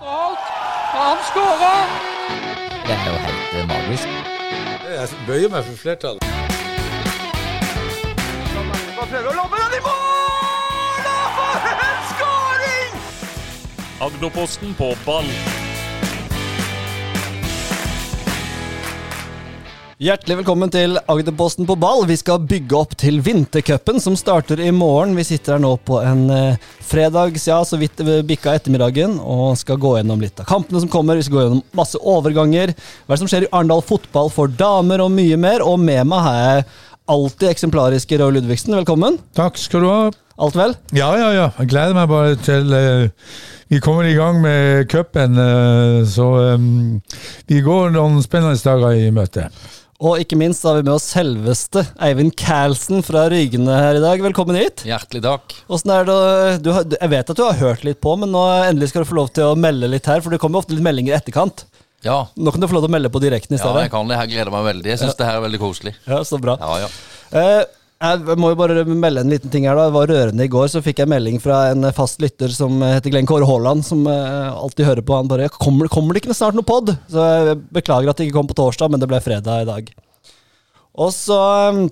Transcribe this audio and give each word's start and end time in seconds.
Han 0.00 1.16
skåra! 1.30 1.74
Det 2.86 2.92
er 2.92 3.06
jo 3.06 3.18
helt 3.24 3.54
eh, 3.54 3.68
magisk. 3.68 4.08
Jeg 4.92 5.08
bøyer 5.26 5.48
meg 5.52 5.64
for 5.64 5.76
flertallet. 5.76 6.24
Prøver 9.12 9.28
å 9.28 9.34
lobbe 9.36 9.58
den 9.60 9.74
i 9.76 9.80
mål! 9.84 11.08
Og 11.12 11.26
for 11.36 11.82
en 11.88 12.06
skåring! 12.12 13.02
Agderposten 14.08 14.72
på 14.78 14.94
ball. 15.04 15.28
Hjertelig 20.02 20.40
velkommen 20.40 20.70
til 20.72 20.96
Agderposten 20.98 21.62
på 21.62 21.76
ball. 21.78 22.00
Vi 22.10 22.16
skal 22.18 22.40
bygge 22.42 22.74
opp 22.74 22.96
til 22.98 23.20
vintercupen, 23.22 24.00
som 24.02 24.16
starter 24.18 24.58
i 24.58 24.72
morgen. 24.74 25.12
Vi 25.14 25.22
sitter 25.28 25.54
her 25.54 25.60
nå 25.62 25.76
på 25.86 26.00
en 26.02 26.24
eh, 26.34 26.64
fredags, 26.82 27.44
ja, 27.46 27.60
så 27.62 27.78
vidt 27.78 28.02
bikka 28.26 28.56
ettermiddagen, 28.58 29.14
og 29.22 29.54
skal 29.60 29.78
gå 29.78 29.92
gjennom 30.00 30.24
litt 30.24 30.42
av 30.42 30.48
kampene 30.48 30.80
som 30.82 30.90
kommer. 30.90 31.20
Vi 31.20 31.28
skal 31.28 31.36
gå 31.36 31.44
gjennom 31.44 31.60
masse 31.78 32.00
overganger. 32.02 32.72
Hva 33.06 33.20
som 33.20 33.30
skjer 33.30 33.46
i 33.46 33.50
Arendal 33.52 33.84
fotball 33.86 34.32
for 34.34 34.50
damer, 34.50 35.04
og 35.04 35.14
mye 35.14 35.38
mer. 35.38 35.62
Og 35.62 35.78
med 35.78 36.10
meg 36.10 36.26
har 36.26 36.40
jeg 36.40 36.64
alltid 37.14 37.52
eksemplariske 37.52 38.18
Roy 38.18 38.34
Ludvigsen. 38.34 38.74
Velkommen. 38.80 39.20
Takk 39.38 39.60
skal 39.60 39.84
du 39.84 39.90
ha. 39.92 40.00
Alt 40.42 40.58
vel? 40.58 40.74
Ja, 40.96 41.12
ja, 41.20 41.28
ja. 41.36 41.44
Jeg 41.60 41.70
gleder 41.70 41.94
meg 41.94 42.10
bare 42.10 42.34
til 42.42 42.74
eh, 42.74 43.28
vi 43.70 43.78
kommer 43.84 44.08
i 44.10 44.16
gang 44.18 44.42
med 44.42 44.90
cupen. 44.90 45.38
eh, 45.38 46.00
så 46.10 46.26
eh, 46.48 46.66
vi 47.46 47.62
går 47.62 47.94
noen 47.94 48.18
spennende 48.26 48.58
dager 48.58 48.98
i 48.98 49.14
møte. 49.14 49.46
Og 50.02 50.18
ikke 50.18 50.34
minst 50.34 50.64
har 50.66 50.80
vi 50.80 50.82
med 50.82 50.96
oss 50.96 51.04
selveste 51.12 51.84
Eivind 52.02 52.32
Carlsen 52.38 53.04
fra 53.06 53.28
Rygne 53.30 53.76
her 53.76 54.00
i 54.00 54.02
dag. 54.02 54.22
Velkommen 54.24 54.56
hit. 54.58 54.82
Hjertelig 54.88 55.20
takk. 55.22 55.54
Hvordan 55.68 55.92
er 55.94 56.08
det, 56.08 56.16
du 56.64 56.70
Jeg 56.74 57.10
vet 57.12 57.30
at 57.30 57.38
du 57.38 57.42
har 57.46 57.60
hørt 57.60 57.84
litt 57.86 58.00
på, 58.02 58.16
men 58.18 58.32
nå 58.34 58.40
endelig 58.66 58.90
skal 58.90 59.04
du 59.04 59.10
få 59.12 59.20
lov 59.20 59.30
til 59.36 59.52
å 59.52 59.58
melde 59.58 59.90
litt 59.92 60.08
her. 60.10 60.18
For 60.24 60.34
det 60.34 60.40
kommer 60.42 60.58
jo 60.58 60.64
ofte 60.64 60.74
litt 60.74 60.82
meldinger 60.82 61.14
i 61.14 61.18
etterkant. 61.20 61.62
Ja, 62.02 62.16
Nå 62.34 62.50
kan 62.50 62.58
du 62.58 62.66
få 62.66 62.74
lov 62.74 62.82
til 62.82 62.90
å 62.90 62.96
melde 62.96 63.12
på 63.14 63.22
direkten 63.22 63.54
i 63.54 63.60
stedet. 63.60 63.76
ja 63.78 63.86
jeg 63.86 63.92
kan 63.94 64.10
det. 64.10 64.18
Jeg 64.24 64.32
gleder 64.32 64.50
meg 64.56 64.66
veldig. 64.72 64.90
Jeg 64.90 65.02
syns 65.04 65.20
det 65.20 65.28
her 65.28 65.38
er 65.38 65.44
veldig 65.46 65.60
koselig. 65.62 65.94
Ja, 66.10 66.18
så 66.26 66.40
bra. 66.42 66.56
Ja, 66.58 66.82
ja. 66.82 66.90
Eh, 67.38 67.60
jeg 68.02 68.36
må 68.40 68.50
jo 68.50 68.58
bare 68.58 68.82
melde 68.88 69.22
en 69.22 69.30
liten 69.30 69.50
ting 69.52 69.68
her. 69.68 69.78
da 69.78 69.86
Det 69.86 69.94
var 69.94 70.10
rørende 70.10 70.44
i 70.44 70.50
går, 70.50 70.68
så 70.72 70.82
fikk 70.82 71.02
jeg 71.02 71.10
melding 71.12 71.38
fra 71.42 71.68
en 71.70 71.86
fast 71.94 72.20
lytter 72.22 72.50
som 72.50 72.82
heter 72.82 73.14
Glenn 73.14 73.28
Kåre 73.30 73.46
Haaland, 73.46 73.84
som 73.86 74.02
eh, 74.10 74.50
alltid 74.50 74.88
hører 74.88 75.06
på. 75.06 75.14
Han 75.16 75.30
bare 75.30 75.48
kommer, 75.48 75.86
'Kommer 75.88 76.14
det 76.14 76.24
ikke 76.24 76.34
snart 76.34 76.54
noe 76.58 76.66
pod?' 76.66 76.96
Så 77.08 77.22
jeg 77.22 77.58
beklager 77.70 78.10
at 78.10 78.16
det 78.16 78.26
ikke 78.26 78.40
kom 78.40 78.50
på 78.50 78.58
torsdag, 78.58 78.90
men 78.90 79.00
det 79.00 79.08
ble 79.08 79.20
fredag 79.22 79.62
i 79.62 79.70
dag. 79.70 79.92
Og 80.98 81.12
så 81.14 81.38
eh, 81.70 81.88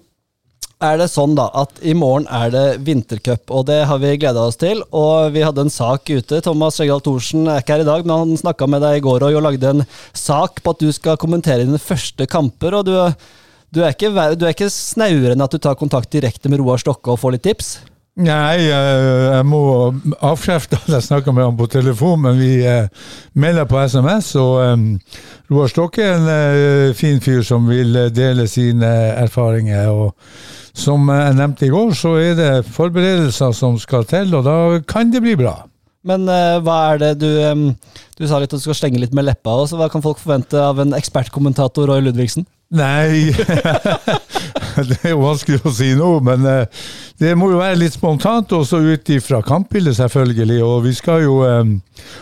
er 0.80 0.96
det 0.98 1.10
sånn 1.12 1.36
da 1.36 1.46
at 1.60 1.78
i 1.84 1.92
morgen 1.94 2.26
er 2.26 2.50
det 2.50 2.66
vintercup, 2.86 3.50
og 3.52 3.66
det 3.68 3.84
har 3.86 3.98
vi 4.02 4.16
gleda 4.16 4.46
oss 4.48 4.58
til. 4.60 4.82
Og 4.90 5.30
vi 5.34 5.44
hadde 5.46 5.62
en 5.62 5.70
sak 5.70 6.10
ute. 6.10 6.40
Thomas 6.42 6.80
Skjeggdal 6.80 7.04
Thorsen 7.04 7.46
er 7.46 7.60
ikke 7.60 7.76
her 7.76 7.84
i 7.84 7.90
dag, 7.90 8.02
men 8.02 8.16
han 8.24 8.40
snakka 8.40 8.66
med 8.66 8.82
deg 8.82 8.98
i 8.98 9.04
går 9.04 9.28
og 9.28 9.44
lagde 9.44 9.76
en 9.76 9.84
sak 10.16 10.58
på 10.64 10.74
at 10.74 10.82
du 10.82 10.90
skal 10.90 11.20
kommentere 11.20 11.68
dine 11.68 11.78
første 11.78 12.26
kamper. 12.26 12.80
og 12.80 12.88
du 12.88 12.96
du 13.70 13.82
er, 13.84 13.94
ikke, 13.94 14.10
du 14.34 14.44
er 14.46 14.54
ikke 14.54 14.70
snauere 14.72 15.34
enn 15.34 15.44
at 15.44 15.54
du 15.54 15.60
tar 15.62 15.78
kontakt 15.78 16.10
direkte 16.12 16.50
med 16.50 16.62
Roar 16.62 16.80
Stokke 16.82 17.12
og 17.12 17.20
får 17.22 17.36
litt 17.36 17.46
tips? 17.46 17.74
Nei, 18.20 18.66
eh, 18.66 19.36
jeg 19.36 19.44
må 19.46 19.60
avkrefte 20.18 20.76
at 20.80 20.90
jeg 20.90 21.06
snakker 21.06 21.32
med 21.32 21.46
ham 21.46 21.56
på 21.56 21.68
telefon, 21.70 22.24
men 22.26 22.40
vi 22.40 22.58
eh, 22.66 22.90
melder 23.38 23.68
på 23.70 23.78
SMS. 23.80 24.32
Og 24.40 24.58
eh, 24.64 25.14
Roar 25.52 25.70
Stokke 25.70 26.04
er 26.04 26.18
en 26.18 26.98
fin 26.98 27.22
fyr 27.22 27.44
som 27.46 27.70
vil 27.70 27.96
dele 28.12 28.48
sine 28.50 28.90
erfaringer. 29.14 29.88
og 29.88 30.76
Som 30.76 31.08
jeg 31.08 31.38
nevnte 31.38 31.68
i 31.68 31.72
går, 31.72 31.94
så 31.96 32.16
er 32.20 32.36
det 32.36 32.52
forberedelser 32.68 33.54
som 33.56 33.78
skal 33.80 34.04
til, 34.10 34.34
og 34.34 34.44
da 34.44 34.58
kan 34.90 35.14
det 35.14 35.22
bli 35.24 35.38
bra. 35.38 35.60
Men 36.04 36.24
hva 36.64 36.76
er 36.94 37.00
det 37.02 37.08
du 37.20 37.74
Du 38.16 38.22
sa 38.28 38.38
litt 38.40 38.52
at 38.52 38.56
du 38.56 38.64
skal 38.64 38.76
slenge 38.76 39.00
litt 39.00 39.12
med 39.16 39.26
leppa. 39.26 39.52
Også. 39.52 39.76
Hva 39.76 39.88
kan 39.92 40.04
folk 40.04 40.18
forvente 40.20 40.56
av 40.60 40.80
en 40.80 40.96
ekspertkommentator 40.96 41.88
Roy 41.88 42.02
Ludvigsen? 42.04 42.44
Nei 42.70 43.34
Det 44.86 44.98
er 45.02 45.10
jo 45.10 45.24
vanskelig 45.24 45.58
å 45.66 45.72
si 45.74 45.90
nå, 45.98 46.08
men 46.22 46.44
eh, 46.46 46.82
det 47.20 47.32
må 47.36 47.50
jo 47.50 47.58
være 47.58 47.80
litt 47.80 47.96
spontant, 47.96 48.52
også 48.54 48.78
ut 48.86 49.10
ifra 49.12 49.40
kampbildet, 49.44 49.96
selvfølgelig. 49.98 50.60
Og 50.64 50.76
vi 50.86 50.92
skal 50.96 51.24
jo 51.24 51.40
um, 51.42 51.74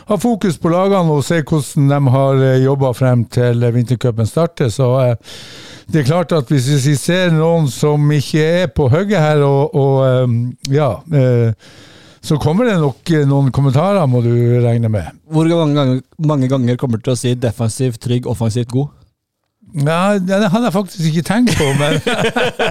ha 0.09 0.19
fokus 0.19 0.57
på 0.59 0.73
lagene 0.73 1.13
og 1.13 1.27
se 1.27 1.43
hvordan 1.43 1.93
de 1.93 2.15
har 2.17 2.43
eh, 2.49 2.63
jobba 2.65 2.95
frem 2.97 3.27
til 3.31 3.69
vintercupen 3.77 4.27
starter. 4.27 4.73
Så 4.75 4.89
uh, 4.97 5.37
det 5.93 6.03
er 6.03 6.09
klart 6.09 6.35
at 6.35 6.51
hvis 6.51 6.71
vi 6.89 6.97
ser 6.99 7.37
noen 7.37 7.69
som 7.71 8.09
ikke 8.17 8.49
er 8.65 8.73
på 8.73 8.89
hugget 8.91 9.23
her, 9.23 9.45
og, 9.45 9.77
og 9.77 10.25
um, 10.25 10.41
ja 10.73 10.95
uh, 10.99 11.77
så 12.25 12.37
kommer 12.43 12.67
det 12.67 12.81
nok 12.81 13.13
noen 13.29 13.53
kommentarer, 13.55 14.03
må 14.11 14.25
du 14.25 14.33
regne 14.65 14.91
med. 14.91 15.13
Hvor 15.31 15.47
mange 15.47 15.77
ganger, 15.77 16.01
mange 16.19 16.49
ganger 16.51 16.81
kommer 16.81 16.99
du 16.99 17.07
til 17.07 17.15
å 17.15 17.21
si 17.21 17.37
defensivt 17.39 18.03
trygg, 18.03 18.27
offensivt 18.27 18.73
god? 18.75 18.98
Ja, 19.75 20.17
det 20.19 20.49
hadde 20.49 20.65
jeg 20.65 20.73
faktisk 20.73 21.09
ikke 21.11 21.23
tenkt 21.29 21.59
på, 21.59 21.67
men, 21.77 21.99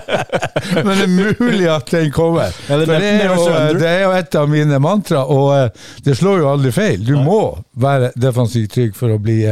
men 0.86 0.92
det 0.98 1.06
er 1.06 1.12
mulig 1.14 1.68
at 1.70 1.92
den 1.94 2.10
kommer. 2.12 2.50
Er 2.50 2.82
For 2.82 2.86
det, 2.90 3.12
er 3.12 3.30
jo, 3.30 3.46
det 3.78 3.92
er 3.92 4.02
jo 4.02 4.16
et 4.18 4.38
av 4.40 4.50
mine 4.50 4.80
mantra, 4.82 5.22
og 5.30 5.52
eh, 5.60 5.86
det 6.06 6.18
slår 6.18 6.42
jo 6.42 6.50
aldri 6.56 6.74
feil. 6.74 7.06
Du 7.06 7.14
må 7.22 7.42
være 7.78 8.10
defensivt 8.18 8.74
trygg 8.74 8.98
for 8.98 9.14
å 9.14 9.20
bli 9.22 9.44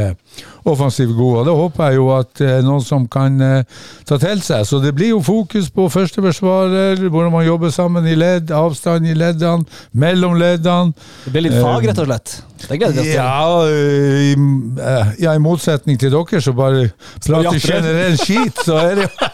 eh, 0.66 0.72
offensivt 0.72 1.14
god, 1.16 1.38
og 1.38 1.46
det 1.46 1.54
håper 1.60 1.84
jeg 1.86 1.98
jo 2.00 2.08
at 2.16 2.42
eh, 2.44 2.58
noen 2.66 2.82
som 2.84 3.06
kan 3.10 3.38
eh, 3.42 3.84
ta 4.08 4.18
til 4.22 4.42
seg. 4.44 4.66
Så 4.66 4.80
det 4.82 4.92
blir 4.96 5.14
jo 5.14 5.22
fokus 5.24 5.70
på 5.74 5.88
førsteforsvarer, 5.92 7.06
hvordan 7.06 7.32
man 7.32 7.46
jobber 7.46 7.70
sammen 7.74 8.06
i 8.06 8.16
ledd, 8.18 8.50
avstand 8.50 9.06
i 9.06 9.14
leddene, 9.16 9.66
mellom 9.92 10.36
leddene. 10.40 10.94
Det 11.24 11.34
blir 11.34 11.48
litt 11.48 11.58
fag, 11.60 11.86
rett 11.90 12.02
og 12.02 12.10
slett. 12.10 12.36
Det 12.66 12.78
gleder 12.80 12.94
vi 12.96 13.00
oss 13.00 13.06
til. 13.06 13.14
Ja, 13.14 13.66
i, 13.68 14.32
eh, 14.80 15.14
ja, 15.22 15.34
i 15.36 15.42
motsetning 15.42 16.00
til 16.00 16.14
dere, 16.14 16.42
så 16.42 16.54
bare 16.56 16.88
prater 17.26 17.60
generell 17.60 18.18
skit, 18.20 18.64
så 18.64 18.80
er 18.80 19.00
det 19.00 19.08
jo 19.08 19.26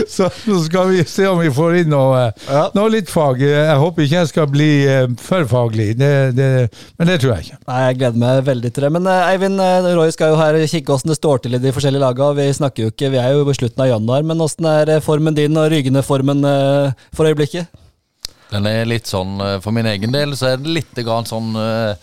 Så 0.16 0.28
nå 0.46 0.58
skal 0.64 0.90
vi 0.92 1.04
se 1.08 1.26
om 1.28 1.40
vi 1.40 1.50
får 1.54 1.80
inn 1.82 1.90
noe, 1.92 2.30
Ja. 2.46 2.62
noe 2.76 2.92
litt 2.92 3.10
fag. 3.12 3.42
Jeg 3.44 3.76
håper 3.82 4.06
ikke 4.06 4.18
jeg 4.20 4.30
skal 4.30 4.48
bli 4.50 4.70
eh, 4.88 5.06
for 5.20 5.46
faglig, 5.50 5.92
det, 6.00 6.12
det, 6.38 6.48
men 6.98 7.10
det 7.10 7.18
tror 7.22 7.36
jeg 7.36 7.48
ikke. 7.48 7.60
Nei, 7.70 7.80
Jeg 7.88 7.98
gleder 8.00 8.22
meg 8.24 8.42
veldig 8.48 8.72
til 8.72 8.86
det. 8.86 8.92
Men 8.96 9.10
eh, 9.10 9.28
Eivind, 9.34 9.60
eh, 9.64 9.90
Roy 9.98 10.14
skal 10.14 10.34
jo 10.34 10.40
her 10.40 10.58
kikke 10.64 10.94
hvordan 10.94 11.12
det 11.12 11.18
står 11.20 11.44
til 11.44 11.58
i 11.58 11.62
de 11.62 11.74
forskjellige 11.76 12.04
lagene. 12.04 12.38
Vi 12.40 12.58
snakker 12.60 12.86
jo 12.86 12.94
ikke, 12.94 13.12
vi 13.14 13.22
er 13.22 13.36
jo 13.36 13.46
på 13.48 13.58
slutten 13.58 13.84
av 13.84 13.92
januar, 13.92 14.26
men 14.26 14.42
hvordan 14.42 14.70
er 14.72 15.04
formen 15.04 15.36
din 15.36 15.60
og 15.60 15.70
Rygene-formen 15.72 16.44
eh, 16.48 17.06
for 17.16 17.30
øyeblikket? 17.30 17.70
Den 18.50 18.66
er 18.66 18.88
litt 18.88 19.06
sånn 19.06 19.36
For 19.62 19.70
min 19.70 19.86
egen 19.86 20.10
del 20.10 20.32
så 20.34 20.48
er 20.48 20.56
det 20.58 20.72
litt 20.74 20.96
grann 21.06 21.28
sånn 21.28 21.52
uh, 21.54 21.94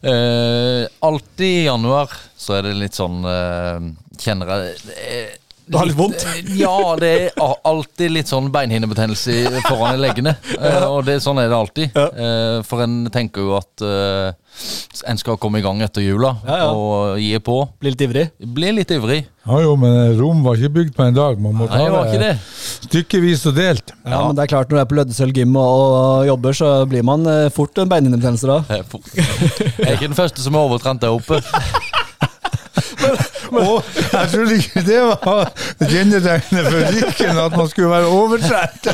eh, 0.00 0.86
Alltid 1.04 1.46
i 1.46 1.66
januar 1.66 2.12
så 2.36 2.56
er 2.58 2.68
det 2.68 2.78
litt 2.80 2.96
sånn 2.96 3.20
uh, 3.28 3.76
Kjenner 4.16 4.52
jeg 4.54 5.36
Du 5.66 5.76
har 5.78 5.88
litt 5.88 5.98
vondt? 5.98 6.22
Ja, 6.54 6.94
det 7.00 7.12
er 7.32 7.54
alltid 7.66 8.12
litt 8.14 8.30
sånn 8.30 8.52
beinhinnebetennelse 8.54 9.62
foran 9.66 9.96
i 9.96 10.02
leggene. 10.04 10.36
ja. 10.54 10.84
og 10.86 11.00
det, 11.08 11.18
sånn 11.24 11.40
er 11.42 11.50
det 11.50 11.56
alltid. 11.58 11.96
Ja. 11.96 12.62
for 12.66 12.84
en 12.84 13.00
tenker 13.10 13.42
jo 13.48 13.56
at 13.58 13.82
eh, 13.82 14.28
en 15.10 15.18
skal 15.20 15.36
komme 15.42 15.58
i 15.60 15.64
gang 15.64 15.82
etter 15.84 16.04
jula 16.04 16.36
Ja, 16.46 16.58
ja. 16.62 16.68
og 16.70 17.18
gi 17.20 17.34
på. 17.42 17.56
Blir 17.82 17.96
litt 17.96 18.04
ivrig? 18.06 18.24
Bli 18.56 18.70
litt 18.78 18.94
ivrig. 18.94 19.24
Ja 19.46 19.58
jo, 19.62 19.74
men 19.78 20.14
Rom 20.20 20.40
var 20.46 20.58
ikke 20.58 20.72
bygd 20.78 20.94
på 20.96 21.04
en 21.06 21.18
dag. 21.18 21.42
Man 21.42 21.58
må 21.58 21.68
Nei, 21.70 21.82
det 22.14 22.20
det. 22.22 22.32
stykkevis 22.86 23.44
og 23.50 23.58
delt. 23.58 23.92
Ja, 24.06 24.22
men 24.26 24.38
det 24.38 24.46
er 24.46 24.52
klart 24.54 24.70
når 24.70 24.78
du 24.78 24.82
er 24.84 24.90
på 24.90 24.98
Lødesøl 25.00 25.34
gym 25.34 25.58
og, 25.58 25.66
og 25.98 26.26
jobber, 26.30 26.56
så 26.62 26.72
blir 26.90 27.04
man 27.06 27.26
eh, 27.30 27.50
fort 27.54 27.82
en 27.82 27.90
beinhinnebetennelse 27.90 28.46
da. 28.50 28.62
Jeg 28.70 28.86
er 29.82 29.96
ikke 29.98 30.08
den 30.12 30.18
første 30.18 30.46
som 30.46 30.54
har 30.54 30.70
overtrent 30.70 31.02
der 31.02 31.14
oppe. 31.14 31.42
Og 33.52 33.86
jeg 34.12 34.30
trodde 34.32 34.56
ikke 34.60 34.82
det 34.86 34.98
var 35.02 35.50
kjennetegnet 35.90 36.68
for 36.70 36.86
Rikken, 36.96 37.40
at 37.42 37.56
man 37.56 37.68
skulle 37.70 37.90
være 37.90 38.10
overtrent. 38.10 38.88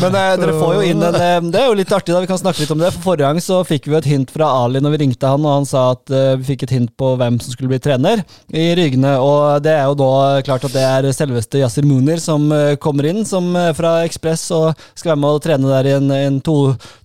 Men 0.00 0.16
eh, 0.18 0.32
dere 0.40 0.56
får 0.56 0.72
jo 0.76 0.86
inn 0.86 1.04
en 1.04 1.18
eh, 1.18 1.36
Det 1.52 1.60
er 1.60 1.68
jo 1.70 1.76
litt 1.78 1.92
artig, 1.94 2.14
da. 2.14 2.22
Vi 2.24 2.30
kan 2.30 2.40
snakke 2.40 2.62
litt 2.62 2.72
om 2.74 2.82
det. 2.82 2.92
For 2.96 3.10
Forrige 3.10 3.28
gang 3.28 3.42
så 3.44 3.60
fikk 3.66 3.88
vi 3.90 3.98
et 3.98 4.08
hint 4.10 4.32
fra 4.34 4.48
Ali 4.64 4.82
når 4.82 4.96
vi 4.96 5.02
ringte 5.04 5.30
han, 5.30 5.44
og 5.46 5.60
han 5.60 5.68
sa 5.68 5.90
at 5.94 6.12
eh, 6.12 6.32
vi 6.40 6.50
fikk 6.52 6.66
et 6.66 6.74
hint 6.76 6.94
på 6.98 7.12
hvem 7.20 7.38
som 7.42 7.54
skulle 7.54 7.72
bli 7.72 7.80
trener 7.82 8.24
i 8.50 8.66
Rygne. 8.78 9.16
Og 9.22 9.62
det 9.64 9.74
er 9.76 9.86
jo 9.90 9.98
da 10.00 10.12
klart 10.46 10.66
at 10.68 10.74
det 10.76 10.84
er 10.86 11.10
selveste 11.16 11.60
Yasir 11.62 11.86
Munir 11.86 12.20
som 12.22 12.48
kommer 12.82 13.08
inn 13.08 13.22
som 13.28 13.48
fra 13.76 13.98
Ekspress 14.06 14.48
og 14.56 14.86
skal 14.96 15.12
være 15.12 15.20
med 15.22 15.36
å 15.36 15.42
trene 15.42 15.70
der 15.70 15.88
i 15.90 15.94
en, 15.96 16.10
en 16.14 16.38
to, 16.44 16.56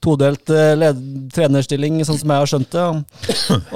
todelt 0.03 0.45
trenerstilling, 0.47 1.99
sånn 2.07 2.19
som 2.21 2.33
jeg 2.33 2.43
har 2.43 2.51
skjønt 2.51 2.75
det. 2.75 2.85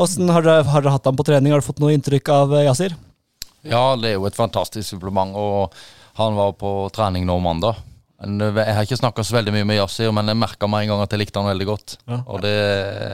Åssen 0.01 0.31
har 0.31 0.45
har 0.45 0.81
dere 0.81 0.93
hatt 0.95 1.05
ham 1.05 1.17
på 1.17 1.25
trening? 1.27 1.53
Har 1.53 1.61
du 1.61 1.65
fått 1.65 1.81
noe 1.83 1.84
inntrykk 1.93 2.31
av 2.35 2.55
eh, 2.57 2.65
Yasir? 2.69 2.95
Ja, 3.65 3.95
det 3.97 4.11
er 4.11 4.17
jo 4.19 4.27
et 4.29 4.37
fantastisk 4.37 4.87
supplement, 4.93 5.33
og 5.35 5.73
han 6.19 6.37
var 6.37 6.53
på 6.59 6.77
trening 6.95 7.25
nå 7.27 7.39
mandag. 7.43 7.79
Eh, 8.23 8.41
Jeg 8.61 8.75
har 8.77 8.85
ikke 8.87 8.99
snakka 9.01 9.23
så 9.27 9.35
veldig 9.35 9.53
mye 9.55 9.65
med 9.67 9.79
Yasir, 9.81 10.11
men 10.15 10.29
jeg 10.31 10.37
merka 10.39 10.69
med 10.71 10.85
en 10.85 10.93
gang 10.93 11.01
at 11.03 11.11
jeg 11.15 11.23
likte 11.23 11.41
han 11.41 11.49
veldig 11.49 11.67
godt. 11.67 11.95
Og 12.25 12.39
det 12.45 12.53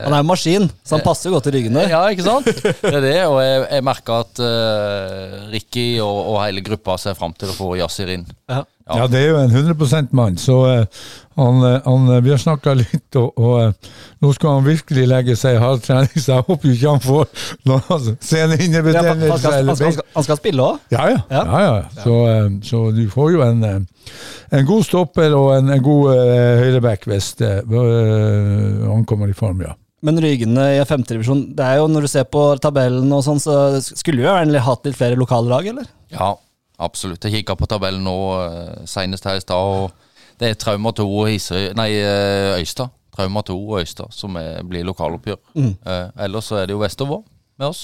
Han 0.03 0.13
er 0.13 0.19
en 0.19 0.29
maskin, 0.29 0.67
så 0.83 0.97
han 0.97 1.05
passer 1.05 1.29
jo 1.31 1.37
godt 1.37 1.49
i 1.49 1.55
ryggene. 1.57 1.87
Ja, 1.93 2.03
ikke 2.11 2.27
sant? 2.27 2.51
Det 2.51 2.91
er 2.93 3.01
det, 3.01 3.17
og 3.25 3.39
jeg, 3.41 3.63
jeg 3.71 3.87
merka 3.87 4.19
at 4.25 4.43
uh, 4.43 5.39
Ricky 5.55 5.87
og, 6.03 6.19
og 6.35 6.37
hele 6.43 6.63
gruppa 6.65 6.99
ser 7.01 7.17
fram 7.17 7.33
til 7.33 7.49
å 7.51 7.57
få 7.57 7.73
Yasir 7.81 8.13
inn. 8.13 8.27
Ja. 8.51 8.61
Ja, 8.97 9.07
det 9.11 9.21
er 9.21 9.29
jo 9.31 9.41
en 9.41 9.51
100% 9.51 10.15
mann, 10.17 10.37
så 10.41 10.57
uh, 10.67 11.03
han, 11.35 11.63
eh, 11.63 11.81
han, 11.85 12.09
eh, 12.09 12.21
vi 12.21 12.31
har 12.33 12.37
snakka 12.37 12.73
litt, 12.75 13.15
og, 13.15 13.37
og 13.39 13.53
uh, 13.59 13.91
nå 14.21 14.31
skal 14.35 14.57
han 14.57 14.65
virkelig 14.65 15.05
legge 15.07 15.35
seg 15.39 15.55
i 15.55 15.61
hardtrening, 15.61 16.11
så 16.19 16.37
jeg 16.37 16.47
håper 16.49 16.73
ikke 16.73 16.95
han 16.95 17.03
får 17.03 17.45
noe 17.69 17.77
Ja, 17.77 17.85
han, 17.87 18.01
skal, 18.19 18.51
han, 18.51 19.39
skal, 19.39 19.69
han, 19.69 19.77
skal, 19.79 20.01
han 20.15 20.27
skal 20.27 20.39
spille 20.41 20.65
òg? 20.65 20.81
Ja, 20.93 21.07
ja. 21.13 21.21
Ja. 21.31 21.43
ja. 21.47 21.61
ja. 21.79 22.03
Så, 22.03 22.17
uh, 22.27 22.49
så 22.67 22.83
du 22.95 23.05
får 23.11 23.31
jo 23.37 23.45
en, 23.45 23.63
en 23.63 24.67
god 24.67 24.87
stopper 24.87 25.37
og 25.37 25.53
en, 25.55 25.71
en 25.77 25.85
god 25.85 26.11
uh, 26.11 26.65
høyreback 26.65 27.07
hvis 27.09 27.33
han 27.41 29.07
kommer 29.07 29.31
i 29.31 29.37
form, 29.37 29.63
ja. 29.65 29.77
Men 30.01 30.17
Rygene 30.17 30.63
i 30.79 30.85
femtedivisjon, 30.89 31.51
det 31.53 31.61
er 31.61 31.77
jo 31.77 31.89
når 31.91 32.07
du 32.07 32.09
ser 32.09 32.23
på 32.25 32.41
tabellen 32.61 33.11
og 33.13 33.21
sånn, 33.21 33.41
så 33.41 33.77
skulle 33.85 34.17
du 34.17 34.25
jo 34.25 34.31
gjerne 34.31 34.63
hatt 34.65 34.87
litt 34.87 34.97
flere 34.97 35.19
lokallag, 35.19 35.67
eller? 35.69 35.85
Ja, 36.09 36.33
absolutt. 36.81 37.23
Jeg 37.25 37.41
kikka 37.41 37.55
på 37.59 37.69
tabellen 37.69 38.03
nå 38.05 38.17
uh, 38.33 38.81
senest 38.89 39.27
her 39.29 39.39
i 39.39 39.43
stad, 39.43 39.57
og 39.57 40.09
det 40.41 40.49
er 40.49 40.57
Trauma 40.57 40.89
2 40.97 41.05
og 41.05 41.27
Hisøy 41.29 41.71
Nei, 41.77 41.91
eh, 42.01 42.57
Øystad. 42.57 42.89
Trauma 43.13 43.43
2 43.45 43.57
og 43.59 43.81
Øystad 43.81 44.13
som 44.15 44.35
er, 44.39 44.63
blir 44.65 44.85
lokaloppgjør. 44.87 45.37
Eh, 45.85 46.23
ellers 46.25 46.47
så 46.49 46.61
er 46.61 46.69
det 46.69 46.73
jo 46.73 46.81
Vestervår 46.81 47.21
med 47.59 47.67
oss. 47.67 47.83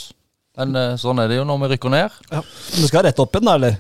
Men 0.58 0.74
eh, 0.76 0.96
sånn 0.98 1.22
er 1.22 1.30
det 1.30 1.38
jo 1.38 1.46
når 1.46 1.60
vi 1.64 1.70
rykker 1.76 1.94
ned. 1.94 2.16
Ja. 2.32 2.42
Men 2.42 2.82
du 2.82 2.90
skal 2.90 3.06
rett 3.06 3.22
opp 3.22 3.36
igjen, 3.36 3.46
da, 3.46 3.58
eller? 3.60 3.78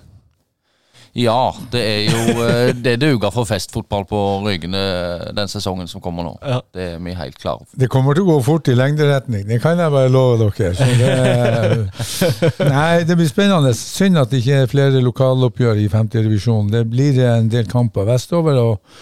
Ja, 1.17 1.49
det 1.73 1.81
er 1.81 2.01
jo 2.05 2.43
eh, 2.45 2.71
Det 2.77 2.93
duger 3.01 3.31
for 3.33 3.47
festfotball 3.49 4.03
på 4.09 4.19
Rygene 4.45 4.77
eh, 4.77 5.23
den 5.37 5.49
sesongen 5.49 5.89
som 5.89 6.01
kommer 6.03 6.27
nå. 6.27 6.33
Ja. 6.45 6.59
Det 6.73 6.85
er 6.93 6.99
vi 7.01 7.15
helt 7.17 7.39
klare 7.41 7.65
for. 7.65 7.73
Det 7.79 7.89
kommer 7.89 8.17
til 8.17 8.27
å 8.27 8.35
gå 8.35 8.37
fort 8.45 8.69
i 8.69 8.75
lengderetning, 8.77 9.47
det 9.49 9.57
kan 9.63 9.81
jeg 9.81 9.93
bare 9.93 10.11
love 10.13 10.37
dere. 10.59 10.73
Så 10.77 10.85
det, 10.99 12.69
nei, 12.77 13.03
det 13.07 13.17
blir 13.17 13.29
spennende. 13.29 13.73
Synd 13.77 14.21
at 14.21 14.33
det 14.33 14.43
ikke 14.43 14.61
er 14.63 14.71
flere 14.71 15.01
lokaloppgjør 15.01 15.81
i 15.81 15.89
femte 15.91 16.21
divisjon. 16.21 16.69
Det 16.73 16.85
blir 16.91 17.17
en 17.25 17.49
del 17.51 17.65
kamper 17.71 18.05
vestover. 18.07 18.61
Og, 18.61 19.01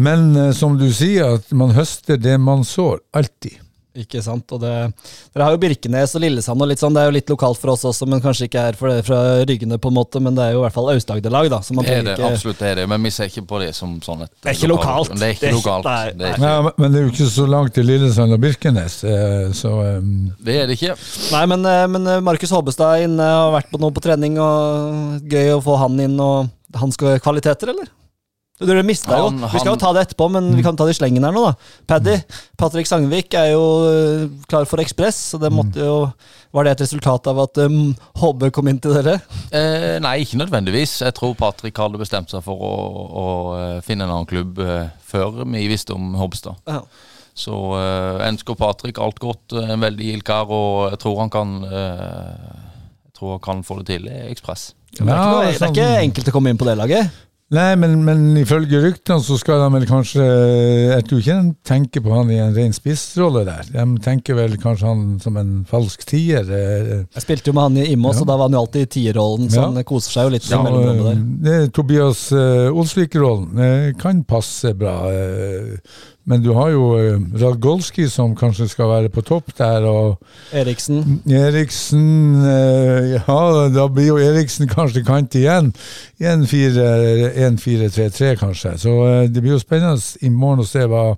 men 0.00 0.30
eh, 0.48 0.54
som 0.56 0.80
du 0.80 0.88
sier, 0.94 1.36
at 1.36 1.52
man 1.52 1.76
høster 1.76 2.20
det 2.20 2.38
man 2.40 2.64
sår. 2.64 3.02
Alltid. 3.20 3.61
Ikke 3.94 4.22
sant. 4.24 4.48
Og 4.56 4.60
det, 4.62 4.70
dere 5.34 5.44
har 5.44 5.52
jo 5.52 5.58
Birkenes 5.60 6.14
og 6.16 6.22
Lillesand 6.24 6.62
og 6.64 6.68
litt 6.70 6.80
sånn. 6.80 6.94
Det 6.96 7.02
er 7.02 7.10
jo 7.10 7.14
litt 7.18 7.28
lokalt 7.28 7.58
for 7.60 7.74
oss 7.74 7.82
også, 7.84 8.06
men 8.08 8.22
kanskje 8.24 8.46
ikke 8.48 8.62
er 8.70 8.78
for 8.78 8.88
det 8.88 9.02
fra 9.04 9.18
Ryggene, 9.44 9.76
på 9.82 9.90
en 9.92 9.96
måte. 9.98 10.22
Men 10.24 10.34
det 10.38 10.46
er 10.46 10.54
jo 10.54 10.62
i 10.62 10.64
hvert 10.64 10.76
fall 10.78 10.88
Aust-Agder-lag, 10.94 11.50
da. 11.52 11.58
Man 11.76 11.84
Det 11.84 11.92
er 11.98 12.06
det, 12.06 12.14
ikke 12.16 12.30
absolutt 12.32 12.62
det 12.62 12.70
er 12.70 12.80
det, 12.80 12.86
men 12.88 13.02
vi 13.04 13.12
ser 13.12 13.28
ikke 13.28 13.44
på 13.52 13.60
det 13.60 13.70
som 13.76 13.98
sånn 14.00 14.24
et 14.24 14.32
Det 14.40 14.50
er 14.54 14.56
ikke 14.56 14.70
lokalt. 14.72 15.12
Det 15.12 15.28
er 15.28 15.34
ikke 15.36 15.44
Det 15.44 15.50
er 15.52 15.56
lokalt. 15.58 15.84
nei, 15.84 16.10
Det 16.16 16.26
er, 16.30 16.34
ikke, 16.38 16.62
men- 16.64 16.72
men 16.78 16.92
det 16.92 17.00
er 17.00 17.06
jo 17.06 17.12
ikke 17.12 17.30
så 17.36 17.46
langt 17.52 17.74
til 17.74 17.84
Lillesand 17.90 18.32
og 18.32 18.40
Birkenes, 18.40 18.98
eh, 19.04 19.52
så 19.52 19.74
um... 19.98 20.32
det 20.40 20.56
er 20.62 20.66
det 20.72 20.78
ikke. 20.80 20.96
Nei, 21.36 21.44
men, 21.52 21.66
eh, 21.66 21.86
men 21.86 22.06
eh, 22.06 22.20
Markus 22.20 22.50
Hobbestad 22.50 22.96
er 22.96 23.04
inne 23.10 23.20
og 23.28 23.52
har 23.52 23.60
vært 23.60 23.70
på 23.72 23.80
noe 23.82 23.92
på 23.92 24.00
trening, 24.08 24.38
og 24.40 25.20
gøy 25.28 25.52
å 25.58 25.62
få 25.62 25.76
han 25.84 26.00
inn. 26.00 26.18
og 26.20 26.48
Hans 26.80 26.96
kvaliteter, 26.96 27.68
eller? 27.68 27.90
Du, 28.62 28.68
Dere 28.70 28.84
mista 28.86 29.18
jo. 29.18 29.28
Vi 29.34 29.58
skal 29.60 29.72
jo 29.74 29.78
ta 29.82 29.90
det 29.96 30.04
etterpå, 30.06 30.28
men 30.32 30.52
vi 30.56 30.62
kan 30.64 30.76
ta 30.78 30.86
det 30.86 30.94
i 30.94 30.98
slengen 31.00 31.26
her 31.26 31.34
nå, 31.34 31.42
da. 31.50 31.72
Paddy, 31.90 32.14
Patrick 32.60 32.86
Sangvik 32.88 33.34
er 33.38 33.50
jo 33.52 33.62
eh, 33.90 34.24
klar 34.50 34.64
for 34.70 34.80
Ekspress, 34.82 35.18
så 35.34 35.40
det 35.42 35.50
måtte 35.54 35.82
jo 35.82 35.96
Var 36.52 36.66
det 36.68 36.72
et 36.76 36.82
resultat 36.84 37.26
av 37.32 37.38
at 37.46 37.58
um, 37.64 37.94
HB 38.20 38.50
kom 38.52 38.68
inn 38.68 38.78
til 38.84 38.92
dere? 38.98 39.14
Eh, 39.56 39.96
nei, 40.04 40.18
ikke 40.22 40.36
nødvendigvis. 40.42 40.98
Jeg 41.00 41.14
tror 41.16 41.32
Patrick 41.40 41.78
hadde 41.80 42.00
bestemt 42.00 42.28
seg 42.30 42.44
for 42.44 42.60
å, 42.60 42.72
å 43.22 43.24
eh, 43.56 43.78
finne 43.86 44.04
en 44.04 44.12
annen 44.12 44.28
klubb 44.28 44.60
eh, 44.60 44.90
før 45.08 45.42
vi 45.46 45.64
visste 45.72 45.96
om 45.96 46.12
Hobstad. 46.20 46.60
Ja. 46.68 46.82
Så 47.32 47.56
eh, 47.78 48.26
ønsker 48.28 48.58
Patrick 48.60 49.00
alt 49.00 49.16
godt. 49.24 49.56
eh, 49.56 49.72
En 49.72 49.80
veldig 49.80 50.10
gild 50.10 50.26
kar, 50.28 50.52
og 50.52 50.90
jeg 50.92 51.00
tror 51.06 51.22
han 51.24 51.32
kan 51.32 51.54
eh, 51.64 52.52
Jeg 53.08 53.16
tror 53.16 53.32
han 53.38 53.42
kan 53.48 53.64
få 53.64 53.78
det 53.80 53.86
til 53.94 54.12
i 54.12 54.18
Ekspress. 54.28 54.74
Det 54.92 55.06
er, 55.06 55.08
ikke 55.08 55.32
noe, 55.32 55.44
det 55.48 55.56
er 55.64 55.70
ikke 55.72 55.90
enkelt 56.04 56.28
å 56.28 56.32
komme 56.36 56.52
inn 56.52 56.58
på 56.60 56.66
det 56.68 56.76
laget. 56.76 57.08
Nei, 57.52 57.74
men, 57.76 57.98
men 58.06 58.20
ifølge 58.40 58.78
ryktene 58.80 59.20
så 59.20 59.36
skal 59.36 59.58
de 59.60 59.66
vel 59.74 59.84
kanskje 59.84 60.24
Jeg 60.24 61.04
tror 61.04 61.18
ikke 61.20 61.34
de 61.36 61.50
tenker 61.68 62.00
på 62.04 62.14
han 62.14 62.30
i 62.32 62.38
en 62.40 62.54
ren 62.56 62.72
spissrolle 62.72 63.42
der. 63.44 63.66
De 63.74 63.84
tenker 64.00 64.38
vel 64.38 64.54
kanskje 64.62 64.88
han 64.88 65.02
som 65.20 65.36
en 65.36 65.50
falsk 65.68 66.06
tier. 66.08 66.48
eh, 66.48 67.02
Jeg 67.12 67.24
spilte 67.26 67.52
jo 67.52 67.56
med 67.58 67.62
han 67.68 67.76
i 67.82 67.90
Imås, 67.92 68.16
Ja. 68.16 68.22
og 68.24 68.30
da 68.30 68.36
var 68.40 68.48
han 68.48 68.56
jo 68.56 68.62
alltid 68.64 68.86
i 68.86 68.90
tierrollen, 68.96 69.50
så 69.52 69.60
Ja. 69.60 69.66
han 69.68 69.84
koser 69.84 70.10
seg 70.16 70.24
jo 70.30 70.34
litt 70.38 70.48
Ja, 70.48 70.62
der. 70.62 71.20
det 71.44 71.52
er 71.58 71.68
Tobias 71.76 72.24
uh, 72.32 72.72
Olsvik-rollen 72.72 73.60
eh, 73.60 73.92
kan 74.00 74.24
passe 74.24 74.72
bra. 74.78 74.96
eh, 75.12 75.76
men 76.24 76.42
du 76.42 76.52
har 76.54 76.70
jo 76.70 76.94
uh, 76.94 77.20
Radgolski 77.40 78.08
som 78.10 78.36
kanskje 78.38 78.68
skal 78.70 78.88
være 78.92 79.08
på 79.10 79.22
topp 79.26 79.50
der, 79.58 79.82
og 79.88 80.18
Eriksen. 80.54 81.20
Eriksen 81.26 82.44
eh, 82.46 83.16
Ja, 83.16 83.68
da 83.74 83.88
blir 83.90 84.06
jo 84.12 84.18
Eriksen 84.22 84.68
kanskje 84.70 85.02
kant 85.06 85.34
igjen. 85.38 85.72
1-4-3-3, 86.22 88.36
kanskje. 88.38 88.76
Så 88.84 88.90
eh, 89.08 89.28
det 89.30 89.42
blir 89.42 89.52
jo 89.56 89.62
spennende 89.62 89.98
i 90.22 90.30
morgen 90.30 90.62
å 90.62 90.68
se 90.68 90.82
hva 90.86 91.16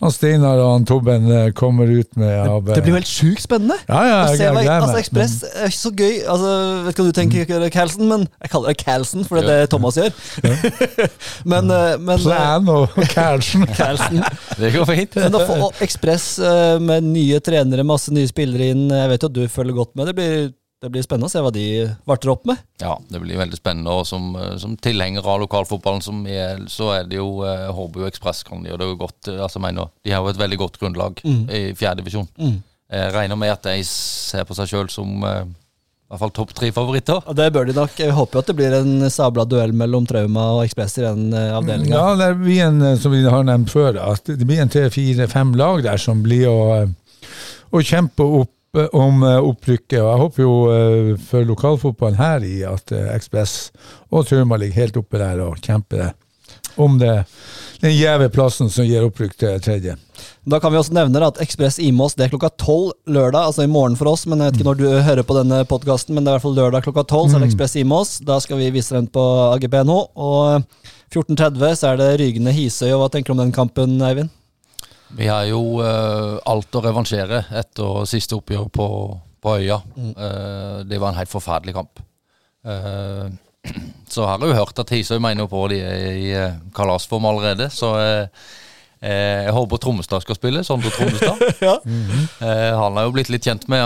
han 0.00 0.14
Steinar 0.14 0.60
og 0.62 0.70
han 0.72 0.86
Tobben 0.88 1.28
eh, 1.32 1.50
kommer 1.56 1.90
ut 1.90 2.10
med 2.20 2.34
av 2.44 2.66
Det 2.68 2.82
blir 2.82 2.94
jo 2.94 3.00
helt 3.00 3.10
sjukt 3.10 3.44
spennende. 3.44 3.78
Ja, 3.88 4.00
ja, 4.04 4.18
jeg, 4.32 4.40
jeg, 4.42 4.64
jeg 4.66 4.74
altså. 4.74 4.98
Ekspress 5.00 5.36
er 5.50 5.70
ikke 5.70 5.80
så 5.80 5.92
gøy. 5.94 6.14
Altså, 6.34 6.54
vet 6.84 6.94
ikke 6.94 7.04
hva 7.04 7.10
du 7.10 7.18
tenker, 7.20 7.68
Carlsen, 7.74 8.06
men 8.10 8.26
jeg 8.42 8.52
kaller 8.52 8.72
det 8.74 8.78
Carlsen, 8.82 9.24
for 9.28 9.40
det 9.40 9.44
er 9.44 9.64
det 9.64 9.70
Thomas 9.72 9.98
gjør. 10.00 10.12
men 11.52 11.70
eh, 11.74 11.94
men 12.04 12.18
eh, 12.18 12.24
Plan 12.24 12.68
og 12.74 12.98
Carlsen. 13.12 13.66
Carlsen. 13.78 14.22
Det 14.58 14.72
går 14.74 14.88
fint. 14.90 15.16
Men 15.24 15.38
å 15.38 15.44
få 15.48 15.70
Ekspress 15.84 16.28
eh, 16.42 16.76
med 16.82 17.08
nye 17.08 17.40
trenere, 17.44 17.86
masse 17.86 18.14
nye 18.14 18.28
spillere 18.30 18.72
inn, 18.74 18.86
jeg 18.92 19.10
vet 19.12 19.24
jo 19.24 19.32
at 19.32 19.38
du 19.38 19.44
følger 19.52 19.78
godt 19.78 19.94
med. 19.94 20.10
Det 20.10 20.16
blir, 20.18 20.52
det 20.84 20.92
blir 20.92 21.04
spennende 21.06 21.30
å 21.30 21.32
se 21.32 21.40
hva 21.40 21.52
de 21.54 21.64
varter 22.04 22.32
opp 22.34 22.44
med. 22.48 22.60
Ja, 22.82 22.98
det 23.08 23.22
blir 23.22 23.40
veldig 23.40 23.56
spennende. 23.58 23.94
Og 23.96 24.04
som, 24.08 24.30
eh, 24.36 24.54
som 24.60 24.76
tilhenger 24.76 25.24
av 25.24 25.40
lokalfotballen, 25.42 26.04
som 26.04 26.22
er, 26.28 26.62
så 26.68 26.92
er 26.98 27.08
det 27.08 27.18
jo 27.18 27.40
eh, 27.48 27.66
jo 27.72 28.06
Ekspress 28.08 28.44
kan 28.44 28.62
de 28.62 28.72
gjøre 28.72 28.84
det 28.84 28.92
jo 28.92 29.00
godt. 29.06 29.32
eh, 29.32 29.40
Altså, 29.44 29.62
mener, 29.64 29.90
de 30.04 30.12
har 30.12 30.22
jo 30.22 30.32
et 30.34 30.40
veldig 30.40 30.60
godt 30.60 30.78
grunnlag 30.82 31.20
i 31.24 31.66
fjerdedivisjon. 31.76 32.28
Mm. 32.38 32.62
Jeg 32.94 33.12
regner 33.14 33.36
med 33.40 33.50
at 33.54 33.66
de 33.66 33.82
ser 33.88 34.44
på 34.44 34.54
seg 34.54 34.68
sjøl 34.70 34.90
som 34.92 35.24
eh, 35.24 35.44
i 36.04 36.12
hvert 36.12 36.20
fall 36.20 36.32
topp 36.36 36.52
tre-favoritter. 36.54 37.22
Og 37.26 37.36
det 37.36 37.46
bør 37.54 37.64
de 37.66 37.74
nok. 37.74 37.94
Jeg 37.98 38.12
håper 38.14 38.36
jo 38.36 38.42
at 38.44 38.50
det 38.50 38.56
blir 38.58 38.74
en 38.76 39.06
sabla 39.10 39.46
duell 39.48 39.72
mellom 39.74 40.04
Trauma 40.06 40.50
og 40.58 40.66
Ekspress 40.66 40.98
i 41.00 41.06
den 41.06 41.32
uh, 41.32 41.56
avdelinga. 41.56 41.96
Ja, 41.96 42.10
det 42.20 42.28
blir 42.42 42.60
en, 42.66 42.82
eh, 42.84 42.98
som 43.00 43.14
vi 43.14 43.24
har 43.24 43.46
nevnt 43.48 43.72
før, 43.72 43.96
at 44.12 44.28
det 44.28 44.44
blir 44.44 44.60
en 44.62 44.70
tre-fire-fem 44.70 45.56
lag 45.58 45.82
der 45.86 45.98
som 45.98 46.20
blir 46.22 46.44
å, 46.50 46.58
eh, 46.76 47.24
å 47.72 47.82
kjempe 47.82 48.20
opp 48.20 48.52
eh, 48.52 48.53
om 48.74 49.22
eh, 49.22 49.38
opprykket. 49.38 50.00
Og 50.00 50.10
jeg 50.10 50.22
håper 50.24 50.44
jo 50.44 50.54
eh, 50.72 51.14
for 51.30 51.46
lokalfotballen 51.48 52.20
her 52.20 52.44
i 52.46 52.58
at 52.68 52.92
eh, 52.94 53.10
Ekspress 53.14 53.72
og 54.10 54.28
Trauma 54.28 54.58
ligger 54.60 54.84
helt 54.84 55.00
oppe 55.00 55.20
der 55.22 55.42
og 55.44 55.60
kjemper 55.62 56.12
om 56.76 56.96
det, 56.98 57.24
den 57.80 57.92
gjeve 57.94 58.26
plassen 58.34 58.66
som 58.70 58.86
gir 58.86 59.04
opprykk 59.06 59.36
til 59.38 59.60
tredje. 59.62 59.94
Da 60.42 60.58
kan 60.58 60.72
vi 60.72 60.78
også 60.80 60.94
nevne 60.96 61.22
at 61.22 61.38
Ekspress 61.42 61.78
Imås 61.78 62.16
det 62.18 62.26
er 62.26 62.32
klokka 62.32 62.50
tolv 62.58 62.92
lørdag, 63.06 63.46
altså 63.46 63.62
i 63.62 63.70
morgen 63.70 63.94
for 63.98 64.10
oss, 64.10 64.24
men 64.26 64.42
jeg 64.42 64.50
vet 64.50 64.58
ikke 64.58 64.68
når 64.68 64.80
du 64.80 64.86
hører 65.06 65.26
på 65.26 65.36
denne 65.38 65.60
podkasten, 65.70 66.16
men 66.16 66.24
det 66.24 66.32
er 66.32 66.34
i 66.34 66.38
hvert 66.40 66.46
fall 66.48 66.58
lørdag 66.58 66.86
klokka 66.88 67.06
tolv, 67.10 67.30
så 67.30 67.38
er 67.38 67.44
det 67.44 67.52
Ekspress 67.52 67.76
Imås. 67.78 68.16
Da 68.26 68.40
skal 68.42 68.58
vi 68.58 68.72
vise 68.74 68.96
den 68.96 69.06
på 69.06 69.22
AGP 69.52 69.78
nå. 69.86 70.00
Og 70.18 70.66
14.30 71.14 71.78
så 71.78 71.92
er 71.92 72.00
det 72.02 72.14
Rygende 72.24 72.54
Hisøy, 72.54 72.90
og 72.90 73.04
hva 73.04 73.12
tenker 73.12 73.30
du 73.30 73.38
om 73.38 73.44
den 73.44 73.54
kampen, 73.54 74.00
Eivind? 74.02 74.34
Vi 75.16 75.28
har 75.30 75.44
jo 75.46 75.78
uh, 75.78 76.40
alt 76.50 76.74
å 76.74 76.82
revansjere 76.82 77.44
etter 77.54 78.08
siste 78.10 78.36
oppgjør 78.38 78.66
på, 78.74 78.88
på 79.44 79.54
Øya. 79.60 79.78
Eh, 79.94 80.82
det 80.88 80.98
var 80.98 81.12
en 81.12 81.20
helt 81.20 81.30
forferdelig 81.30 81.76
kamp. 81.76 82.02
Uh, 82.66 83.30
så 84.10 84.26
har 84.26 84.42
jeg 84.42 84.50
jo 84.50 84.58
hørt 84.58 84.82
at 84.82 84.92
Hisøy 84.94 85.20
mener 85.22 85.48
på 85.50 85.62
de 85.72 85.80
er 85.84 86.18
i 86.18 86.28
kalasform 86.74 87.28
allerede, 87.30 87.70
så 87.72 87.94
jeg 89.04 89.52
håper 89.52 89.80
Trommestad 89.84 90.24
skal 90.24 90.38
spille. 90.38 90.62
Sondre 90.64 90.92
Trommestad. 90.94 91.42
Ja. 91.64 91.74
Eh, 91.84 92.70
han 92.72 92.96
er 92.96 93.04
jo 93.04 93.12
blitt 93.12 93.32
litt 93.32 93.44
kjent 93.44 93.66
med 93.68 93.82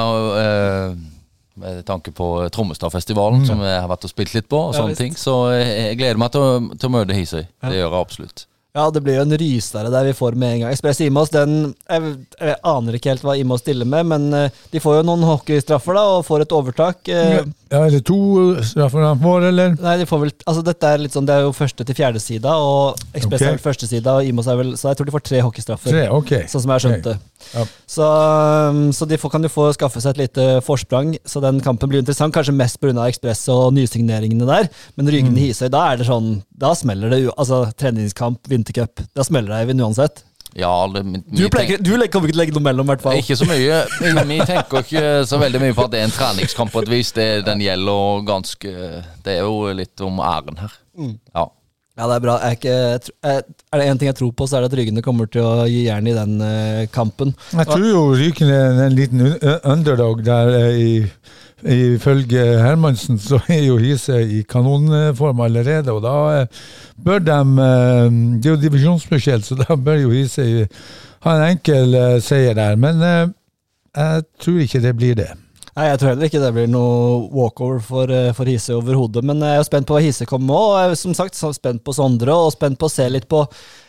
med 1.59 1.81
tanke 1.83 2.13
på 2.15 2.27
Trommestadfestivalen, 2.55 3.43
som 3.49 3.59
jeg 3.67 3.81
har 3.83 3.89
vært 3.91 4.05
og 4.07 4.13
spilt 4.13 4.31
litt 4.37 4.47
på. 4.47 4.61
og 4.69 4.77
sånne 4.77 4.95
ja, 4.95 4.99
ting 5.01 5.17
Så 5.19 5.33
jeg 5.59 5.97
gleder 5.99 6.21
meg 6.23 6.31
til 6.31 6.45
å, 6.45 6.53
til 6.79 6.87
å 6.87 6.93
møte 6.95 7.17
Hisøy. 7.19 7.43
Det 7.43 7.73
gjør 7.75 7.89
jeg 7.89 7.99
absolutt. 7.99 8.45
Ja, 8.79 8.85
det 8.95 9.01
blir 9.03 9.17
jo 9.19 9.25
en 9.27 9.35
rysere 9.41 9.91
der 9.91 10.07
vi 10.07 10.15
får 10.15 10.37
med 10.39 10.53
en 10.55 10.61
gang. 10.63 10.75
Ekspress 10.77 11.01
Imås, 11.03 11.33
den 11.35 11.57
jeg, 11.89 12.13
jeg 12.39 12.59
aner 12.71 12.99
ikke 12.99 13.11
helt 13.11 13.25
hva 13.27 13.35
Imås 13.41 13.65
stiller 13.65 13.89
med, 13.91 14.07
men 14.13 14.29
eh, 14.39 14.61
de 14.71 14.83
får 14.85 15.01
jo 15.01 15.07
noen 15.09 15.27
hockeystraffer 15.27 15.99
da, 15.99 16.05
og 16.19 16.27
får 16.29 16.45
et 16.47 16.55
overtak. 16.55 17.01
eh, 17.11 17.41
Ja, 17.69 17.83
eller 17.85 18.01
to 18.01 18.19
straffer 18.65 19.03
han 19.05 19.19
får, 19.21 19.45
eller? 19.51 19.75
Nei, 19.83 19.95
de 20.01 20.07
får 20.09 20.21
vel, 20.23 20.31
altså 20.49 20.63
dette 20.65 20.89
er 20.89 21.03
litt 21.03 21.13
sånn, 21.13 21.27
Det 21.29 21.35
er 21.35 21.43
jo 21.45 21.51
første 21.57 21.85
til 21.85 21.97
fjerde 21.99 22.23
sida, 22.23 22.55
og 22.57 23.01
Ekspress 23.13 23.43
okay. 23.43 23.49
er 23.51 23.57
vel 23.57 23.65
første 23.65 23.89
sida, 23.91 24.15
og 24.17 24.29
Imos 24.29 24.49
er 24.49 24.57
vel 24.61 24.71
Så 24.81 24.89
jeg 24.89 24.99
tror 24.99 25.09
de 25.09 25.15
får 25.17 25.25
tre 25.29 25.43
hockeystraffer. 25.45 25.93
Tre, 25.93 26.05
ok. 26.15 26.33
Sånn 26.49 26.65
som 26.65 26.73
jeg 26.73 26.79
har 26.79 26.85
skjønt 26.87 27.09
det. 27.11 27.17
Ja. 27.53 27.65
Så, 27.89 28.07
um, 28.73 28.81
så 28.97 29.09
de 29.09 29.19
får, 29.21 29.35
kan 29.35 29.45
jo 29.45 29.53
få 29.53 29.69
skaffe 29.77 30.01
seg 30.05 30.17
et 30.17 30.23
lite 30.25 30.47
forsprang, 30.65 31.13
så 31.29 31.43
den 31.45 31.61
kampen 31.65 31.93
blir 31.93 32.03
interessant. 32.03 32.35
Kanskje 32.35 32.57
mest 32.57 32.81
pga. 32.81 32.95
Ekspress 33.09 33.45
og 33.53 33.75
nysigneringene 33.77 34.49
der. 34.49 34.73
Men 34.97 35.13
Ryggen 35.13 35.29
Mm. 35.29 35.43
Hisøy, 35.43 35.69
da 35.69 35.83
er 35.93 35.99
det 36.01 36.07
sånn 36.09 36.43
Da 36.59 36.73
smeller 36.75 37.13
det. 37.13 37.19
Altså 37.37 37.67
treningskamp, 37.77 38.41
vintercup. 38.49 39.05
Da 39.15 39.23
smeller 39.27 39.67
det 39.69 39.77
uansett. 39.77 40.25
Ja, 40.57 40.71
det, 40.93 41.03
vi, 41.05 41.21
Du, 41.37 41.49
pleier, 41.53 41.77
ikke- 41.77 41.83
du 41.85 41.91
kommer 42.09 42.29
ikke 42.29 42.33
til 42.33 42.39
å 42.39 42.43
legge 42.43 42.55
noe 42.57 42.65
mellom, 42.65 42.87
i 42.89 42.93
hvert 42.95 43.03
fall. 43.05 43.19
Ikke 43.21 43.37
så 43.37 43.45
mye. 43.49 43.83
Vi, 44.27 44.39
tenker 44.49 44.81
ikke 44.81 45.05
så 45.29 45.39
veldig 45.39 45.61
mye 45.61 45.75
på 45.77 45.85
at 45.85 45.93
det 45.93 46.01
er 46.01 46.09
en 46.09 46.17
treningskamp 46.17 46.73
på 46.73 46.83
et 46.83 46.89
vis. 46.89 47.13
Det, 47.13 47.29
den 47.47 47.61
gjelder 47.61 48.25
ganske 48.27 48.73
Det 49.25 49.37
er 49.37 49.45
jo 49.45 49.69
litt 49.77 50.01
om 50.01 50.19
æren 50.25 50.59
her. 50.65 50.73
Ja. 51.35 51.47
Ja, 51.99 52.07
det 52.07 52.15
er 52.15 52.23
bra. 52.23 52.35
Jeg 52.39 52.47
er, 52.47 52.59
ikke, 52.59 52.75
jeg, 53.27 53.43
er 53.75 53.81
det 53.81 53.87
én 53.91 53.99
ting 53.99 54.07
jeg 54.13 54.17
tror 54.21 54.31
på, 54.39 54.47
så 54.47 54.57
er 54.57 54.63
det 54.65 54.71
at 54.71 54.79
Rygene 54.79 55.03
kommer 55.03 55.27
til 55.27 55.43
å 55.43 55.65
gi 55.67 55.81
jern 55.89 56.07
i 56.07 56.15
den 56.15 56.37
eh, 56.47 56.85
kampen. 56.95 57.33
Jeg 57.51 57.67
tror 57.67 57.87
jo 57.89 58.03
Ryken 58.15 58.53
er 58.55 58.83
en 58.85 58.95
liten 58.95 59.25
underdog 59.67 60.23
der 60.27 60.53
eh, 60.61 60.79
i 60.79 60.93
Ifølge 61.67 62.43
Hermansen 62.63 63.19
så 63.19 63.41
er 63.51 63.65
jo 63.67 63.79
Hise 63.83 64.21
i 64.23 64.45
kanonform 64.47 65.41
allerede, 65.43 65.91
og 65.91 66.05
da 66.05 66.15
eh, 66.37 66.61
bør 67.03 67.19
de 67.19 67.39
eh, 67.65 68.05
Det 68.39 68.47
er 68.47 68.55
jo 68.55 68.61
divisjonsforskjell, 68.63 69.43
så 69.43 69.59
da 69.59 69.75
bør 69.75 70.05
jo 70.05 70.13
Hise 70.15 70.69
ha 71.27 71.35
en 71.35 71.57
enkel 71.57 71.99
eh, 71.99 72.21
seier 72.23 72.55
der. 72.55 72.79
Men 72.79 73.03
jeg 73.03 74.25
tror 74.39 74.63
ikke 74.63 74.83
det 74.85 74.95
blir 74.95 75.19
det. 75.19 75.33
Nei, 75.75 75.89
Jeg 75.91 75.99
tror 75.99 76.13
heller 76.13 76.31
ikke 76.31 76.43
det 76.43 76.53
blir 76.55 76.71
noe 76.71 77.27
walkover 77.35 77.83
for, 77.83 78.15
for 78.35 78.51
Hise 78.51 78.79
overhodet. 78.79 79.25
Men 79.27 79.43
jeg 79.43 79.59
er 79.59 79.67
spent 79.67 79.91
på 79.91 79.99
hva 79.99 80.05
Hise 80.05 80.27
kommer 80.31 80.53
med, 80.53 80.63
og 80.63 80.79
jeg 80.79 80.95
er 80.95 81.03
som 81.03 81.19
sagt 81.19 81.39
så 81.39 81.51
spent 81.55 81.83
på 81.83 81.95
Sondre. 81.95 82.35
Og 82.35 82.55
spent 82.55 82.79
på 82.79 82.87
å 82.87 82.93
se 82.93 83.09
litt 83.11 83.27
på 83.31 83.43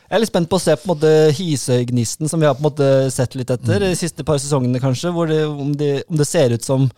Jeg 0.10 0.18
er 0.18 0.24
litt 0.24 0.32
spent 0.32 0.50
på 0.50 0.58
å 0.58 0.64
se 0.64 0.74
på 0.74 0.88
en 0.88 0.94
måte 0.96 1.14
Hise-gnisten 1.38 2.30
som 2.30 2.42
vi 2.42 2.50
har 2.50 2.58
på 2.58 2.66
en 2.66 2.72
måte 2.72 2.90
sett 3.14 3.38
litt 3.38 3.54
etter 3.54 3.86
de 3.86 3.94
siste 3.98 4.26
par 4.26 4.42
sesongene, 4.42 4.82
kanskje. 4.82 5.14
Det, 5.30 5.42
om, 5.46 5.74
det, 5.78 5.94
om 6.10 6.18
det 6.18 6.30
ser 6.30 6.58
ut 6.58 6.66
som 6.66 6.90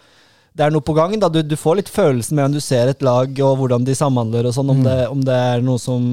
det 0.57 0.65
er 0.65 0.73
noe 0.75 0.83
på 0.83 0.93
gang. 0.97 1.13
da 1.19 1.29
Du, 1.31 1.41
du 1.43 1.55
får 1.55 1.77
litt 1.79 1.89
følelsen 1.91 2.35
med 2.35 2.45
om 2.49 2.55
du 2.57 2.59
ser 2.63 2.91
et 2.91 3.01
lag 3.05 3.29
og 3.39 3.57
hvordan 3.61 3.85
de 3.87 3.95
samhandler 3.95 4.49
og 4.49 4.53
sånn, 4.57 4.69
om, 4.73 4.81
det, 4.83 4.97
om 5.09 5.21
det 5.23 5.37
er 5.55 5.61
noe 5.63 5.79
som, 5.79 6.03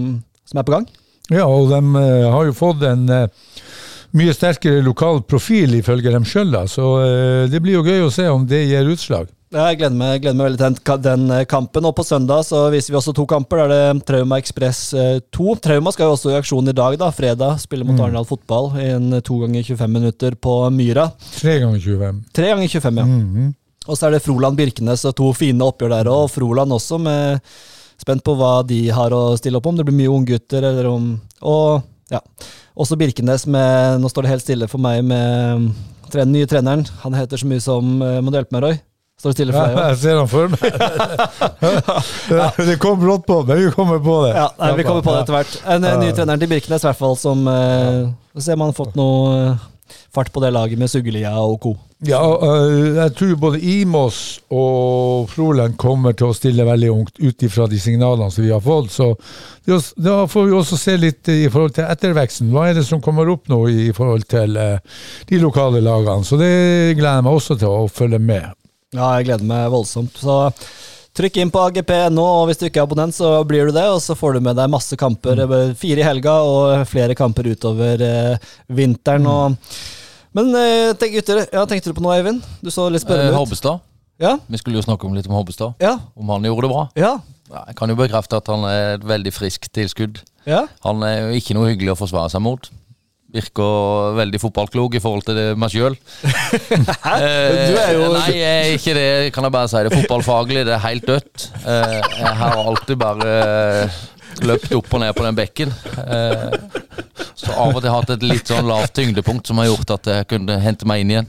som 0.46 0.60
er 0.60 0.66
på 0.68 0.76
gang. 0.76 0.86
Ja, 1.30 1.44
og 1.44 1.68
de 1.72 1.80
uh, 1.82 2.30
har 2.32 2.46
jo 2.48 2.54
fått 2.56 2.84
en 2.88 3.02
uh, 3.10 3.26
mye 4.16 4.32
sterkere 4.32 4.80
lokal 4.86 5.18
profil, 5.28 5.74
ifølge 5.76 6.12
dem 6.14 6.24
sjøl, 6.24 6.54
så 6.70 6.86
uh, 7.02 7.48
det 7.52 7.60
blir 7.60 7.76
jo 7.76 7.82
gøy 7.84 8.06
å 8.06 8.12
se 8.14 8.24
om 8.32 8.46
det 8.48 8.62
gir 8.70 8.88
utslag. 8.94 9.28
Ja, 9.52 9.66
jeg 9.72 9.78
gleder 9.80 9.96
meg, 9.96 10.18
gleder 10.20 10.36
meg 10.36 10.44
veldig 10.50 10.58
til 10.60 10.66
den, 10.66 10.80
ka- 10.84 10.96
den 11.00 11.22
kampen. 11.48 11.86
Og 11.88 11.94
på 11.96 12.04
søndag 12.04 12.42
så 12.44 12.66
viser 12.72 12.92
vi 12.92 12.98
også 13.00 13.14
to 13.16 13.24
kamper. 13.28 13.62
Da 13.62 13.64
er 13.64 13.94
det 13.96 14.04
Trauma 14.08 14.36
Ekspress 14.42 14.80
2. 15.32 15.54
Trauma 15.64 15.88
skal 15.94 16.04
jo 16.10 16.16
også 16.18 16.32
i 16.34 16.36
aksjon 16.36 16.68
i 16.68 16.74
dag, 16.76 16.98
da, 17.00 17.08
fredag. 17.16 17.54
Spille 17.62 17.86
mot 17.88 17.96
Arendal 18.04 18.26
fotball 18.28 18.74
i 18.76 18.90
en 18.92 19.06
to 19.24 19.38
ganger 19.40 19.64
25 19.64 19.94
minutter 19.94 20.36
på 20.36 20.58
Myra. 20.76 21.06
Tre 21.38 21.54
ganger 21.64 21.80
25. 21.80 22.18
Tre 22.36 22.50
ganger 22.52 22.68
25, 22.76 23.00
ja. 23.00 23.06
Mhm. 23.08 23.48
Og 23.88 23.96
så 23.96 24.06
er 24.08 24.16
det 24.16 24.22
Froland 24.24 24.58
Birkenes 24.58 25.04
og 25.08 25.14
to 25.16 25.30
fine 25.36 25.64
oppgjør 25.64 25.94
der 25.96 26.10
òg. 26.12 26.26
Og 26.26 26.32
Froland 26.34 26.74
også, 26.76 26.98
med 27.00 27.40
spent 27.98 28.22
på 28.26 28.34
hva 28.38 28.58
de 28.68 28.82
har 28.94 29.14
å 29.16 29.22
stille 29.40 29.58
opp 29.58 29.66
om. 29.70 29.78
Det 29.78 29.86
blir 29.88 29.96
mye 29.96 30.12
unggutter, 30.12 30.62
eller 30.68 30.90
om 30.90 31.14
Og 31.48 31.80
ja. 32.12 32.20
Også 32.78 32.96
Birkenes 32.96 33.42
med 33.50 33.98
Nå 34.00 34.08
står 34.08 34.24
det 34.24 34.30
helt 34.36 34.44
stille 34.44 34.68
for 34.70 34.80
meg 34.80 35.02
med 35.04 35.72
den 36.12 36.30
nye 36.32 36.46
treneren. 36.48 36.86
Han 37.02 37.16
heter 37.16 37.36
så 37.40 37.48
mye 37.48 37.60
som 37.60 37.98
eh, 38.04 38.20
Må 38.24 38.30
du 38.32 38.38
hjelpe 38.38 38.54
meg, 38.56 38.62
Roy? 38.64 38.78
Står 39.18 39.32
det 39.32 39.36
stille 39.40 39.52
for 39.52 39.58
Ja, 39.58 39.66
deg 39.66 39.76
òg? 39.76 39.88
jeg 39.88 39.98
ser 40.04 40.16
han 40.20 40.28
for 40.30 40.46
meg. 40.54 40.60
det 42.70 42.76
kom 42.78 43.00
brått 43.02 43.24
på, 43.26 43.40
men 43.48 43.58
vi 43.64 43.72
kommer 43.74 43.98
på 44.04 44.14
det. 44.28 44.34
Ja, 44.36 44.46
nei, 44.60 44.70
vi 44.78 44.86
kommer 44.86 45.02
på 45.02 45.16
det 45.16 45.24
etter 45.24 45.36
hvert. 45.40 45.56
En 45.74 45.88
eh, 45.88 45.96
ny 46.04 46.12
trener 46.14 46.38
til 46.38 46.52
Birkenes, 46.52 46.84
i 46.84 46.88
hvert 46.92 47.00
fall, 47.00 47.16
som 47.18 47.42
Så 47.48 48.46
ser 48.46 48.60
man 48.60 48.76
fått 48.76 48.94
noe 49.00 49.56
fart 50.14 50.32
på 50.32 50.42
det 50.44 50.54
laget 50.54 50.80
med 50.80 50.90
Suggelia 50.90 51.34
og 51.40 51.60
co. 51.62 51.76
Ja, 52.06 52.22
øh, 52.22 52.94
jeg 52.94 53.14
tror 53.18 53.34
både 53.42 53.60
Imos 53.60 54.38
og 54.54 55.26
Froland 55.32 55.74
kommer 55.76 56.14
til 56.14 56.28
å 56.30 56.36
stille 56.36 56.66
veldig 56.66 56.90
ungt 56.94 57.16
ut 57.18 57.42
ifra 57.42 57.66
de 57.66 57.80
signalene 57.82 58.30
som 58.30 58.44
vi 58.44 58.52
har 58.54 58.62
fått. 58.62 58.92
Så 58.94 59.08
da 59.98 60.20
får 60.30 60.46
vi 60.46 60.54
også 60.54 60.78
se 60.78 60.94
litt 60.96 61.28
i 61.34 61.48
forhold 61.50 61.74
til 61.74 61.90
etterveksten. 61.90 62.52
Hva 62.54 62.68
er 62.68 62.78
det 62.78 62.86
som 62.86 63.02
kommer 63.02 63.26
opp 63.32 63.50
nå 63.50 63.64
i 63.68 63.88
forhold 63.96 64.28
til 64.30 64.54
eh, 64.56 65.02
de 65.26 65.42
lokale 65.42 65.82
lagene? 65.82 66.22
Så 66.22 66.38
det 66.38 66.54
gleder 66.94 67.18
jeg 67.18 67.26
meg 67.26 67.40
også 67.40 67.58
til 67.58 67.74
å 67.74 67.90
følge 67.90 68.22
med. 68.22 68.54
Ja, 68.94 69.16
jeg 69.18 69.26
gleder 69.32 69.50
meg 69.50 69.66
voldsomt. 69.74 70.22
Så 70.22 70.38
trykk 71.16 71.36
inn 71.42 71.50
på 71.50 71.60
AGP 71.66 71.90
nå, 72.14 72.22
og 72.22 72.46
hvis 72.48 72.58
du 72.60 72.66
ikke 72.68 72.82
er 72.82 72.86
abonnent, 72.86 73.14
så 73.16 73.44
blir 73.48 73.66
du 73.66 73.72
det. 73.74 73.84
Og 73.90 74.00
så 74.04 74.14
får 74.18 74.34
du 74.34 74.40
med 74.40 74.56
deg 74.56 74.70
masse 74.70 74.96
kamper. 74.96 75.40
eh, 75.44 75.72
Fire 75.74 76.00
i 76.00 76.06
helga 76.06 76.36
og 76.46 76.86
flere 76.86 77.14
kamper 77.18 77.48
utover 77.50 78.00
eh, 78.02 78.38
vinteren. 78.68 79.26
Og 79.26 79.56
men 80.38 80.52
eh, 80.54 80.92
tenk, 81.00 81.14
gutter, 81.16 81.46
ja, 81.52 81.64
tenkte 81.66 81.90
du 81.90 81.96
på 81.96 82.02
noe, 82.04 82.14
Eivind? 82.18 82.42
Du 82.62 82.70
så 82.70 82.88
litt 82.92 83.02
Eh, 83.02 83.06
spørrende 83.08 83.32
ut. 83.32 83.38
Hobbestad. 83.40 83.80
Ja, 84.20 84.36
Vi 84.50 84.58
skulle 84.58 84.76
jo 84.78 84.82
snakke 84.82 85.06
om 85.06 85.14
litt 85.14 85.26
om 85.30 85.34
Hobbestad. 85.38 85.74
ja, 85.80 85.96
Om 86.18 86.28
han 86.34 86.42
gjorde 86.42 86.66
det 86.68 86.72
bra. 86.74 86.88
ja. 86.96 87.18
Ja, 87.48 87.62
Jeg 87.66 87.76
kan 87.76 87.88
jo 87.88 87.94
bekrefte 87.96 88.36
at 88.36 88.46
han 88.46 88.64
er 88.68 88.94
et 88.98 89.04
veldig 89.08 89.32
friskt 89.32 89.70
tilskudd. 89.72 90.18
ja. 90.46 90.66
Han 90.84 91.02
er 91.02 91.30
jo 91.32 91.38
ikke 91.40 91.54
noe 91.56 91.70
hyggelig 91.70 91.94
å 91.94 91.96
forsvare 91.96 92.28
seg 92.30 92.42
mot. 92.44 92.68
Virker 93.28 94.14
veldig 94.16 94.38
fotballklok 94.40 94.94
i 94.96 95.00
forhold 95.04 95.26
til 95.26 95.36
det 95.36 95.46
meg 95.60 95.68
sjøl. 95.74 95.96
Du 96.48 97.74
er 97.76 97.90
jo- 97.92 98.12
Nei, 98.14 98.30
jeg 98.38 98.54
er 98.62 98.76
ikke 98.78 98.94
det, 98.96 99.32
kan 99.34 99.44
jeg 99.44 99.52
bare 99.52 99.68
si. 99.68 99.82
Det 99.84 99.92
fotballfaglig, 99.98 100.62
det 100.64 100.72
er 100.74 100.84
helt 100.86 101.06
dødt. 101.06 101.48
Eh, 101.66 102.00
Jeg 102.22 102.34
har 102.40 102.56
alltid 102.62 102.96
bare 102.98 103.28
eh, 103.84 103.98
løpt 104.48 104.72
opp 104.78 104.94
og 104.94 105.00
ned 105.04 105.12
på 105.14 105.26
den 105.28 105.36
bekken. 105.36 105.74
Eh, 106.08 106.56
Så 107.38 107.52
av 107.54 107.76
og 107.76 107.82
til 107.84 107.90
hatt 107.92 108.10
et 108.10 108.22
litt 108.26 108.48
sånn 108.50 108.66
lavt 108.66 108.94
tyngdepunkt 108.96 109.46
som 109.46 109.58
har 109.60 109.66
gjort 109.68 109.90
at 109.94 110.08
jeg 110.10 110.26
kunne 110.32 110.56
hente 110.60 110.86
meg 110.88 111.00
inn 111.04 111.10
igjen. 111.12 111.28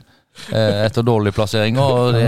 Eh, 0.52 0.86
Etter 0.86 1.06
dårlige 1.06 1.36
plasseringer, 1.38 1.82
og 1.82 2.14
det, 2.16 2.26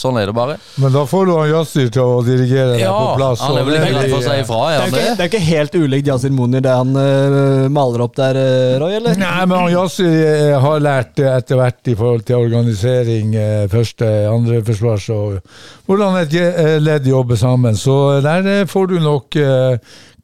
sånn 0.00 0.18
er 0.20 0.30
det 0.30 0.34
bare. 0.36 0.56
Men 0.82 0.94
da 0.94 1.04
får 1.08 1.26
du 1.28 1.32
han 1.36 1.50
Yassir 1.52 1.90
til 1.92 2.02
å 2.02 2.20
dirigere 2.26 2.78
Ja, 2.80 2.92
på 2.94 3.16
plass. 3.20 3.42
han 3.44 3.58
er 3.60 3.68
vel 3.68 3.76
det 3.78 3.90
ikke 3.90 4.04
for 4.10 4.18
å 4.18 4.24
si 4.26 4.36
ifra, 4.42 4.60
Det 4.70 4.80
er 4.80 4.90
ikke, 4.90 5.04
det? 5.04 5.24
er 5.24 5.30
ikke 5.30 5.42
helt 5.46 5.78
ulikt 5.80 6.10
Yasir 6.12 6.34
Monir, 6.34 6.64
det 6.66 6.74
han 6.74 6.92
uh, 6.96 7.68
maler 7.72 8.04
opp 8.06 8.16
der, 8.18 8.40
eh, 8.40 8.76
Roy, 8.82 8.96
eller? 8.98 9.18
Nei, 9.20 9.46
men 9.46 9.56
han 9.56 9.72
Yassir 9.74 10.56
har 10.64 10.84
lært 10.84 11.20
etter 11.20 11.60
hvert 11.60 11.92
i 11.92 11.96
forhold 11.98 12.26
til 12.28 12.40
organisering, 12.40 13.34
første, 13.70 14.06
andre 14.30 14.60
forsvars 14.66 15.08
og 15.14 15.40
hvordan 15.88 16.20
et 16.20 16.34
ledd 16.82 17.06
jobber 17.10 17.38
sammen. 17.40 17.76
Så 17.78 18.20
der 18.24 18.66
får 18.70 18.92
du 18.92 18.98
nok 19.02 19.36
eh, 19.40 19.78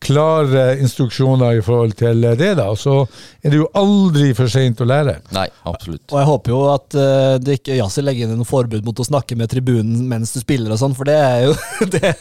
klare 0.07 0.65
instruksjoner 0.83 1.59
i 1.59 1.63
forhold 1.65 1.97
til 1.99 2.23
det, 2.39 2.53
da. 2.59 2.69
Så 2.79 3.03
er 3.43 3.53
det 3.53 3.61
jo 3.61 3.69
aldri 3.77 4.31
for 4.37 4.51
seint 4.51 4.81
å 4.83 4.87
lære. 4.89 5.19
Nei, 5.35 5.47
absolutt. 5.69 6.05
Og 6.13 6.21
jeg 6.21 6.29
håper 6.31 6.53
jo 6.53 6.61
at 6.71 6.97
uh, 6.99 7.35
det 7.43 7.59
ikke 7.61 7.79
Yasir 7.79 8.07
legger 8.07 8.27
inn 8.27 8.39
noe 8.41 8.49
forbud 8.49 8.87
mot 8.87 9.03
å 9.03 9.07
snakke 9.07 9.39
med 9.39 9.51
tribunen 9.51 10.07
mens 10.11 10.35
du 10.35 10.41
spiller 10.43 10.75
og 10.75 10.81
sånn, 10.81 10.95
for 10.97 11.09
det 11.09 11.17
er 11.19 11.47
jo 11.49 11.55
Det, 11.97 12.13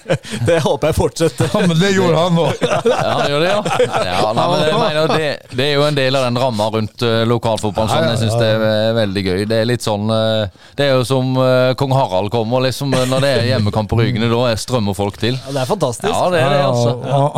det 0.45 0.59
håper 0.63 0.91
jeg 0.91 0.97
fortsetter. 0.97 1.49
Ja, 1.51 1.61
men 1.67 1.79
det 1.79 1.91
gjorde 1.95 2.21
han 2.21 2.39
òg! 2.39 2.61
Ja, 2.65 2.81
han 2.85 3.31
gjør 3.31 3.43
det, 3.43 3.49
ja. 3.49 3.87
ja 4.09 4.33
nei, 4.35 4.45
men 4.51 4.61
jeg 4.61 4.79
mener, 4.81 5.13
det, 5.13 5.29
det 5.57 5.65
er 5.65 5.73
jo 5.73 5.85
en 5.87 5.97
del 5.97 6.17
av 6.19 6.27
den 6.27 6.39
ramma 6.41 6.69
rundt 6.73 7.05
uh, 7.05 7.21
lokalfotballen. 7.29 7.91
Sånn. 7.91 8.09
Jeg 8.13 8.21
syns 8.23 8.37
det 8.41 8.49
er 8.51 8.95
veldig 8.97 9.25
gøy. 9.25 9.45
Det 9.49 9.59
er 9.61 9.69
litt 9.69 9.85
sånn 9.85 10.09
uh, 10.11 10.45
Det 10.77 10.87
er 10.87 10.95
jo 10.95 11.05
som 11.07 11.33
kong 11.79 11.93
Harald 11.95 12.31
kommer, 12.33 12.63
liksom. 12.65 12.93
Når 13.09 13.23
det 13.23 13.31
er 13.31 13.49
hjemmekamp 13.49 13.89
på 13.91 13.99
Rygene, 13.99 14.29
da 14.31 14.41
er 14.51 14.59
strømmer 14.61 14.95
folk 14.97 15.17
til. 15.21 15.37
Ja, 15.47 15.53
det 15.55 15.63
er 15.63 15.69
fantastisk. 15.69 16.11
Ja, 16.11 16.29
det 16.33 16.41
er 16.41 16.53
det, 16.53 16.61
altså. 16.65 16.95
Han- 17.09 17.31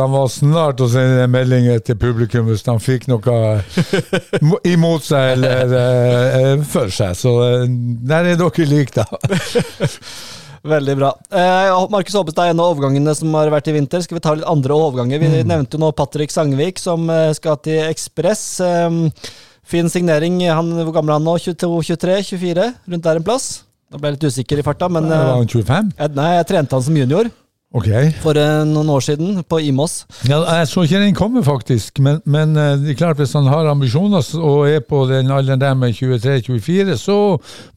han 0.00 0.12
var 0.14 0.28
snart 0.32 0.80
å 0.84 0.88
sende 0.92 1.26
meldinger 1.30 1.80
til 1.84 1.96
publikum 2.00 2.46
hvis 2.50 2.64
han 2.68 2.80
fikk 2.82 3.08
noe 3.10 3.34
mo- 4.44 4.60
imot 4.68 5.04
seg 5.06 5.34
eller 5.36 5.74
eh, 5.78 6.62
for 6.68 6.92
seg. 6.92 7.16
Så 7.18 7.32
eh, 7.46 7.66
der 8.12 8.32
er 8.32 8.40
dere 8.40 8.68
like, 8.70 8.94
da. 9.02 9.06
Veldig 10.72 10.94
bra. 11.00 11.08
Eh, 11.34 11.72
Markus 11.90 12.14
Håpestad 12.14 12.44
er 12.46 12.52
en 12.54 12.60
av 12.62 12.70
overgangene 12.76 13.14
som 13.18 13.32
har 13.34 13.50
vært 13.50 13.70
i 13.72 13.74
vinter. 13.74 14.02
Skal 14.04 14.20
vi 14.20 14.22
ta 14.22 14.36
litt 14.38 14.46
andre 14.46 14.76
overganger? 14.78 15.18
Vi 15.18 15.30
nevnte 15.42 15.74
jo 15.74 15.82
nå 15.82 15.90
Patrick 15.98 16.30
Sangvik, 16.30 16.78
som 16.78 17.08
eh, 17.10 17.32
skal 17.34 17.58
til 17.66 17.80
Ekspress. 17.88 18.44
Eh, 18.62 19.00
fin 19.66 19.90
signering. 19.90 20.38
Han, 20.54 20.70
hvor 20.84 20.94
gammel 20.94 21.16
er 21.16 21.18
han 21.18 21.26
nå? 21.26 21.34
22-23-24? 21.42 22.70
Rundt 22.94 23.08
der 23.08 23.18
en 23.18 23.26
plass? 23.26 23.50
Da 23.92 23.98
ble 24.00 24.12
jeg 24.12 24.20
litt 24.20 24.28
usikker 24.30 24.62
i 24.62 24.64
farta, 24.64 24.86
men 24.88 25.10
Var 25.10 25.18
eh, 25.18 25.32
han 25.42 25.50
25? 25.50 25.90
Eh, 25.98 26.12
nei, 26.16 26.28
jeg 26.38 26.48
trente 26.54 26.78
han 26.78 26.86
som 26.86 26.96
junior 27.02 27.28
Ok. 27.72 27.88
for 28.20 28.36
eh, 28.36 28.64
noen 28.68 28.90
år 28.92 29.00
siden, 29.04 29.38
på 29.48 29.58
Imos. 29.64 30.02
Ja, 30.28 30.42
jeg 30.58 30.68
så 30.68 30.82
ikke 30.84 31.00
den 31.00 31.14
komme, 31.16 31.40
faktisk. 31.46 31.98
Men, 32.04 32.20
men 32.28 32.52
eh, 32.60 32.90
er 32.92 32.98
klart 32.98 33.16
hvis 33.22 33.32
han 33.38 33.48
har 33.48 33.70
ambisjoner 33.70 34.20
og 34.40 34.68
er 34.68 34.82
på 34.84 35.06
den 35.08 35.30
alderen 35.32 35.60
der 35.62 35.74
med 35.78 35.96
23-24, 35.96 36.96
så 37.00 37.16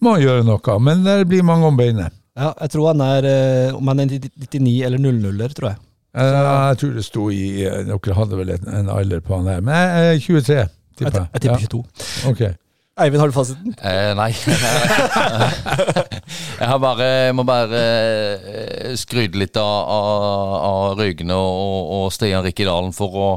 må 0.04 0.18
han 0.18 0.26
gjøre 0.26 0.44
noe. 0.48 0.78
Men 0.84 1.06
det 1.08 1.22
blir 1.32 1.46
mange 1.48 1.70
om 1.72 1.80
beinet. 1.80 2.12
Ja, 2.36 2.52
jeg 2.60 2.74
tror 2.74 2.90
han 2.92 3.00
er 3.00 3.24
eh, 3.30 3.76
Om 3.78 3.88
han 3.88 4.02
er 4.04 4.10
99 4.12 4.82
eller 4.84 5.00
00-er, 5.00 5.54
tror 5.56 5.70
jeg. 5.72 5.78
Eh, 6.16 6.36
Jeg 6.36 6.78
tror 6.82 6.92
det 6.98 7.06
sto 7.08 7.30
i 7.32 7.46
Dere 7.64 8.16
hadde 8.20 8.40
vel 8.40 8.52
en, 8.58 8.90
alder 8.92 9.24
på 9.24 9.38
han 9.40 9.48
der. 9.48 9.64
Men 9.64 9.76
jeg 9.80 10.12
er 10.12 10.20
23, 10.20 10.68
tipper 11.00 11.20
jeg 11.22 11.28
jeg 11.32 11.46
tipper 11.46 11.66
22. 11.72 11.84
Ja, 12.26 12.32
ok. 12.36 12.44
Eivind, 12.96 13.20
har 13.20 13.28
du 13.28 13.36
fasiten? 13.36 13.74
Eh, 13.84 14.14
nei. 14.16 14.32
jeg 16.62 16.68
har 16.70 16.78
bare 16.80 17.28
Jeg 17.28 17.36
må 17.36 17.44
bare 17.44 17.76
eh, 17.76 18.96
skryte 18.96 19.36
litt 19.36 19.60
av, 19.60 19.90
av, 19.92 20.16
av 20.64 20.96
Rygne 21.02 21.36
og, 21.36 21.92
og 21.98 22.08
Stian 22.16 22.40
Rikkedalen 22.46 22.96
for 22.96 23.12
å 23.20 23.28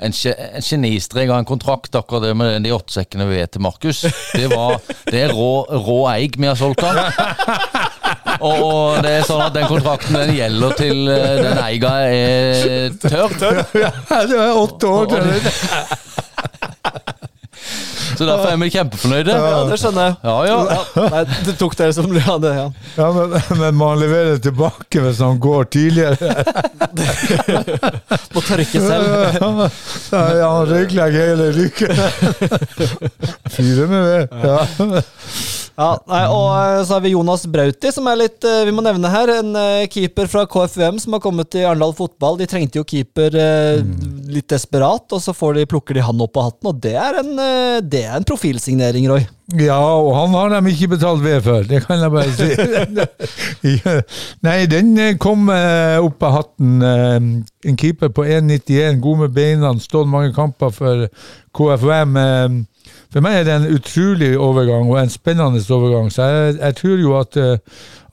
en, 0.00 0.12
en 0.12 0.62
genistrek 0.64 1.28
av 1.30 1.38
en 1.38 1.44
kontrakt, 1.48 1.94
akkurat 1.96 2.22
det 2.24 2.34
med 2.36 2.62
de 2.64 2.72
åttesekkene 2.72 3.26
vi 3.28 3.40
er 3.40 3.46
til 3.52 3.60
Markus. 3.64 4.00
Det, 4.32 4.48
var, 4.52 4.78
det 5.08 5.20
er 5.26 5.30
rå, 5.36 5.66
rå 5.68 6.08
eig 6.12 6.36
vi 6.40 6.46
har 6.48 6.56
solgt 6.56 6.80
han. 6.84 6.96
Og, 8.40 9.02
det 9.04 9.10
er 9.18 9.22
sånn 9.28 9.42
at 9.44 9.54
den 9.56 9.68
kontrakten 9.68 10.16
den 10.16 10.34
gjelder 10.38 10.70
til 10.80 11.08
eh, 11.12 11.40
den 11.40 11.58
eiga 11.60 11.90
er 12.04 12.90
tørr. 13.00 13.64
Ja, 13.76 13.90
det 14.28 14.40
er 14.40 14.54
åtte 14.60 14.86
år. 14.92 15.06
Så 18.20 18.26
derfor 18.28 18.50
er 18.52 18.58
vi 18.60 18.66
kjempefornøyde. 18.68 19.32
Ja, 19.32 19.64
det 19.64 19.78
skjønner 19.80 20.10
jeg. 20.10 20.16
Ja, 20.28 20.44
ja. 20.44 20.60
Nei, 21.14 21.22
du 21.46 21.52
tok 21.56 21.72
det 21.78 21.86
som 21.96 22.04
ja, 22.12 22.34
det, 22.42 22.50
ja. 22.52 22.66
Ja, 22.98 23.06
men, 23.16 23.32
men 23.62 23.72
må 23.80 23.86
han 23.94 24.00
levere 24.02 24.34
tilbake 24.44 25.00
hvis 25.06 25.22
han 25.24 25.38
går 25.40 25.64
tidligere? 25.72 26.20
Må 28.34 28.40
tørke 28.44 28.80
selv. 28.84 29.08
Ja, 30.12 30.48
han 30.52 30.68
røyklegger 30.68 31.20
hele 31.30 31.48
lykken. 31.54 31.96
Fyrer 33.56 33.86
med 33.88 34.02
ved. 34.04 34.28
Ja. 34.44 34.68
Ja, 35.80 35.94
nei, 36.10 36.24
og 36.28 36.48
eh, 36.52 36.82
så 36.84 36.98
har 36.98 37.04
vi 37.06 37.14
Jonas 37.14 37.46
Brauti, 37.48 37.88
som 37.94 38.08
er 38.10 38.18
litt 38.20 38.44
eh, 38.44 38.66
Vi 38.68 38.72
må 38.76 38.82
nevne 38.84 39.08
her. 39.08 39.30
En 39.38 39.54
eh, 39.56 39.86
keeper 39.88 40.28
fra 40.28 40.42
KFUM 40.44 40.98
som 41.00 41.16
har 41.16 41.22
kommet 41.24 41.48
til 41.54 41.64
Arendal 41.64 41.94
fotball. 41.96 42.36
De 42.36 42.48
trengte 42.50 42.76
jo 42.76 42.84
keeper 42.84 43.32
eh, 43.32 43.80
litt 44.28 44.50
desperat, 44.52 45.06
og 45.08 45.22
så 45.24 45.32
får 45.32 45.56
de, 45.56 45.68
plukker 45.70 45.96
de 45.96 46.04
han 46.04 46.20
opp 46.20 46.36
av 46.36 46.50
hatten. 46.50 46.68
Og 46.68 46.82
det 46.84 46.92
er 47.00 47.20
en, 47.22 47.32
det 47.88 48.02
er 48.04 48.18
en 48.18 48.28
profilsignering, 48.28 49.08
Roy. 49.08 49.24
Ja, 49.56 49.80
og 49.80 50.12
han 50.14 50.36
har 50.36 50.52
de 50.52 50.70
ikke 50.70 50.92
betalt 50.92 51.24
ved 51.24 51.40
for, 51.42 51.64
det 51.66 51.80
kan 51.86 52.04
jeg 52.04 52.12
bare 52.12 52.34
si. 52.36 53.72
Nei, 54.46 54.58
den 54.70 54.92
kom 55.22 55.48
opp 55.48 56.28
av 56.28 56.36
hatten. 56.36 56.76
En 56.84 57.80
keeper 57.80 58.12
på 58.14 58.28
1,91, 58.28 59.00
god 59.00 59.24
med 59.24 59.34
beina, 59.34 59.72
stått 59.80 60.12
mange 60.12 60.36
kamper 60.36 60.76
for 60.76 61.08
KFUM. 61.56 62.20
Eh, 63.10 63.12
For 63.12 63.24
meg 63.26 63.40
er 63.40 63.44
det 63.44 63.56
en 63.56 63.74
utrolig 63.74 64.38
overgang, 64.38 64.90
og 64.90 65.00
en 65.00 65.10
spennende 65.10 65.64
overgang. 65.74 66.12
Så 66.12 66.22
jeg, 66.22 66.54
jeg 66.60 66.76
tror 66.76 67.02
jo 67.02 67.16
at 67.18 67.36
uh, 67.36 67.58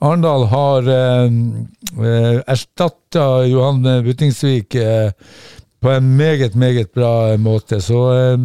Arendal 0.00 0.46
har 0.50 0.90
uh, 0.90 2.40
erstatta 2.46 3.28
Johan 3.46 3.82
Buttingsvik 4.04 4.74
uh, 4.74 5.10
på 5.80 5.90
en 5.90 6.16
meget, 6.16 6.54
meget 6.54 6.90
bra 6.94 7.36
måte. 7.36 7.80
Så 7.80 7.98
eh, 8.12 8.38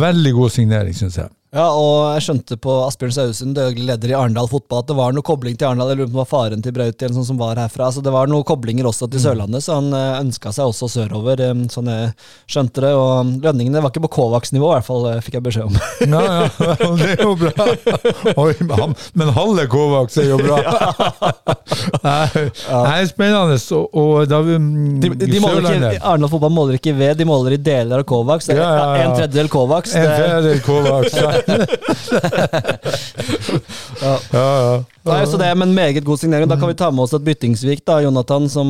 veldig 0.00 0.32
god 0.32 0.50
signering, 0.50 0.96
syns 0.96 1.18
jeg. 1.18 1.28
Ja, 1.50 1.64
og 1.74 2.12
jeg 2.14 2.22
skjønte 2.22 2.54
på 2.62 2.70
Asbjørn 2.86 3.10
Sauesund, 3.16 3.56
daglig 3.58 3.82
leder 3.88 4.12
i 4.12 4.14
Arendal 4.14 4.46
fotball, 4.46 4.84
at 4.84 4.86
det 4.86 4.94
var 4.94 5.10
noe 5.16 5.24
kobling 5.26 5.56
til 5.58 5.66
Arendal. 5.66 5.88
Jeg 5.90 5.98
lurer 5.98 6.06
på 6.06 6.12
om 6.12 6.14
det 6.14 6.20
var 6.20 6.28
faren 6.30 6.60
til 6.62 6.74
Brauti 6.76 7.02
eller 7.08 7.16
sånn 7.16 7.26
som 7.26 7.40
var 7.40 7.58
herfra. 7.58 7.88
Så 7.90 8.04
det 8.06 8.12
var 8.14 8.30
noen 8.30 8.44
koblinger 8.46 8.86
også 8.86 9.08
til 9.10 9.18
Sørlandet, 9.24 9.64
så 9.66 9.80
han 9.80 9.88
eh, 9.90 10.20
ønska 10.20 10.52
seg 10.54 10.70
også 10.70 10.86
sørover, 10.92 11.42
eh, 11.48 11.64
sånn 11.74 11.90
jeg 11.90 12.12
skjønte 12.54 12.84
det. 12.84 12.92
Og 12.94 13.32
lønningene 13.48 13.82
var 13.82 13.90
ikke 13.90 14.04
på 14.06 14.12
Kovacs-nivå, 14.14 14.68
i 14.70 14.76
hvert 14.76 14.86
fall, 14.92 15.08
eh, 15.10 15.18
fikk 15.26 15.40
jeg 15.40 15.46
beskjed 15.48 15.66
om. 15.66 15.80
Ja, 16.06 16.22
ja, 16.22 16.76
det 17.02 17.08
er 17.16 17.24
jo 17.26 17.34
bra. 17.42 17.66
Oi, 18.44 18.54
men 18.60 18.76
han- 18.84 18.96
men 19.18 19.34
halve 19.34 19.66
Kovacs 19.74 20.20
er 20.22 20.30
jo 20.30 20.38
bra. 20.38 20.60
Nei, 22.06 22.46
Nei, 22.70 23.02
spennende. 23.10 23.58
Og, 23.74 23.90
og 23.98 24.30
da 24.30 24.38
vi 24.46 24.54
De, 25.02 25.10
de 25.26 25.42
måler 25.42 25.66
ikke, 25.66 25.92
Arendal 25.98 26.30
fotball 26.30 26.54
måler 26.54 26.78
ikke 26.78 26.94
ved, 26.94 27.18
de 27.18 27.26
måler 27.26 27.58
i 27.58 27.60
deler 27.66 28.04
av 28.04 28.06
Kovacs. 28.08 28.52
Ja, 28.54 28.62
ja, 28.62 28.70
ja. 28.70 29.02
En 29.08 29.18
tredjedel 29.18 29.50
Kovacs. 29.50 29.98
En 29.98 30.62
Kovacs. 30.62 31.18
Ja, 31.18 31.36
Ja. 34.00 34.14
ja. 34.32 34.44
ja. 34.62 34.76
Nei, 35.04 35.20
så 35.28 35.36
det 35.40 35.48
er 35.48 35.56
en 35.56 35.74
meget 35.74 36.04
god 36.06 36.20
signering. 36.20 36.48
Da 36.48 36.56
kan 36.60 36.70
vi 36.70 36.76
ta 36.78 36.90
med 36.92 37.04
oss 37.04 37.12
et 37.16 37.24
Byttingsvik, 37.26 37.82
da, 37.88 37.98
Jonathan, 38.04 38.48
som 38.48 38.68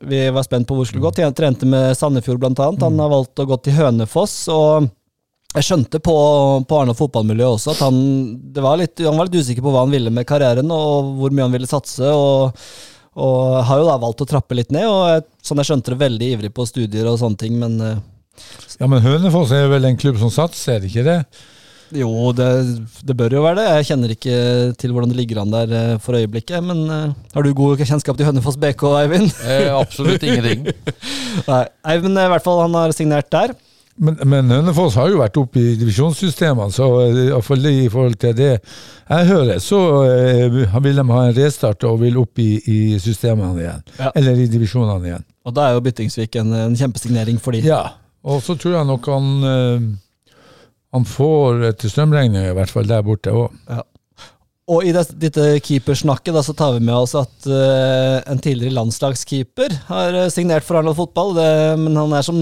vi 0.00 0.22
var 0.32 0.46
spent 0.46 0.68
på 0.68 0.76
hvor 0.76 0.88
skulle 0.88 1.04
gå. 1.04 1.12
Han 1.20 1.36
Trente 1.36 1.68
med 1.68 1.96
Sandefjord, 1.98 2.40
blant 2.40 2.60
annet. 2.62 2.84
Han 2.86 3.00
har 3.02 3.12
valgt 3.12 3.42
å 3.42 3.48
gå 3.48 3.58
til 3.64 3.76
Hønefoss. 3.76 4.36
og 4.52 4.88
jeg 5.52 5.66
skjønte 5.66 6.00
på, 6.00 6.14
på 6.64 6.76
Arendal 6.78 6.96
fotballmiljø 6.96 7.50
også 7.58 7.74
at 7.74 7.82
han, 7.84 7.96
det 8.56 8.62
var 8.64 8.78
litt, 8.80 9.02
han 9.04 9.18
var 9.20 9.28
litt 9.28 9.42
usikker 9.44 9.60
på 9.60 9.74
hva 9.74 9.82
han 9.84 9.92
ville 9.92 10.08
med 10.08 10.24
karrieren, 10.24 10.70
og 10.72 11.10
hvor 11.18 11.34
mye 11.34 11.44
han 11.44 11.52
ville 11.52 11.68
satse. 11.68 12.08
og 12.08 12.56
og 13.12 13.58
har 13.68 13.76
jo 13.82 13.88
da 13.90 13.98
valgt 14.00 14.22
å 14.24 14.28
trappe 14.28 14.56
litt 14.56 14.70
ned, 14.72 14.88
og 14.88 15.26
sånn 15.44 15.60
jeg 15.60 15.68
skjønte 15.68 15.92
det, 15.92 15.98
veldig 16.00 16.28
ivrig 16.32 16.50
på 16.56 16.64
studier 16.64 17.10
og 17.10 17.18
sånne 17.20 17.40
ting, 17.42 17.58
men 17.60 17.74
eh, 17.84 17.98
ja, 18.80 18.88
men 18.88 19.02
Hønefoss 19.04 19.52
er 19.52 19.68
vel 19.68 19.84
en 19.84 19.98
klubb 20.00 20.16
som 20.20 20.32
satser, 20.32 20.78
er 20.78 20.80
det 20.80 20.88
ikke 20.88 21.04
det? 21.04 21.18
Jo, 21.96 22.10
det, 22.36 22.48
det 23.06 23.16
bør 23.18 23.36
jo 23.38 23.42
være 23.44 23.58
det. 23.60 23.66
Jeg 23.76 23.88
kjenner 23.90 24.14
ikke 24.14 24.36
til 24.80 24.94
hvordan 24.94 25.12
det 25.12 25.18
ligger 25.18 25.42
an 25.42 25.52
der 25.54 25.74
eh, 25.78 25.98
for 26.02 26.18
øyeblikket, 26.18 26.62
men 26.64 26.84
eh, 26.86 27.12
har 27.34 27.44
du 27.44 27.52
god 27.56 27.82
kjennskap 27.82 28.18
til 28.18 28.28
Hønefoss 28.28 28.60
BK, 28.60 28.86
Eivind? 29.02 29.34
Eh, 29.52 29.68
absolutt 29.74 30.22
ingenting. 30.24 30.68
Nei, 31.50 31.64
Eivind, 31.92 32.16
i 32.16 32.30
hvert 32.32 32.44
fall 32.44 32.62
han 32.64 32.78
har 32.78 32.94
signert 32.96 33.30
der. 33.32 33.54
Men, 34.00 34.16
men 34.24 34.48
Hønefoss 34.50 34.96
har 34.96 35.10
jo 35.12 35.20
vært 35.20 35.36
oppe 35.36 35.60
i 35.60 35.74
divisjonssystemene, 35.76 36.72
så 36.72 36.86
iallfall 37.04 37.18
i 37.20 37.26
hvert 37.34 37.48
fall 37.48 37.66
i 37.68 37.88
forhold 37.92 38.16
til 38.22 38.36
det 38.38 38.52
jeg 38.52 39.26
hører, 39.28 39.58
så 39.60 39.80
eh, 40.08 40.60
vil 40.86 40.96
de 40.96 41.04
ha 41.10 41.24
en 41.26 41.34
restart 41.36 41.84
og 41.84 42.00
vil 42.00 42.16
opp 42.22 42.40
i, 42.40 42.54
i 42.64 42.78
systemene 43.02 43.60
igjen. 43.60 43.82
Ja. 43.98 44.12
Eller 44.16 44.40
i 44.40 44.48
divisjonene 44.50 45.10
igjen. 45.10 45.26
Og 45.44 45.56
da 45.56 45.68
er 45.68 45.76
jo 45.76 45.84
Byttingsvik 45.84 46.38
en, 46.40 46.54
en 46.56 46.78
kjempesignering 46.78 47.40
for 47.42 47.52
dem. 47.52 47.66
Ja, 47.68 47.98
og 48.22 48.40
så 48.46 48.56
tror 48.56 48.78
jeg 48.78 48.88
nok 48.88 49.08
han 49.10 49.28
eh, 49.50 49.86
han 50.92 51.08
får 51.08 51.64
til 51.80 51.92
strømregninga, 51.92 52.50
i 52.50 52.56
hvert 52.56 52.72
fall 52.72 52.88
der 52.88 53.04
borte 53.06 53.32
òg. 53.32 53.82
Og 54.70 54.84
i 54.86 54.92
det, 54.94 55.02
dette 55.18 55.44
keepersnakket 55.64 56.36
da, 56.36 56.40
så 56.46 56.54
tar 56.54 56.76
vi 56.76 56.84
med 56.86 56.94
oss 56.94 57.16
at 57.18 57.48
uh, 57.50 58.22
en 58.30 58.38
tidligere 58.40 58.76
landslagskeeper 58.76 59.74
har 59.88 60.14
eh, 60.20 60.28
signert 60.30 60.62
for 60.62 60.78
Arendal 60.78 60.94
fotball. 60.96 61.34
Det, 61.34 61.48
men 61.82 61.98
han 61.98 62.14
er 62.14 62.22
som, 62.22 62.38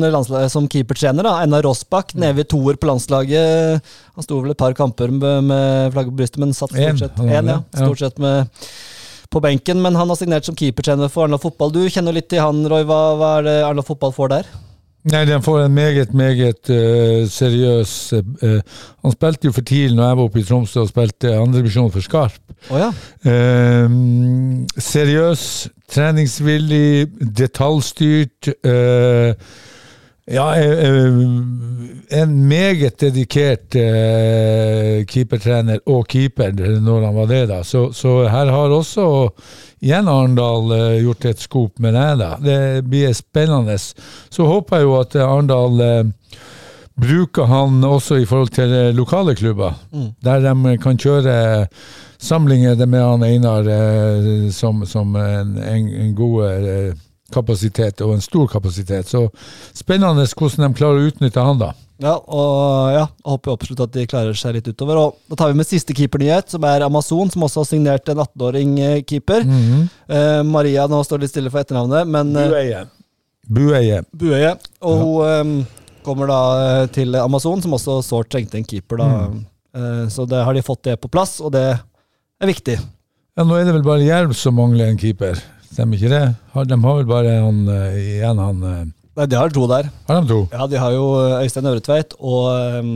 som 0.52 0.68
keepertrener. 0.70 1.24
da, 1.24 1.38
Einar 1.40 1.64
Rossbakk, 1.64 2.12
nede 2.20 2.42
ved 2.42 2.50
toer 2.52 2.76
på 2.76 2.90
landslaget. 2.90 3.80
Han 4.18 4.26
sto 4.26 4.42
vel 4.44 4.52
et 4.52 4.60
par 4.60 4.76
kamper 4.76 5.14
med, 5.16 5.48
med 5.48 5.96
flagget 5.96 6.12
på 6.12 6.20
brystet, 6.20 6.42
men 6.44 6.54
satt 6.54 6.76
stort 6.76 7.04
sett, 7.06 7.22
en, 7.24 7.32
ja, 7.32 7.44
ja. 7.56 7.60
stort 7.72 8.04
sett 8.04 8.20
med 8.20 8.68
på 9.32 9.40
benken. 9.40 9.80
Men 9.80 9.96
han 9.96 10.12
har 10.12 10.20
signert 10.20 10.44
som 10.44 10.58
keepertrener 10.58 11.08
for 11.08 11.24
Arendal 11.24 11.40
fotball. 11.40 11.72
Du 11.72 11.86
kjenner 11.88 12.14
litt 12.14 12.28
til 12.28 12.44
han, 12.44 12.66
Roy. 12.68 12.84
Hva, 12.84 13.00
hva 13.16 13.36
er 13.38 13.48
det 13.48 13.60
Arendal 13.64 13.88
fotball 13.88 14.12
får 14.14 14.36
der? 14.36 14.52
Nei, 15.08 15.22
den 15.24 15.40
får 15.40 15.62
en 15.64 15.72
meget, 15.74 16.14
meget 16.14 16.68
uh, 16.68 17.24
seriøs 17.30 17.92
uh, 18.12 18.58
Han 19.00 19.14
spilte 19.14 19.48
jo 19.48 19.52
for 19.56 19.64
TIL 19.64 19.94
når 19.96 20.10
jeg 20.10 20.18
var 20.18 20.28
oppe 20.28 20.42
i 20.42 20.44
Tromsø 20.44 20.82
og 20.82 20.90
spilte 20.90 21.32
andredivisjon 21.32 21.92
for 21.92 22.04
Skarp. 22.04 22.36
Oh, 22.68 22.76
ja. 22.76 22.90
uh, 23.24 23.88
seriøs, 24.76 25.44
treningsvillig, 25.88 27.08
detaljstyrt. 27.36 28.50
eh, 28.64 29.34
ja, 30.30 30.44
en 32.14 32.34
meget 32.46 33.00
dedikert 33.00 33.74
keepertrener 35.10 35.80
og 35.86 36.06
keeper 36.06 36.52
når 36.80 37.06
han 37.06 37.16
var 37.16 37.26
det. 37.26 37.48
da. 37.48 37.62
Så, 37.64 37.88
så 37.92 38.28
her 38.28 38.52
har 38.52 38.76
også 38.76 39.08
igjen 39.80 40.08
Arendal 40.08 40.72
eh, 40.72 41.02
gjort 41.02 41.24
et 41.24 41.40
skop 41.40 41.78
med 41.78 41.94
det. 41.94 42.14
da. 42.20 42.36
Det 42.40 42.84
blir 42.84 43.12
spennende. 43.12 43.78
Så 44.28 44.46
håper 44.46 44.80
jeg 44.80 44.88
jo 44.88 44.96
at 45.00 45.16
eh, 45.16 45.26
Arendal 45.26 45.80
eh, 45.84 46.38
bruker 47.00 47.48
han 47.48 47.84
også 47.84 48.20
i 48.20 48.26
forhold 48.28 48.52
til 48.52 48.72
lokale 48.92 49.34
klubber, 49.34 49.78
der 50.20 50.42
de 50.44 50.74
kan 50.82 50.98
kjøre 51.00 51.66
samlinger 52.20 52.76
med 52.84 53.00
han 53.00 53.22
Einar 53.24 53.70
som, 54.52 54.84
som 54.84 55.16
en, 55.16 55.54
en, 55.56 56.14
god 56.14 56.92
kapasitet, 57.32 58.02
og 58.04 58.12
en 58.14 58.20
stor 58.20 58.50
kapasitet. 58.52 59.08
Så 59.08 59.30
spennende 59.72 60.26
hvordan 60.28 60.66
de 60.66 60.76
klarer 60.76 61.00
å 61.00 61.08
utnytte 61.08 61.40
han, 61.40 61.62
da. 61.62 61.72
Ja, 62.00 62.14
og 62.16 62.92
ja, 62.94 63.02
jeg 63.04 63.28
håper 63.28 63.52
absolutt 63.52 63.80
at 63.84 63.92
de 63.92 64.06
klarer 64.08 64.36
seg 64.38 64.54
litt 64.56 64.68
utover. 64.72 64.96
Og 65.02 65.16
Da 65.28 65.36
tar 65.36 65.50
vi 65.52 65.58
med 65.58 65.68
siste 65.68 65.92
keepernyhet, 65.96 66.48
som 66.54 66.64
er 66.64 66.80
Amazon, 66.86 67.28
som 67.32 67.44
også 67.44 67.60
har 67.60 67.68
signert 67.68 68.08
en 68.08 68.22
18-åring 68.24 68.78
eh, 68.80 69.02
keeper. 69.04 69.44
eh, 70.08 70.40
Maria 70.48 70.86
nå 70.88 71.02
står 71.04 71.20
litt 71.26 71.34
stille 71.34 71.52
for 71.52 71.60
etternavnet, 71.60 72.08
men 72.08 72.32
eh, 72.36 72.48
Bueie. 73.50 74.00
Bueie. 74.16 74.54
Og 74.80 74.90
Og 74.90 75.02
hun 75.04 75.60
eh, 75.60 75.66
kommer 76.06 76.30
da 76.32 76.40
eh, 76.64 76.86
til 76.94 77.14
Amazon, 77.20 77.60
som 77.60 77.76
også 77.76 77.98
sårt 78.06 78.30
trengte 78.32 78.56
en 78.56 78.64
keeper. 78.64 78.96
da. 79.02 79.08
Eh, 79.76 80.06
så 80.08 80.24
det 80.26 80.40
har 80.46 80.56
de 80.56 80.62
fått 80.64 80.82
det 80.88 80.96
på 81.02 81.10
plass, 81.12 81.36
og 81.44 81.52
det 81.52 81.66
er 82.40 82.48
viktig. 82.48 82.78
Ja, 83.36 83.44
nå 83.44 83.58
er 83.60 83.68
det 83.68 83.74
vel 83.76 83.84
bare 83.86 84.06
Jerv 84.08 84.32
som 84.34 84.56
mangler 84.56 84.88
en 84.88 84.98
keeper. 84.98 85.36
Stemmer 85.70 86.00
ikke 86.00 86.10
det? 86.10 86.24
De 86.72 86.80
har 86.82 86.96
vel 87.02 87.06
bare 87.06 87.36
han 87.44 87.60
igjen, 87.68 88.40
han 88.40 88.64
Nei, 89.20 89.28
De 89.28 89.36
har 89.36 89.52
to 89.52 89.66
der. 89.68 89.90
Har 90.08 90.22
de 90.22 90.32
to? 90.32 90.40
Ja, 90.48 90.66
de 90.70 90.80
har 90.80 90.92
jo 90.96 91.06
eh, 91.20 91.44
Øystein 91.44 91.68
Øvretveit 91.68 92.14
og 92.18 92.80
um, 92.80 92.92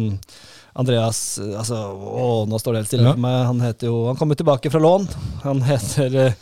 Andreas 0.75 1.19
eh, 1.43 1.53
altså, 1.61 1.77
Å, 1.93 2.29
nå 2.49 2.61
står 2.61 2.73
det 2.75 2.81
helt 2.85 2.93
stille 2.93 3.05
Ja. 3.11 3.13
for 3.13 3.25
meg. 3.27 3.41
Han 3.51 3.61
heter 3.61 3.91
jo 3.91 3.99
Han 4.09 4.17
kommer 4.21 4.39
tilbake 4.41 4.73
fra 4.73 4.81
lån. 4.81 5.09
Han 5.45 5.61
heter 5.69 6.33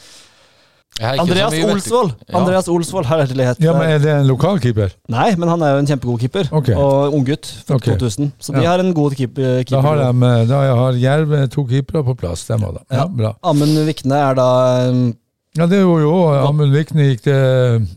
så 1.03 1.17
Andreas. 1.23 1.55
Olsvold! 1.65 2.13
Ja. 2.29 2.35
Andreas 2.39 2.67
Olsvold 2.69 3.09
er 3.09 3.31
det 3.33 3.47
het. 3.49 3.61
Ja, 3.65 3.73
men 3.73 3.89
Er 3.91 3.99
det 3.99 4.11
en 4.13 4.27
lokalkeeper? 4.29 4.93
Nei, 5.09 5.31
men 5.41 5.49
han 5.49 5.63
er 5.65 5.73
jo 5.73 5.79
en 5.81 5.89
kjempegod 5.89 6.21
keeper. 6.21 6.51
Okay. 6.53 6.77
Og 6.77 7.17
unggutt 7.17 7.49
fra 7.65 7.79
okay. 7.81 7.97
2000. 7.97 8.29
Så 8.39 8.53
de 8.53 8.61
Ja. 8.63 8.75
har 8.75 8.79
en 8.85 8.93
god 8.95 9.17
keeper. 9.17 9.65
Da 9.71 9.81
har, 9.81 9.97
de, 10.13 10.31
da 10.51 10.61
har 10.77 11.01
Jerv 11.01 11.33
to 11.51 11.65
keepere 11.65 12.05
på 12.05 12.15
plass. 12.15 12.45
Det. 12.47 12.61
Ja, 12.61 12.85
Ja. 12.93 13.07
bra. 13.09 13.33
Amund 13.43 13.79
Vikne 13.89 14.21
er 14.21 14.35
da 14.35 14.91
um, 14.91 15.17
Ja, 15.57 15.67
det 15.67 15.81
var 15.85 16.01
jo 16.05 16.13
òg 16.13 16.47
Amund 16.47 16.77
Vikne 16.77 17.09
gikk 17.09 17.25
til 17.25 17.89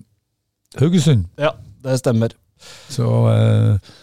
Haugesund. 0.79 1.25
Ja, 1.37 1.51
det 1.85 1.99
stemmer. 2.01 2.33
Så 2.89 3.05
eh, 3.31 3.93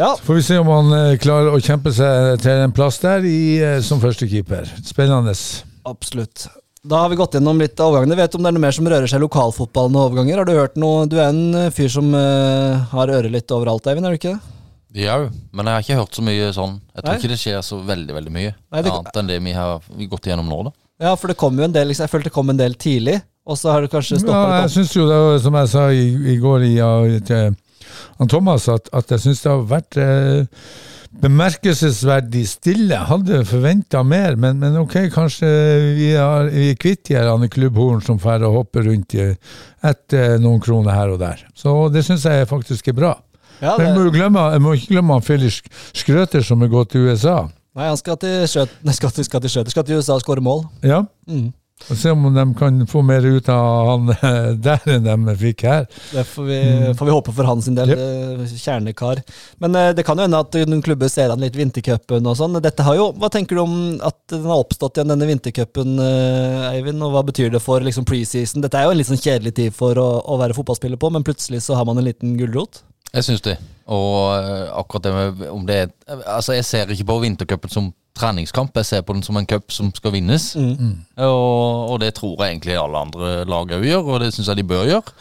Ja, 0.00 0.14
får 0.22 0.34
vi 0.38 0.42
se 0.46 0.58
om 0.62 0.68
han 0.72 0.92
eh, 0.96 1.16
klarer 1.20 1.52
å 1.52 1.60
kjempe 1.60 1.92
seg 1.92 2.38
til 2.44 2.62
en 2.64 2.72
plass 2.76 3.00
der 3.02 3.26
i, 3.28 3.40
eh, 3.60 3.80
som 3.84 4.00
førstekeeper. 4.02 4.70
Spennende. 4.86 5.34
absolutt. 5.84 6.46
Da 6.82 7.02
har 7.02 7.10
vi 7.12 7.16
gått 7.20 7.34
gjennom 7.36 7.58
litt 7.60 7.76
av 7.82 7.90
overgangene. 7.92 8.16
Vet 8.16 8.32
du 8.32 8.38
om 8.38 8.44
det 8.46 8.48
er 8.48 8.56
noe 8.56 8.62
mer 8.64 8.72
som 8.72 8.86
rører 8.88 9.10
seg 9.10 9.20
i 9.20 9.24
lokalfotballen 9.26 9.98
og 10.00 10.06
overganger? 10.08 10.38
Har 10.40 10.48
du 10.48 10.54
hørt 10.56 10.78
noe? 10.80 11.02
Du 11.10 11.18
er 11.18 11.26
en 11.28 11.42
eh, 11.66 11.72
fyr 11.76 11.90
som 11.92 12.08
eh, 12.16 12.78
har 12.94 13.12
øret 13.18 13.34
litt 13.34 13.52
overalt, 13.52 13.84
Eivind, 13.90 14.08
er 14.08 14.14
du 14.16 14.20
ikke 14.20 14.32
det? 14.32 14.56
Ja, 15.04 15.18
men 15.54 15.68
jeg 15.68 15.74
har 15.76 15.84
ikke 15.84 15.98
hørt 16.00 16.16
så 16.16 16.22
mye 16.26 16.46
sånn. 16.56 16.78
Jeg 16.96 17.02
tror 17.04 17.12
Nei. 17.12 17.18
ikke 17.20 17.28
det 17.34 17.40
skjer 17.42 17.60
så 17.62 17.76
veldig 17.86 18.14
veldig 18.16 18.32
mye. 18.34 18.54
Nei, 18.72 18.80
det- 18.82 18.90
Annet 18.96 19.18
enn 19.20 19.28
det 19.28 19.36
vi 19.44 19.52
har 19.54 19.84
gått 20.10 20.26
gjennom 20.26 20.48
nå, 20.50 20.62
da. 20.66 20.72
Ja, 21.04 21.12
for 21.20 21.28
det 21.30 21.36
kom 21.40 21.56
jo 21.60 21.64
en 21.68 21.72
del, 21.76 21.86
liksom, 21.92 22.08
jeg 22.08 22.12
følte 22.14 22.28
det 22.30 22.34
kom 22.34 22.50
en 22.50 22.58
del 22.58 22.74
tidlig, 22.80 23.20
og 23.46 23.58
så 23.58 23.72
har 23.74 23.84
det 23.84 23.90
kanskje 23.92 24.20
stoppa 24.20 24.44
Ja, 24.44 24.60
jeg 24.64 24.74
syns 24.76 24.94
jo, 24.96 25.08
det, 25.08 25.40
som 25.44 25.56
jeg 25.58 25.72
sa 25.72 25.88
i, 25.92 26.06
i 26.34 26.36
går 26.42 26.66
i, 26.68 26.76
til 27.26 27.56
Thomas, 28.28 28.68
at, 28.68 28.88
at 28.92 29.10
jeg 29.10 29.24
syns 29.24 29.42
det 29.42 29.50
har 29.50 29.66
vært 29.70 29.98
eh, 30.00 30.64
bemerkelsesverdig 31.20 32.44
stille. 32.48 32.98
Hadde 33.08 33.42
forventa 33.48 34.02
mer, 34.06 34.36
men, 34.40 34.60
men 34.62 34.76
ok, 34.80 34.96
kanskje 35.14 35.48
vi, 35.96 36.12
har, 36.14 36.50
vi 36.52 36.70
er 36.72 36.78
kvitt 36.80 37.02
de 37.08 37.16
her 37.18 37.48
klubbhorn 37.50 38.02
som 38.04 38.20
får 38.22 38.44
og 38.46 38.60
hopper 38.60 38.86
rundt 38.86 39.16
etter 39.16 40.38
noen 40.42 40.60
kroner 40.62 40.94
her 40.94 41.14
og 41.14 41.20
der. 41.22 41.42
Så 41.54 41.88
det 41.92 42.04
syns 42.06 42.28
jeg 42.28 42.48
faktisk 42.50 42.92
er 42.92 42.98
bra. 43.00 43.14
Ja, 43.60 43.74
Men 43.76 43.92
må, 43.92 44.06
det, 44.06 44.14
glemme, 44.16 44.46
jeg 44.54 44.60
må 44.64 44.74
ikke 44.76 44.94
glemme 44.94 45.18
Felix 45.20 45.58
Skrøter 45.92 46.44
som 46.46 46.62
er 46.64 46.70
gått 46.72 46.94
til 46.94 47.10
USA. 47.10 47.42
nei, 47.76 47.90
han 47.90 47.98
skal 48.00 48.16
til 48.16 48.46
Skjøt, 48.48 48.70
skal 48.96 49.12
til, 49.16 49.26
skal 49.26 49.42
til, 49.44 49.52
Skjøter, 49.52 49.74
skal 49.74 49.84
til 49.88 50.00
USA 50.00 50.16
og 50.16 50.24
skåre 50.24 50.44
mål. 50.44 50.64
Ja, 50.84 51.04
Mm. 51.30 51.50
Og 51.88 51.98
Se 51.98 52.12
om 52.12 52.26
de 52.34 52.44
kan 52.58 52.82
få 52.90 53.02
mer 53.06 53.24
ut 53.24 53.48
av 53.52 53.88
han 53.88 54.10
der 54.66 54.84
enn 54.94 55.06
de 55.06 55.36
fikk 55.40 55.64
her. 55.66 55.86
Det 56.12 56.24
får 56.28 56.46
vi, 56.46 56.60
får 56.98 57.08
vi 57.08 57.14
håpe 57.14 57.34
for 57.36 57.48
hans 57.48 57.70
del. 57.70 57.94
Yep. 57.94 58.02
eh, 58.44 58.54
Kjernekar. 58.60 59.22
Men 59.62 59.78
eh, 59.78 59.92
det 59.96 60.04
kan 60.06 60.20
jo 60.20 60.26
hende 60.26 60.42
at 60.44 60.58
noen 60.68 60.84
klubber 60.84 61.10
ser 61.12 61.32
han 61.32 61.42
litt 61.42 61.58
vintercupen 61.58 62.28
og 62.28 62.36
sånn. 62.38 62.60
Dette 62.62 62.86
har 62.86 62.98
jo, 62.98 63.10
Hva 63.16 63.32
tenker 63.32 63.58
du 63.58 63.64
om 63.64 63.74
at 64.06 64.18
den 64.32 64.46
har 64.48 64.62
oppstått 64.62 65.00
igjen, 65.00 65.12
denne 65.14 65.30
vintercupen, 65.30 65.96
eh, 66.04 66.68
Eivind? 66.74 67.02
Og 67.06 67.16
hva 67.16 67.24
betyr 67.26 67.50
det 67.54 67.62
for 67.64 67.82
liksom, 67.84 68.06
preseason? 68.08 68.62
Dette 68.64 68.78
er 68.78 68.88
jo 68.88 68.94
en 68.94 69.00
litt 69.00 69.10
sånn 69.10 69.20
kjedelig 69.20 69.56
tid 69.58 69.76
for 69.76 69.98
å, 70.00 70.08
å 70.20 70.38
være 70.40 70.56
fotballspiller 70.58 71.00
på, 71.00 71.12
men 71.14 71.26
plutselig 71.26 71.64
så 71.66 71.78
har 71.78 71.88
man 71.88 71.98
en 72.00 72.06
liten 72.06 72.36
gulrot. 72.38 72.84
Jeg 73.14 73.26
syns 73.26 73.42
det. 73.42 73.56
Og 73.90 74.36
eh, 74.38 74.68
akkurat 74.78 75.04
det 75.06 75.12
med 75.16 75.48
om 75.50 75.64
det 75.66 75.76
er 75.82 75.88
Altså, 76.36 76.52
jeg 76.54 76.64
ser 76.64 76.92
ikke 76.94 77.08
på 77.08 77.18
vintercupen 77.24 77.70
som 77.72 77.90
treningskamp, 78.20 78.74
jeg 78.76 78.86
ser 78.86 79.02
på 79.06 79.14
den 79.16 79.22
som 79.22 79.36
en 79.38 79.46
cup 79.48 79.70
som 79.72 79.90
skal 79.94 80.12
vinnes. 80.12 80.50
Og, 80.56 81.90
og 81.94 82.00
det 82.02 82.14
tror 82.18 82.42
jeg 82.42 82.56
egentlig 82.56 82.76
alle 82.76 82.98
andre 83.06 83.44
lag 83.48 83.70
òg 83.78 83.86
gjør, 83.86 84.02
og 84.14 84.20
det 84.20 84.32
syns 84.34 84.50
jeg 84.50 84.60
de 84.60 84.66
bør 84.66 84.84
gjøre. 84.90 85.14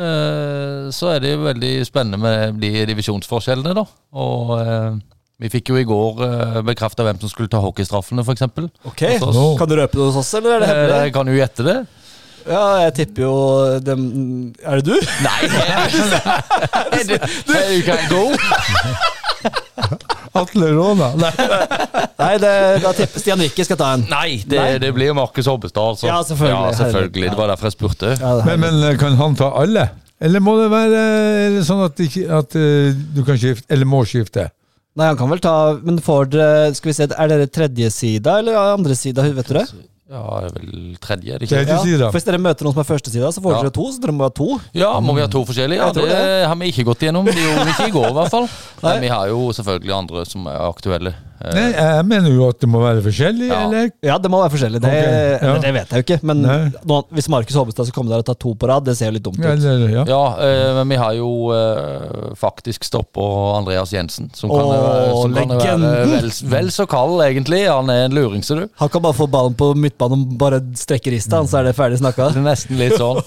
Eh, 0.00 0.90
Så 0.94 1.10
er 1.14 1.22
det 1.22 1.32
jo 1.34 1.44
veldig 1.46 1.72
spennende 1.86 2.18
med 2.20 2.60
de 2.62 2.84
divisjonsforskjellene, 2.90 3.74
da. 3.78 3.84
Og 4.16 4.52
eh, 4.58 4.98
vi 5.40 5.48
fikk 5.48 5.70
jo 5.72 5.78
i 5.80 5.86
går 5.88 6.18
uh, 6.20 6.58
bekrefta 6.68 7.00
hvem 7.06 7.16
som 7.22 7.30
skulle 7.32 7.48
ta 7.48 7.62
hockeystraffene, 7.64 8.20
f.eks. 8.20 8.42
Ok, 8.84 9.02
Altså, 9.08 9.44
Kan 9.56 9.70
du 9.70 9.78
røpe 9.78 9.96
det 9.96 10.04
hos 10.10 10.18
oss, 10.20 10.34
eller 10.36 10.58
er 10.58 10.60
det 10.60 10.68
hemmelig? 10.68 10.98
Jeg 11.06 11.14
kan 11.14 11.30
jo 11.32 11.36
gjette 11.38 11.64
det. 11.64 11.76
Ja, 12.48 12.64
jeg 12.86 12.94
tipper 12.96 13.22
jo 13.26 13.34
dem, 13.84 14.04
Er 14.64 14.80
det 14.80 14.86
du? 14.88 14.96
Nei! 15.24 15.40
Du, 17.06 17.14
du 17.16 17.82
kan 17.86 18.04
gå. 18.10 18.22
Atle 20.40 20.68
Råna. 20.76 21.08
Nei. 21.18 21.30
Nei, 22.20 22.34
det, 22.42 22.52
da 22.84 22.92
tipper 22.96 23.22
Stian 23.22 23.40
Rikke 23.42 23.64
skal 23.66 23.78
ta 23.80 23.88
en. 23.96 24.04
Nei, 24.10 24.42
det, 24.44 24.60
Nei. 24.60 24.78
det 24.82 24.92
blir 24.96 25.14
Markus 25.16 25.48
Hobbestad, 25.50 25.94
altså. 25.94 26.08
Ja, 26.10 26.20
selvfølgelig. 26.26 26.60
Ja, 26.70 26.76
selvfølgelig. 26.78 27.32
Det 27.32 27.40
var 27.40 27.52
derfor 27.52 27.70
jeg 27.70 27.76
spurte. 27.76 28.14
Ja, 28.20 28.36
Men, 28.46 28.62
men 28.64 29.00
kan 29.00 29.18
han 29.20 29.36
ta 29.38 29.50
alle? 29.62 29.88
Eller 30.20 30.42
må 30.44 30.54
det 30.60 30.68
være 30.72 31.04
er 31.46 31.54
det 31.56 31.62
sånn 31.64 31.80
at, 31.86 32.00
at 32.40 32.56
eh, 32.60 32.96
du 33.16 33.22
kan 33.24 33.38
skifte, 33.40 33.64
eller 33.72 33.88
må 33.88 34.02
skifte? 34.08 34.50
Nei, 34.98 35.06
han 35.06 35.16
kan 35.16 35.30
vel 35.30 35.38
ta 35.40 35.52
Men 35.86 36.00
får 36.02 36.32
dere 36.32 36.72
Skal 36.74 36.90
vi 36.90 36.94
se, 36.96 37.06
er 37.06 37.28
dere 37.30 37.46
tredje 37.46 37.92
sida 37.94 38.40
eller 38.42 38.56
andre 38.58 38.96
sida, 38.98 39.22
vet 39.36 39.48
du 39.48 39.54
det? 39.56 39.62
Ja, 40.10 40.40
det 40.42 40.48
er 40.48 40.54
vel 40.58 40.96
tredje, 40.98 41.34
er 41.34 41.38
det 41.38 41.46
ikke? 41.46 41.60
Tredje 41.62 41.98
Ja. 42.00 42.08
For 42.10 42.18
Hvis 42.18 42.24
dere 42.26 42.38
møter 42.42 42.66
noen 42.66 42.74
som 42.74 42.82
er 42.82 42.88
første 42.88 43.10
sida, 43.14 43.30
så 43.30 43.40
får 43.40 43.52
Ja. 43.54 43.62
dere 43.62 43.70
to. 43.70 43.86
Så 43.94 44.00
dere 44.02 44.12
må 44.12 44.26
ha 44.26 44.28
to. 44.34 44.60
Ja, 44.74 44.98
må 44.98 45.14
vi 45.14 45.20
ha 45.22 45.28
to 45.28 45.44
forskjellige? 45.46 45.78
Ja, 45.78 45.92
det, 45.92 46.02
det 46.10 46.46
har 46.50 46.56
vi 46.56 46.72
ikke 46.72 46.84
gått 46.90 46.98
gjennom. 47.06 47.24
Det 47.30 47.36
gjorde 47.38 47.64
vi 47.64 47.70
ikke 47.76 47.88
i 47.88 47.94
går, 47.94 48.10
i 48.10 48.16
hvert 48.18 48.30
fall. 48.30 48.48
Nei. 48.82 48.92
Men 48.94 49.00
vi 49.06 49.08
har 49.14 49.28
jo 49.28 49.50
selvfølgelig 49.54 49.94
andre 50.02 50.26
som 50.26 50.46
er 50.50 50.58
aktuelle. 50.66 51.14
Eh, 51.40 51.54
Nei, 51.56 51.70
jeg 51.72 52.04
mener 52.04 52.34
jo 52.34 52.48
at 52.50 52.58
det 52.60 52.68
må 52.68 52.82
være 52.82 53.00
forskjellig, 53.00 53.46
Ja. 53.48 53.60
eller? 53.64 53.90
Ja, 54.04 54.18
det 54.18 54.28
må 54.30 54.42
være 54.42 54.50
forskjellig. 54.52 54.80
Det, 54.82 54.90
okay. 54.90 55.46
ja. 55.48 55.54
det 55.62 55.72
vet 55.72 55.88
jeg 55.94 56.02
jo 56.02 56.04
ikke. 56.04 56.18
Men 56.26 56.42
nå, 56.84 56.98
hvis 57.16 57.28
Markus 57.32 57.54
Hobbestad 57.56 57.86
skal 57.88 57.96
komme 58.02 58.10
der 58.12 58.18
og 58.20 58.26
ta 58.28 58.34
to 58.34 58.52
på 58.60 58.68
rad, 58.68 58.84
det 58.84 58.96
ser 58.98 59.08
jo 59.08 59.12
litt 59.16 59.24
dumt 59.24 59.38
ut. 59.38 59.46
ja. 59.94 60.04
Ja, 60.04 60.20
eh, 60.42 60.74
men 60.80 60.88
vi 60.90 60.96
har 61.00 61.14
jo 61.16 61.30
eh, 61.54 62.34
faktisk 62.36 62.84
stoppa 62.84 63.24
Andreas 63.56 63.94
Jensen, 63.94 64.28
som 64.34 64.50
kan, 64.50 64.58
Åh, 64.58 65.22
som 65.22 65.32
kan 65.38 65.54
være 65.56 66.04
vel, 66.10 66.30
vel 66.50 66.68
så 66.74 66.84
kald, 66.90 67.22
egentlig. 67.24 67.62
Han 67.70 67.88
er 67.88 68.10
en 68.10 68.12
luring, 68.18 68.42
ser 68.44 68.66
du. 68.66 68.68
Han 68.82 68.88
kan 68.92 69.00
bare 69.00 69.16
få 69.16 69.30
ballen 69.30 69.54
på 69.56 69.72
midtbanen 70.00 70.24
og 70.32 70.38
bare 70.40 70.60
strekke 70.78 71.12
rista, 71.12 71.40
så 71.46 71.60
er 71.60 71.68
det 71.68 71.76
ferdig 71.76 71.98
snakka. 72.00 72.30
Det 72.32 72.40
er 72.40 72.46
nesten 72.46 72.78
litt 72.80 72.96
sånn. 72.98 73.20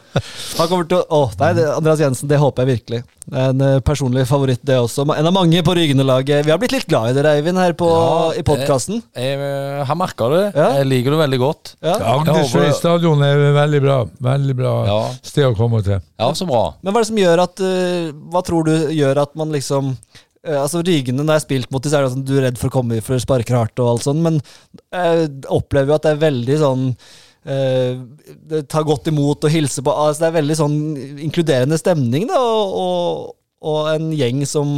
Han 0.58 0.68
kommer 0.68 0.86
til 0.88 1.00
å 1.00 1.06
Åh, 1.20 1.32
nei, 1.40 1.50
det, 1.56 1.64
Andreas 1.72 2.00
Jensen, 2.00 2.28
det 2.30 2.38
håper 2.40 2.64
jeg 2.66 2.78
virkelig. 2.78 3.00
Er 3.30 3.50
En 3.50 3.60
eh, 3.64 3.80
personlig 3.84 4.26
favoritt, 4.28 4.60
det 4.66 4.76
også. 4.78 5.04
En 5.14 5.28
av 5.28 5.34
mange 5.34 5.62
på 5.66 5.74
Rygne-laget. 5.76 6.44
Vi 6.46 6.52
har 6.52 6.60
blitt 6.60 6.74
litt 6.74 6.86
glad 6.90 7.10
i 7.12 7.16
dere, 7.16 7.34
Eivind, 7.38 7.58
her 7.60 7.74
på, 7.78 7.88
Ja, 7.90 8.30
i 8.40 8.44
podkasten. 8.46 9.02
Jeg, 9.16 9.36
jeg, 9.40 9.84
har 9.88 9.98
merka 9.98 10.30
det. 10.32 10.42
Ja. 10.54 10.70
Jeg 10.80 10.88
liker 10.90 11.16
det 11.16 11.20
veldig 11.24 11.40
godt. 11.42 11.74
Ja. 11.84 11.96
Agdersøy 12.16 12.64
håper- 12.64 12.78
stadion 12.78 13.22
er 13.26 13.44
veldig 13.56 13.82
bra. 13.84 13.98
Veldig 14.30 14.56
bra 14.58 14.74
Ja, 14.88 15.00
sted 15.26 15.46
å 15.50 15.54
komme 15.58 15.82
til. 15.86 16.00
ja 16.00 16.32
så 16.36 16.48
bra. 16.48 16.64
Men 16.82 16.92
hva 16.94 17.00
er 17.00 17.06
det 17.06 17.12
som 17.12 17.22
gjør 17.22 17.44
at 17.46 17.62
eh, 17.64 18.10
Hva 18.32 18.42
tror 18.46 18.66
du 18.68 18.74
gjør 18.94 19.22
at 19.24 19.34
man 19.38 19.52
liksom 19.54 19.94
eh, 19.94 20.26
Altså 20.48 20.80
Rygende, 20.80 21.20
når 21.20 21.34
jeg 21.34 21.40
har 21.40 21.44
spilt 21.44 21.72
mot 21.72 21.82
dem, 21.84 21.92
så 21.92 21.98
er 21.98 22.06
det 22.06 22.12
sånn 22.14 22.24
du 22.24 22.32
er 22.38 22.46
redd 22.46 22.60
for 22.60 22.70
å 22.70 22.74
komme 22.78 23.00
for 23.04 23.18
å 23.18 23.20
sparke 23.20 23.52
hardt 23.52 23.82
og 23.82 23.90
alt 23.90 24.06
sånn, 24.06 24.22
men 24.24 24.38
jeg 24.88 25.26
opplever 25.52 25.92
jo 25.92 25.96
at 25.98 26.06
det 26.06 26.14
er 26.14 26.22
veldig 26.22 26.56
sånn 26.62 26.86
eh, 27.44 28.00
Ta 28.72 28.80
godt 28.86 29.10
imot 29.12 29.44
og 29.44 29.52
hilse 29.52 29.84
på 29.84 29.92
altså 29.92 30.24
Det 30.24 30.30
er 30.30 30.38
veldig 30.38 30.56
sånn 30.62 30.78
inkluderende 31.26 31.76
stemning, 31.80 32.24
da, 32.30 32.40
og, 32.40 32.72
og, 32.80 33.36
og 33.68 33.92
en 33.92 34.08
gjeng 34.16 34.40
som 34.48 34.74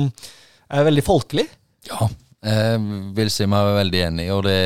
er 0.72 0.86
veldig 0.88 1.04
folkelig. 1.06 1.46
Ja, 1.86 2.08
jeg 2.42 2.82
vil 3.14 3.30
si 3.30 3.46
meg 3.46 3.74
veldig 3.76 4.00
enig, 4.08 4.28
og 4.34 4.42
det, 4.48 4.58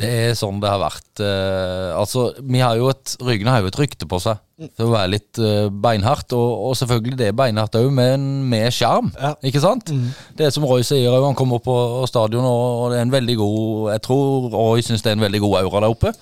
det 0.00 0.10
er 0.30 0.36
sånn 0.38 0.62
det 0.62 0.70
har 0.70 0.80
vært. 0.80 1.10
eh, 1.20 1.92
altså, 1.98 2.30
vi 2.40 2.62
har 2.64 2.76
jo 2.80 2.88
et, 2.92 3.16
Rygene 3.20 3.52
har 3.52 3.64
jo 3.64 3.72
et 3.72 3.80
rykte 3.84 4.08
på 4.08 4.20
seg 4.22 4.40
for 4.56 4.88
å 4.88 4.92
være 4.94 5.10
litt 5.12 5.38
uh, 5.42 5.66
beinhardt, 5.68 6.32
og, 6.32 6.52
og 6.70 6.76
selvfølgelig 6.80 7.18
det 7.20 7.26
er 7.28 7.34
beinhardt 7.36 7.74
òg, 7.76 7.90
men 7.92 8.22
med 8.48 8.72
sjarm. 8.72 9.10
Ja. 9.20 9.34
Ikke 9.44 9.60
sant? 9.60 9.90
Det 10.36 10.46
er 10.46 10.54
som 10.54 10.64
Roy 10.64 10.80
sier, 10.86 11.10
òg, 11.12 11.26
han 11.26 11.36
kommer 11.36 11.58
opp 11.58 11.66
på 11.66 11.76
stadion, 12.08 12.46
og, 12.48 12.64
og 12.86 12.94
det 12.94 13.00
er 13.00 13.04
en 13.04 13.12
veldig 13.12 13.34
god 13.36 13.90
Jeg 13.92 14.02
tror 14.06 14.46
Roy 14.54 14.84
syns 14.84 15.04
det 15.04 15.12
er 15.12 15.18
en 15.18 15.24
veldig 15.26 15.42
god 15.44 15.56
aura 15.60 15.82
der 15.84 15.92
oppe. 15.92 16.12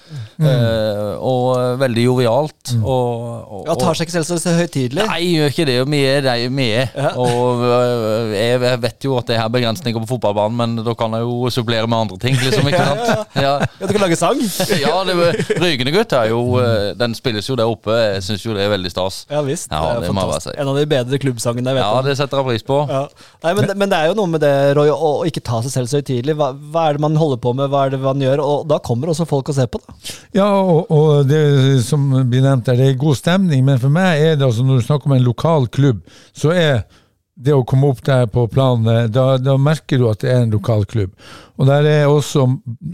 Eh, 0.42 1.12
og 1.22 1.78
veldig 1.78 2.06
jovialt. 2.08 2.74
Og, 2.80 3.12
og, 3.44 3.68
Ja, 3.68 3.76
Tar 3.78 3.98
seg 3.98 4.08
ikke 4.08 4.16
selv 4.16 4.42
så 4.42 4.54
høytidelig. 4.58 5.06
Nei, 5.06 5.20
gjør 5.36 5.54
ikke 5.54 5.68
det. 5.68 5.76
Vi 5.94 6.00
er 6.08 6.26
de 6.26 6.48
vi 6.58 6.66
er. 6.80 6.90
Ja. 6.96 7.12
Og 7.20 7.62
uh, 7.62 8.34
jeg 8.34 8.58
jeg 8.64 8.82
vet 8.82 9.06
jo 9.06 9.14
at 9.20 9.30
det 9.30 9.38
er 9.38 9.50
begrensninger 9.52 10.02
på 10.02 10.10
fotballbanen, 10.14 10.58
men 10.58 10.84
da 10.86 10.94
kan 10.98 11.14
jeg 11.14 11.26
jo 11.26 11.52
supplere 11.54 11.86
med 11.90 12.06
andre 12.06 12.18
ting, 12.22 12.38
liksom. 12.42 12.66
ikke 12.70 12.82
sant? 12.82 13.02
Ja, 13.44 13.54
Ja, 13.78 13.86
du 13.86 13.92
kan 13.92 14.02
lage 14.02 14.16
sang? 14.18 14.40
ja 14.80 14.94
det 15.06 15.14
Rygende 15.60 15.92
gutt 15.94 16.12
er 16.16 16.30
jo 16.32 16.58
Den 16.98 17.14
spilles 17.16 17.46
jo 17.48 17.56
der 17.58 17.68
oppe. 17.70 17.94
Jeg 18.24 18.38
syns 18.38 18.44
jo 18.46 18.54
det 18.56 18.62
er 18.64 18.70
veldig 18.72 18.90
stas. 18.90 19.18
Ja 19.28 19.42
visst. 19.44 19.68
Ja, 19.68 19.98
det 20.00 20.08
må 20.16 20.22
jeg 20.24 20.30
bare 20.32 20.40
si. 20.46 20.54
En 20.62 20.70
av 20.72 20.78
de 20.80 20.84
bedre 20.88 21.18
klubbsangene 21.20 21.68
jeg 21.74 21.76
vet 21.76 21.84
Ja, 21.84 21.90
om. 21.98 22.06
det 22.08 22.14
setter 22.16 22.40
jeg 22.40 22.46
pris 22.48 22.64
på. 22.64 22.78
Ja. 22.88 23.02
Nei, 23.44 23.52
men, 23.58 23.68
men 23.82 23.92
det 23.92 23.98
er 24.00 24.08
jo 24.08 24.16
noe 24.22 24.32
med 24.32 24.40
det, 24.40 24.52
Roy, 24.78 24.88
å, 24.94 25.10
å 25.20 25.26
ikke 25.28 25.42
ta 25.44 25.60
seg 25.66 25.74
selv 25.74 25.92
så 25.92 26.00
høytidelig. 26.00 26.38
Hva, 26.40 26.48
hva 26.56 26.86
er 26.88 26.96
det 26.96 27.04
man 27.04 27.20
holder 27.20 27.42
på 27.44 27.52
med, 27.58 27.68
hva 27.74 27.84
er 27.84 27.92
det 27.94 28.00
man 28.00 28.24
gjør? 28.24 28.40
Og 28.40 28.64
da 28.72 28.80
kommer 28.88 29.12
også 29.12 29.28
folk 29.28 29.52
og 29.52 29.58
ser 29.60 29.68
på, 29.68 29.82
da. 29.84 29.98
Ja, 30.40 30.48
og, 30.56 30.88
og 30.94 31.28
det 31.28 31.44
som 31.84 32.08
blir 32.32 32.46
nevnt 32.48 32.64
der, 32.70 32.80
det 32.80 32.88
er 32.94 33.00
god 33.04 33.20
stemning, 33.20 33.64
men 33.68 33.78
for 33.84 33.92
meg 33.92 34.24
er 34.24 34.40
det 34.40 34.48
altså 34.48 34.64
når 34.64 34.80
du 34.80 34.86
snakker 34.88 35.12
om 35.12 35.18
en 35.18 35.26
lokal 35.28 35.68
klubb, 35.68 36.00
så 36.32 36.56
er 36.56 36.86
det 37.34 37.50
å 37.50 37.64
komme 37.66 37.88
opp 37.90 37.98
der 38.06 38.28
på 38.30 38.44
planen, 38.46 39.10
da, 39.10 39.34
da 39.42 39.56
merker 39.58 39.98
du 39.98 40.04
at 40.06 40.20
det 40.22 40.30
er 40.30 40.44
en 40.44 40.52
lokal 40.54 40.84
klubb. 40.86 41.10
Og 41.58 41.66
der 41.66 41.86
er 41.90 42.04
også 42.06 42.44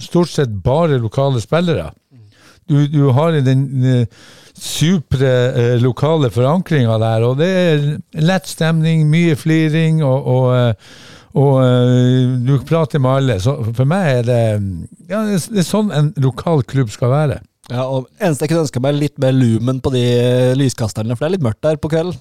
stort 0.01 0.33
sett 0.33 0.55
bare 0.65 0.97
lokale 1.01 1.43
spillere. 1.45 1.91
Du, 2.71 2.79
du 2.89 3.11
har 3.13 3.35
den 3.45 3.67
eh, 3.85 4.23
supre 4.61 5.31
eh, 5.57 5.77
lokale 5.81 6.29
forankringa 6.35 6.99
der, 7.01 7.25
og 7.29 7.39
det 7.41 7.49
er 7.51 7.87
lett 8.21 8.49
stemning, 8.51 9.07
mye 9.11 9.37
fliring, 9.41 10.03
og, 10.05 10.27
og, 10.29 10.49
eh, 10.57 10.97
og 11.41 11.53
eh, 11.65 12.35
du 12.45 12.57
prater 12.69 13.01
med 13.03 13.11
alle. 13.23 13.39
Så 13.41 13.57
for 13.71 13.89
meg 13.89 14.19
er 14.19 14.27
det 14.29 14.41
ja, 15.11 15.23
det 15.25 15.39
er- 15.41 15.67
sånn 15.67 15.93
en 15.97 16.13
lokal 16.21 16.63
klubb 16.69 16.93
skal 16.93 17.13
være. 17.15 17.41
Ja, 17.71 17.85
og 17.87 18.09
Eneste 18.19 18.45
jeg 18.45 18.51
kunne 18.51 18.65
ønska 18.67 18.81
meg, 18.83 18.97
litt 18.99 19.19
mer 19.23 19.33
lumen 19.37 19.79
på 19.81 19.93
de 19.95 20.05
lyskasterne, 20.59 21.15
for 21.17 21.25
det 21.25 21.29
er 21.31 21.37
litt 21.39 21.47
mørkt 21.47 21.63
der 21.63 21.79
på 21.79 21.91
kvelden. 21.93 22.19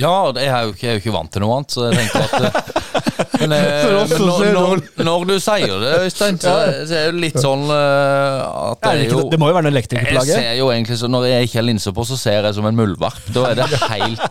Ja, 0.00 0.32
jeg 0.34 0.50
er 0.50 0.64
jo 0.66 0.72
ikke, 0.74 0.86
jeg 0.86 0.90
er 0.90 0.96
jo 0.98 1.02
ikke 1.04 1.12
vant 1.14 1.30
til 1.30 1.44
noe 1.44 1.58
annet, 1.58 1.74
så 1.74 1.84
jeg 1.86 1.98
tenker 2.00 2.24
at 2.24 2.34
øh, 2.40 2.72
Men, 3.44 3.50
men 3.50 4.22
når, 4.24 4.52
når, 4.54 4.80
når 5.04 5.24
du 5.28 5.34
sier 5.42 5.74
det, 5.82 5.90
Øystein, 6.06 6.38
så, 6.40 6.52
så 6.88 6.96
er 6.96 7.12
det 7.12 7.20
litt 7.20 7.36
sånn 7.42 7.66
øh, 7.68 8.70
at 8.72 8.80
det, 8.80 8.92
er 8.94 9.12
jo 9.12 9.24
det 9.30 9.38
må 9.42 9.50
jo 9.50 9.56
være 9.58 9.66
noe 9.66 9.74
elektriker 9.74 10.06
på 10.06 10.14
Jeg 10.14 10.18
laget? 10.20 10.38
ser 10.38 10.56
jo 10.58 10.70
egentlig 10.72 10.98
så 11.02 11.10
Når 11.12 11.26
jeg 11.28 11.48
ikke 11.48 11.58
har 11.60 11.66
linser 11.68 11.94
på, 11.94 12.06
så 12.08 12.18
ser 12.18 12.48
jeg 12.48 12.56
som 12.56 12.66
en 12.70 12.78
muldvarp. 12.78 13.20
Da 13.34 13.50
er 13.50 13.60
det 13.60 13.68
helt 13.94 14.24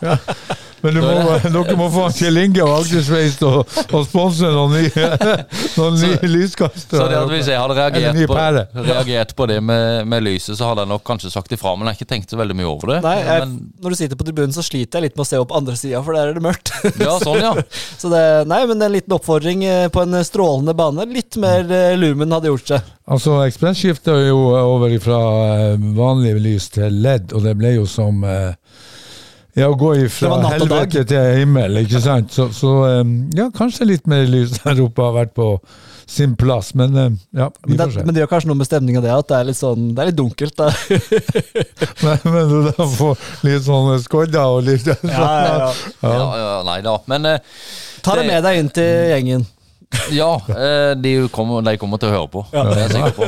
Men 0.84 0.98
du 0.98 1.00
må, 1.00 1.12
dere 1.40 1.76
må 1.80 1.86
få 1.94 2.10
Kjell 2.12 2.42
Inge 2.42 2.64
og 2.66 2.74
Agnes 2.82 3.08
til 3.40 3.48
å, 3.48 3.62
å 3.64 4.02
sponse 4.04 4.50
noen 4.52 4.74
nye, 4.76 5.06
noen 5.80 6.00
nye 6.02 6.28
lyskastere. 6.28 7.06
Så 7.08 7.30
hvis 7.32 7.52
jeg 7.54 7.62
hadde 7.62 7.78
reagert 7.78 8.20
på, 8.28 8.40
reagert 8.90 9.32
på 9.38 9.48
det 9.48 9.62
med, 9.64 10.04
med 10.12 10.26
lyset, 10.28 10.58
så 10.60 10.72
hadde 10.72 10.84
jeg 10.84 10.92
nok 10.92 11.06
kanskje 11.08 11.32
sagt 11.32 11.56
ifra, 11.56 11.72
men 11.78 11.88
jeg 11.88 11.96
har 11.96 12.02
ikke 12.02 12.12
tenkt 12.12 12.34
så 12.34 12.40
veldig 12.42 12.58
mye 12.60 12.68
over 12.68 12.96
det. 12.96 13.00
Nei, 13.06 13.16
jeg, 13.22 13.46
men, 13.46 13.56
Når 13.86 13.96
du 13.96 14.00
sitter 14.02 14.20
på 14.20 14.28
tribunen, 14.28 14.56
så 14.56 14.66
sliter 14.66 15.00
jeg 15.00 15.08
litt 15.08 15.16
med 15.20 15.26
å 15.26 15.30
se 15.32 15.40
opp 15.40 15.56
andre 15.56 15.78
sida, 15.80 16.04
for 16.04 16.20
der 16.20 16.34
er 16.34 16.38
det 16.40 16.44
mørkt. 16.44 16.74
ja, 17.00 17.16
sånn, 17.24 17.40
ja. 17.40 17.54
så 18.02 18.12
det, 18.12 18.26
nei, 18.52 18.60
men 18.68 18.84
en 18.84 18.96
liten 18.98 19.16
oppfordring 19.16 19.64
eh, 19.70 19.88
på 19.94 20.04
en 20.04 20.20
strålende 20.28 20.76
bane. 20.76 21.08
Litt 21.16 21.40
mer 21.40 21.64
eh, 21.72 21.96
lumen 22.00 22.36
hadde 22.36 22.52
gjort 22.52 22.76
seg. 22.76 22.92
Altså, 23.04 23.38
Ekspress 23.48 23.80
skifta 23.80 24.16
jo 24.28 24.50
over 24.56 24.94
fra 25.04 25.22
eh, 25.72 25.88
vanlig 25.96 26.36
lys 26.44 26.70
til 26.76 27.00
LED, 27.04 27.32
og 27.36 27.48
det 27.48 27.56
ble 27.60 27.78
jo 27.78 27.88
som 27.90 28.24
eh, 28.28 28.52
ja, 29.56 29.70
å 29.70 29.76
gå 29.78 29.94
ifra 30.02 30.34
fra 30.34 30.52
helvete 30.56 31.04
til 31.10 31.40
himmel, 31.40 31.82
ikke 31.84 32.02
sant? 32.04 32.32
Så, 32.34 32.48
så 32.56 32.72
ja, 33.38 33.50
kanskje 33.54 33.86
litt 33.90 34.08
mer 34.10 34.26
lys 34.30 34.56
der 34.64 34.82
oppe 34.86 35.06
har 35.06 35.14
vært 35.22 35.34
på 35.38 35.48
sin 36.14 36.34
plass, 36.38 36.74
men 36.76 36.94
ja, 37.32 37.48
vi 37.64 37.74
Men 37.74 37.78
det, 37.78 37.86
får 37.86 37.94
se. 37.96 38.02
men 38.06 38.14
det 38.14 38.22
gjør 38.22 38.32
kanskje 38.34 38.50
noe 38.52 38.60
med 38.60 38.68
stemninga, 38.68 39.02
det, 39.06 39.14
at 39.16 39.30
det 39.30 39.38
er 39.38 39.48
litt 39.48 39.58
sånn 39.58 39.86
Det 39.96 40.02
er 40.04 40.10
litt 40.12 40.18
dunkelt. 40.20 40.58
Da. 40.60 40.68
Men, 42.04 42.20
men 42.28 42.50
du 42.52 42.58
da 42.68 42.86
får 42.98 43.24
litt 43.48 43.64
sånne 43.66 43.96
skodder 44.04 44.58
og 44.58 44.66
litt 44.68 44.84
sånn. 44.84 45.10
ja, 45.10 45.72
ja 46.04 46.58
nei 46.68 46.80
da. 46.86 46.98
Men 47.08 47.30
uh, 47.32 47.38
Ta 48.04 48.18
det 48.18 48.26
Det- 48.26 48.32
med 48.34 48.44
deg 48.44 48.60
inn 48.60 48.70
til 48.76 48.92
gjengen. 49.14 49.46
Ja, 50.12 50.42
eh, 50.50 50.92
de 51.00 51.28
kommer, 51.34 51.62
de 51.66 51.76
kommer 51.82 52.00
til 52.02 52.10
å 52.12 52.16
høre 52.16 52.30
på. 52.32 52.44
Det 52.52 52.62
er 52.62 52.82
jeg 52.84 52.94
sikker 52.96 53.16
på. 53.18 53.28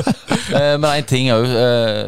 Eh, 0.55 0.75
Men 0.77 0.87
en 0.91 1.07
ting 1.09 1.29
òg 1.33 1.45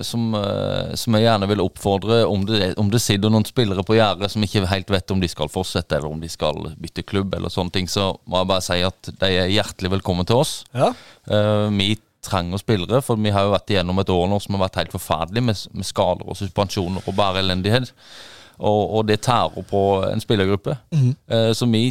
som, 0.06 0.26
eh, 0.38 0.92
som 1.00 1.16
jeg 1.18 1.26
gjerne 1.26 1.48
vil 1.50 1.64
oppfordre 1.64 2.20
om 2.30 2.44
det, 2.46 2.74
om 2.78 2.90
det 2.94 3.02
sitter 3.02 3.34
noen 3.34 3.48
spillere 3.48 3.86
på 3.88 3.98
gjerdet 3.98 4.30
som 4.34 4.44
ikke 4.46 4.66
helt 4.70 4.92
vet 4.94 5.14
om 5.16 5.22
de 5.24 5.30
skal 5.32 5.50
fortsette, 5.52 5.98
eller 5.98 6.12
om 6.12 6.22
de 6.22 6.30
skal 6.32 6.70
bytte 6.78 7.06
klubb, 7.08 7.34
eller 7.38 7.54
sånne 7.54 7.74
ting, 7.74 7.90
så 7.92 8.12
må 8.28 8.42
jeg 8.42 8.52
bare 8.52 8.66
si 8.68 8.80
at 8.86 9.12
de 9.24 9.32
er 9.42 9.54
hjertelig 9.54 9.94
velkommen 9.98 10.28
til 10.30 10.42
oss. 10.44 10.60
Ja. 10.76 10.92
Vi 11.74 11.96
trenger 12.28 12.62
spillere, 12.62 13.02
for 13.06 13.20
vi 13.22 13.32
har 13.34 13.48
jo 13.48 13.54
vært 13.56 13.72
igjennom 13.74 14.02
et 14.02 14.12
år 14.14 14.28
nå 14.30 14.40
som 14.44 14.58
har 14.58 14.68
vært 14.68 14.82
helt 14.82 14.96
forferdelig, 14.96 15.44
med, 15.50 15.64
med 15.80 15.88
skader 15.88 16.28
og 16.28 16.38
suspensjoner 16.40 17.06
og 17.06 17.18
bare 17.18 17.42
elendighet. 17.44 17.92
Og, 18.58 18.82
og 19.00 19.08
det 19.10 19.22
tærer 19.26 19.66
på 19.70 19.84
en 20.08 20.22
spillergruppe. 20.24 20.78
Mm. 20.94 21.12
så 21.54 21.68
vi 21.70 21.84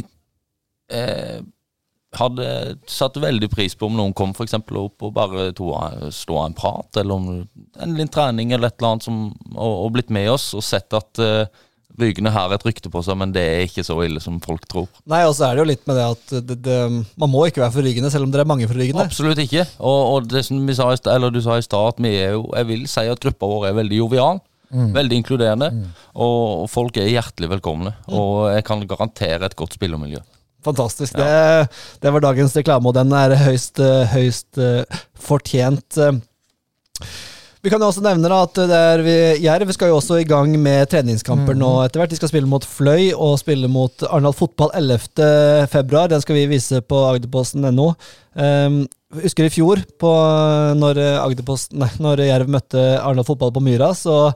eh, 0.91 1.39
hadde 2.19 2.47
satt 2.89 3.19
veldig 3.21 3.49
pris 3.51 3.75
på 3.77 3.89
om 3.89 3.95
noen 3.97 4.15
kom 4.17 4.33
for 4.37 4.49
opp 4.81 5.05
og 5.05 5.13
bare 5.15 5.51
to, 5.57 5.69
stå 6.13 6.39
av 6.41 6.49
en 6.49 6.57
prat, 6.57 6.99
eller 7.01 7.15
om 7.15 7.29
en 7.37 7.95
liten 7.95 8.11
trening 8.13 8.51
eller 8.51 8.71
et 8.71 8.79
eller 8.79 8.95
annet, 8.95 9.07
som, 9.07 9.23
og, 9.55 9.73
og 9.85 9.95
blitt 9.95 10.13
med 10.13 10.29
oss 10.33 10.51
og 10.57 10.65
sett 10.65 10.93
at 10.97 11.23
uh, 11.23 11.45
Rygene 11.97 12.29
har 12.29 12.51
et 12.53 12.61
rykte 12.61 12.91
på 12.93 13.01
seg, 13.01 13.17
men 13.17 13.31
det 13.33 13.41
er 13.41 13.63
ikke 13.65 13.81
så 13.85 13.95
ille 14.05 14.21
som 14.21 14.35
folk 14.43 14.67
tror. 14.69 14.85
Nei, 15.09 15.23
og 15.25 15.33
så 15.33 15.47
er 15.47 15.55
det 15.57 15.63
jo 15.63 15.69
litt 15.71 15.87
med 15.89 15.97
det 15.97 16.03
at 16.05 16.33
det, 16.45 16.57
det, 16.67 16.75
man 17.17 17.31
må 17.33 17.47
ikke 17.47 17.63
være 17.63 17.73
for 17.73 17.87
Rygene, 17.87 18.11
selv 18.13 18.27
om 18.27 18.33
dere 18.33 18.45
er 18.45 18.51
mange 18.51 18.67
for 18.69 18.77
Rygene. 18.77 19.07
Absolutt 19.07 19.41
ikke. 19.41 19.65
Og, 19.81 20.01
og 20.11 20.27
det 20.29 20.43
som 20.45 20.61
vi 20.61 20.75
sa 20.77 20.91
du 20.93 21.41
sa 21.41 21.57
i 21.57 21.65
stad, 21.65 21.95
at 21.95 22.03
vi 22.03 22.13
er 22.19 22.35
jo 22.35 22.43
Jeg 22.53 22.69
vil 22.69 22.85
si 22.91 23.07
at 23.09 23.23
gruppa 23.23 23.49
vår 23.49 23.71
er 23.71 23.79
veldig 23.79 24.01
jovial. 24.03 24.43
Veldig 24.69 25.21
inkluderende. 25.21 25.71
Og, 26.13 26.63
og 26.63 26.69
folk 26.69 26.97
er 26.99 27.09
hjertelig 27.09 27.49
velkomne. 27.55 27.93
Og 28.11 28.49
jeg 28.51 28.65
kan 28.67 28.83
garantere 28.87 29.47
et 29.47 29.57
godt 29.57 29.77
spillermiljø. 29.79 30.21
Fantastisk. 30.65 31.15
Det, 31.15 31.67
det 32.01 32.13
var 32.13 32.23
dagens 32.23 32.55
reklame, 32.57 32.89
og 32.89 32.97
den 32.97 33.13
er 33.15 33.35
høyst, 33.45 33.79
eh, 33.79 34.13
høyst 34.13 34.59
eh, 34.61 35.01
fortjent. 35.27 35.99
eh. 36.01 37.07
Vi 37.65 37.71
kan 37.73 37.81
jo 37.81 37.87
også 37.89 38.03
nevne 38.05 38.29
at 38.31 38.59
vi, 39.03 39.13
Jerv 39.43 39.71
skal 39.75 39.89
jo 39.89 39.97
også 39.97 40.19
i 40.21 40.27
gang 40.29 40.53
med 40.61 40.87
treningskamper 40.87 41.57
nå 41.57 41.71
etter 41.83 41.99
hvert. 41.99 42.13
De 42.13 42.19
skal 42.19 42.29
spille 42.29 42.47
mot 42.47 42.63
Fløy 42.63 43.09
og 43.11 43.33
spille 43.41 43.67
mot 43.67 44.05
Arendal 44.07 44.35
Fotball 44.37 44.71
11. 44.77 45.65
februar. 45.73 46.07
Den 46.07 46.21
skal 46.23 46.37
vi 46.37 46.45
vise 46.53 46.79
på 46.85 47.01
agderposten.no. 47.09 47.89
Um, 48.37 48.77
husker 49.25 49.49
i 49.49 49.51
fjor, 49.51 49.81
på, 49.99 50.13
når, 50.79 51.01
Agderposten, 51.25 51.81
nei, 51.81 51.89
når 51.99 52.23
Jerv 52.29 52.53
møtte 52.55 52.85
Arendal 53.01 53.27
Fotball 53.27 53.51
på 53.57 53.65
Myra, 53.65 53.91
så 53.97 54.29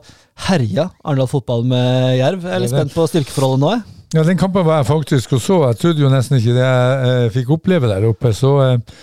herja 0.50 0.90
Arendal 1.00 1.30
Fotball 1.30 1.64
med 1.72 2.18
Jerv. 2.18 2.44
Jeg 2.44 2.58
er 2.58 2.66
litt 2.66 2.74
spent 2.74 2.98
på 2.98 3.08
styrkeforholdet 3.14 3.64
nå. 3.64 3.74
jeg. 3.78 4.01
Ja, 4.12 4.20
den 4.28 4.36
kampen 4.36 4.66
var 4.66 4.82
jeg 4.82 4.90
faktisk 4.90 5.32
og 5.32 5.40
så. 5.40 5.54
Jeg 5.70 5.78
trodde 5.80 6.02
jo 6.04 6.12
nesten 6.12 6.36
ikke 6.36 6.52
det 6.52 6.64
jeg 6.66 7.10
eh, 7.10 7.28
fikk 7.32 7.52
oppleve 7.54 7.88
der 7.88 8.04
oppe. 8.04 8.34
Så 8.36 8.50
eh, 8.60 8.96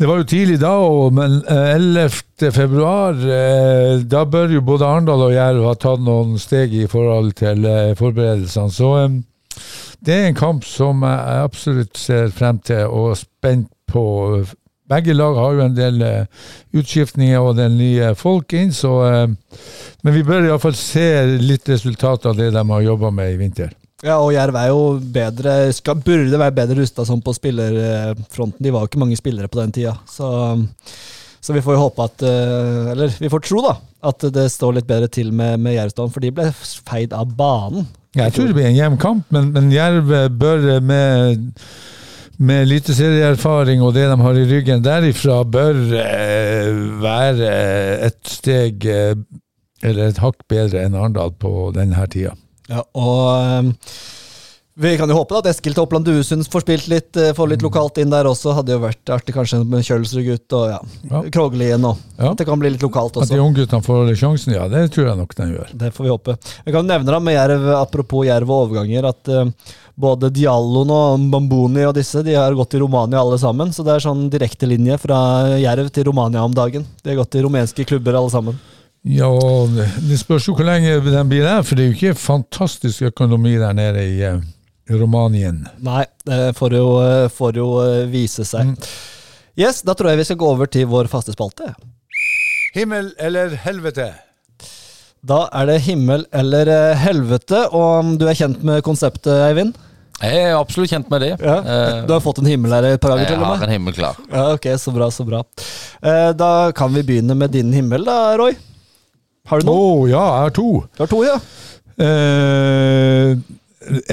det 0.00 0.08
var 0.08 0.18
jo 0.18 0.24
tidlig 0.26 0.56
da, 0.58 0.72
òg, 0.82 1.12
men 1.14 1.36
eh, 1.46 1.76
11. 1.76 2.48
februar 2.50 3.20
eh, 3.22 4.00
Da 4.02 4.24
bør 4.26 4.50
jo 4.56 4.64
både 4.66 4.88
Arendal 4.88 5.22
og 5.28 5.34
Jerv 5.36 5.66
ha 5.68 5.74
tatt 5.78 6.02
noen 6.02 6.40
steg 6.42 6.74
i 6.74 6.88
forhold 6.90 7.36
til 7.38 7.62
eh, 7.70 7.92
forberedelsene. 7.98 8.74
Så 8.74 8.90
eh, 9.04 9.14
det 10.02 10.16
er 10.16 10.26
en 10.26 10.40
kamp 10.40 10.66
som 10.66 11.04
jeg 11.06 11.44
absolutt 11.44 12.00
ser 12.00 12.32
frem 12.34 12.58
til 12.66 12.88
og 12.88 13.12
er 13.12 13.20
spent 13.20 13.68
på. 13.92 14.02
Begge 14.90 15.14
lag 15.14 15.38
har 15.38 15.54
jo 15.54 15.62
en 15.68 15.76
del 15.76 16.02
utskiftninger 16.74 17.38
og 17.38 17.60
den 17.60 17.76
nye 17.78 18.10
folk 18.18 18.56
inn, 18.58 18.74
så 18.74 18.96
Men 20.02 20.14
vi 20.16 20.24
bør 20.26 20.48
iallfall 20.48 20.74
se 20.74 21.06
litt 21.38 21.70
resultat 21.70 22.26
av 22.26 22.34
det 22.36 22.50
de 22.50 22.64
har 22.72 22.82
jobba 22.88 23.12
med 23.14 23.36
i 23.36 23.38
vinter. 23.38 23.70
Ja, 24.02 24.16
og 24.18 24.32
Jerv 24.34 24.56
er 24.58 24.68
jo 24.72 24.82
bedre 25.14 25.56
skal, 25.74 26.00
Burde 26.02 26.40
være 26.40 26.56
bedre 26.56 26.80
rusta 26.80 27.04
sånn 27.06 27.22
på 27.22 27.34
spillerfronten. 27.36 28.58
De 28.64 28.74
var 28.74 28.82
jo 28.82 28.90
ikke 28.90 29.02
mange 29.04 29.18
spillere 29.18 29.50
på 29.50 29.60
den 29.60 29.74
tida. 29.76 29.94
Så, 30.10 30.26
så 31.38 31.54
vi 31.54 31.62
får 31.62 31.76
jo 31.76 31.84
håpe 31.84 32.06
at 32.10 32.24
eh, 32.26 32.90
Eller 32.96 33.14
vi 33.22 33.30
får 33.30 33.44
tro, 33.46 33.62
da, 33.62 33.76
at 34.10 34.26
det 34.34 34.48
står 34.50 34.80
litt 34.80 34.90
bedre 34.90 35.10
til 35.12 35.30
med, 35.30 35.62
med 35.62 35.76
Jervstaden, 35.78 36.14
for 36.14 36.24
de 36.24 36.34
ble 36.34 36.50
feid 36.58 37.14
av 37.14 37.30
banen. 37.38 37.86
Jeg 38.18 38.34
tror 38.34 38.50
det 38.50 38.58
blir 38.58 38.68
en 38.68 38.76
jevn 38.76 38.98
kamp, 39.00 39.30
men, 39.32 39.52
men 39.54 39.70
Jerv 39.72 40.10
bør 40.36 40.66
med, 40.84 41.46
med 42.42 42.66
eliteserieerfaring 42.66 43.80
og 43.86 43.94
det 43.96 44.04
de 44.10 44.18
har 44.20 44.36
i 44.36 44.44
ryggen 44.50 44.82
derifra, 44.84 45.38
bør 45.48 45.78
eh, 46.02 46.82
være 47.00 47.54
et 48.10 48.20
steg 48.28 48.84
eh, 48.90 49.14
eller 49.82 50.10
et 50.10 50.20
hakk 50.22 50.42
bedre 50.50 50.82
enn 50.84 50.98
Arendal 50.98 51.32
på 51.40 51.70
denne 51.74 52.04
tida. 52.10 52.34
Ja, 52.72 52.82
og 52.96 53.22
eh, 53.36 53.72
vi 54.74 54.94
kan 54.96 55.10
jo 55.10 55.18
håpe 55.18 55.34
da 55.34 55.42
at 55.42 55.48
Eskil 55.50 55.74
til 55.76 55.82
Oppland 55.82 56.06
Duesund 56.08 56.46
får 56.48 56.62
spilt 56.64 56.86
litt, 56.88 57.16
eh, 57.20 57.34
får 57.36 57.50
litt 57.50 57.64
lokalt 57.64 57.98
inn 58.00 58.12
der 58.12 58.24
også. 58.24 58.54
Hadde 58.56 58.72
jo 58.72 58.80
vært 58.80 59.10
artig 59.12 59.34
kanskje 59.36 59.60
med 59.68 59.84
Kjølsrud-gutt 59.84 60.56
og 60.56 60.64
ja, 60.70 60.78
Ja. 61.10 61.20
Kroglien 61.34 61.84
og 61.84 62.00
Ja. 62.16 62.30
At 62.30 62.40
det 62.40 62.46
kan 62.48 62.58
bli 62.58 62.70
litt 62.72 62.80
lokalt 62.84 63.12
også. 63.12 63.28
At 63.28 63.34
de 63.34 63.36
de 63.36 63.44
ungguttene 63.44 63.84
får 63.84 64.14
sjansen, 64.16 64.54
ja, 64.56 64.64
det 64.72 64.86
tror 64.94 65.10
jeg 65.10 65.20
nok 65.20 65.34
de 65.36 65.50
gjør. 65.52 65.76
Det 65.76 65.92
får 65.92 66.06
vi 66.06 66.14
håpe. 66.14 66.38
Jeg 66.64 66.72
kan 66.74 66.88
nevne 66.88 67.12
da 67.12 67.20
med 67.20 67.36
Jerv, 67.36 67.68
apropos 67.82 68.24
Jerv 68.24 68.48
og 68.48 68.70
overganger, 68.70 69.08
at 69.12 69.28
uh, 69.28 69.44
både 69.98 70.32
Dialloen 70.32 70.90
og 70.90 71.30
Bamboni 71.30 71.84
og 71.84 71.94
disse 71.94 72.24
de 72.24 72.32
har 72.38 72.54
gått 72.56 72.72
til 72.72 72.80
Romania 72.80 73.20
alle 73.20 73.36
sammen. 73.36 73.74
Så 73.76 73.84
det 73.84 73.98
er 73.98 74.06
sånn 74.06 74.30
direktelinje 74.32 74.96
fra 75.02 75.58
Jerv 75.60 75.92
til 75.92 76.08
Romania 76.08 76.46
om 76.46 76.54
dagen. 76.54 76.86
De 77.02 77.12
har 77.12 77.20
gått 77.20 77.34
til 77.36 77.44
rumenske 77.44 77.84
klubber 77.84 78.16
alle 78.16 78.32
sammen. 78.32 78.56
Ja, 79.02 79.28
det 80.06 80.18
spørs 80.20 80.44
jo 80.46 80.54
hvor 80.54 80.66
lenge 80.68 81.00
den 81.02 81.30
blir 81.30 81.42
der, 81.42 81.62
for 81.66 81.74
det 81.78 81.84
er 81.84 81.88
jo 81.90 81.96
ikke 81.96 82.18
fantastisk 82.22 83.02
økonomi 83.10 83.56
der 83.58 83.74
nede 83.74 84.04
i 84.06 84.20
eh, 84.28 84.36
Romanien. 84.94 85.64
Nei, 85.82 86.04
det 86.28 86.52
får 86.58 86.76
jo, 86.78 86.86
eh, 87.02 87.24
får 87.34 87.58
jo 87.58 87.66
eh, 87.82 88.04
vise 88.12 88.46
seg. 88.46 88.70
Yes, 89.58 89.82
da 89.82 89.96
tror 89.98 90.12
jeg 90.12 90.22
vi 90.22 90.28
skal 90.30 90.38
gå 90.40 90.52
over 90.54 90.70
til 90.70 90.86
vår 90.90 91.10
faste 91.10 91.34
spalte. 91.34 91.72
Himmel 92.76 93.10
eller 93.20 93.56
helvete? 93.66 94.12
Da 95.22 95.44
er 95.54 95.68
det 95.68 95.80
himmel 95.84 96.24
eller 96.34 96.70
helvete, 96.98 97.66
og 97.74 98.14
du 98.18 98.24
er 98.30 98.38
kjent 98.38 98.62
med 98.66 98.80
konseptet, 98.86 99.34
Eivind? 99.50 99.74
Jeg 100.22 100.46
er 100.46 100.54
absolutt 100.54 100.90
kjent 100.94 101.10
med 101.10 101.22
det. 101.26 101.32
Ja. 101.42 101.58
Du 102.06 102.12
har 102.14 102.22
fått 102.22 102.38
en 102.38 102.46
himmel 102.46 102.70
her 102.74 102.86
et 102.94 103.02
par 103.02 103.12
ganger, 103.16 103.26
jeg 103.26 103.34
til 103.34 103.42
og 103.42 103.48
har 103.56 103.66
en 103.66 103.74
himmel 103.74 103.94
klar. 103.96 104.18
Ja, 104.30 104.48
ok, 104.54 104.68
så 104.78 104.94
bra, 104.94 105.10
så 105.14 105.26
bra. 105.26 105.42
Eh, 106.02 106.28
Da 106.38 106.50
kan 106.74 106.94
vi 106.94 107.02
begynne 107.06 107.34
med 107.38 107.50
din 107.54 107.74
himmel, 107.74 108.06
da, 108.06 108.36
Roy. 108.38 108.54
Har 109.50 109.60
du 109.60 109.70
Å 109.70 109.74
oh, 109.74 110.02
ja, 110.10 110.22
jeg 110.22 110.44
har 110.46 110.54
to. 110.56 110.68
Du 110.94 111.02
har 111.02 111.10
to, 111.10 111.22
ja. 111.26 111.36
Eh, 112.02 113.32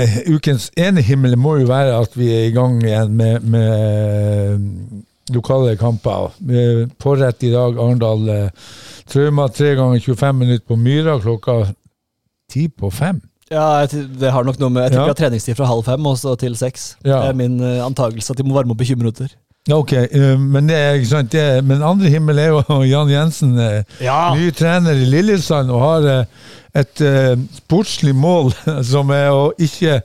eh, 0.02 0.16
ukens 0.34 0.70
ene 0.80 1.04
himmel 1.06 1.38
må 1.40 1.58
jo 1.62 1.70
være 1.70 1.96
at 2.02 2.16
vi 2.18 2.30
er 2.34 2.48
i 2.50 2.54
gang 2.56 2.80
igjen 2.84 3.14
med, 3.18 3.46
med 3.46 5.34
lokale 5.36 5.76
kamper. 5.80 6.34
Pårett 7.02 7.46
i 7.46 7.54
dag, 7.54 7.78
Arendal. 7.78 8.26
Eh, 8.34 8.72
Trauma 9.10 9.48
tre 9.54 9.76
ganger 9.78 10.02
25 10.04 10.38
minutter 10.42 10.66
på 10.70 10.78
Myra 10.78 11.20
klokka 11.22 11.60
ti 12.50 12.68
på 12.70 12.92
fem. 12.94 13.22
Ja, 13.50 13.86
Det 13.86 14.30
har 14.30 14.46
nok 14.46 14.60
noe 14.62 14.70
med 14.70 14.84
Jeg 14.84 14.92
tror 14.92 15.00
Ja. 15.02 15.06
vi 15.08 15.14
har 15.16 15.18
treningstid 15.18 15.56
fra 15.58 15.66
halv 15.66 15.86
fem 15.86 16.06
og 16.06 16.18
så 16.22 16.36
til 16.38 16.56
seks. 16.58 16.96
Ja. 17.04 17.22
Det 17.24 17.30
er 17.30 17.38
min 17.38 17.62
antagelse 17.62 18.34
at 18.34 18.38
de 18.38 18.46
må 18.46 18.54
varme 18.54 18.76
opp 18.76 18.82
i 18.82 18.86
20 18.86 19.02
minutter. 19.02 19.34
Ok, 19.72 19.92
eh, 19.94 20.38
men 20.40 20.68
det 20.70 20.76
er 20.80 20.94
ikke 20.98 21.10
sant. 21.12 21.32
Det, 21.32 21.42
er- 21.42 21.62
men 21.62 21.84
andre 21.86 22.10
himmel 22.10 22.40
er 22.40 22.48
jo 22.56 22.62
Jan 22.94 23.10
Jensen, 23.12 23.58
eh, 23.60 23.84
Ja! 24.02 24.34
ny 24.36 24.50
trener 24.56 24.98
i 24.98 25.06
Lillesand, 25.06 25.70
og 25.70 25.82
har 25.84 26.08
eh, 26.14 26.26
et 26.78 27.02
uh, 27.02 27.34
sportslig 27.58 28.14
mål 28.14 28.52
som 28.92 29.10
er 29.16 29.32
å 29.34 29.50
ikke 29.58 30.00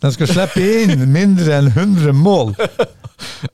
De 0.00 0.12
skal 0.14 0.30
slippe 0.30 0.62
inn 0.62 1.04
mindre 1.12 1.58
enn 1.60 1.68
100 1.72 2.16
mål. 2.16 2.54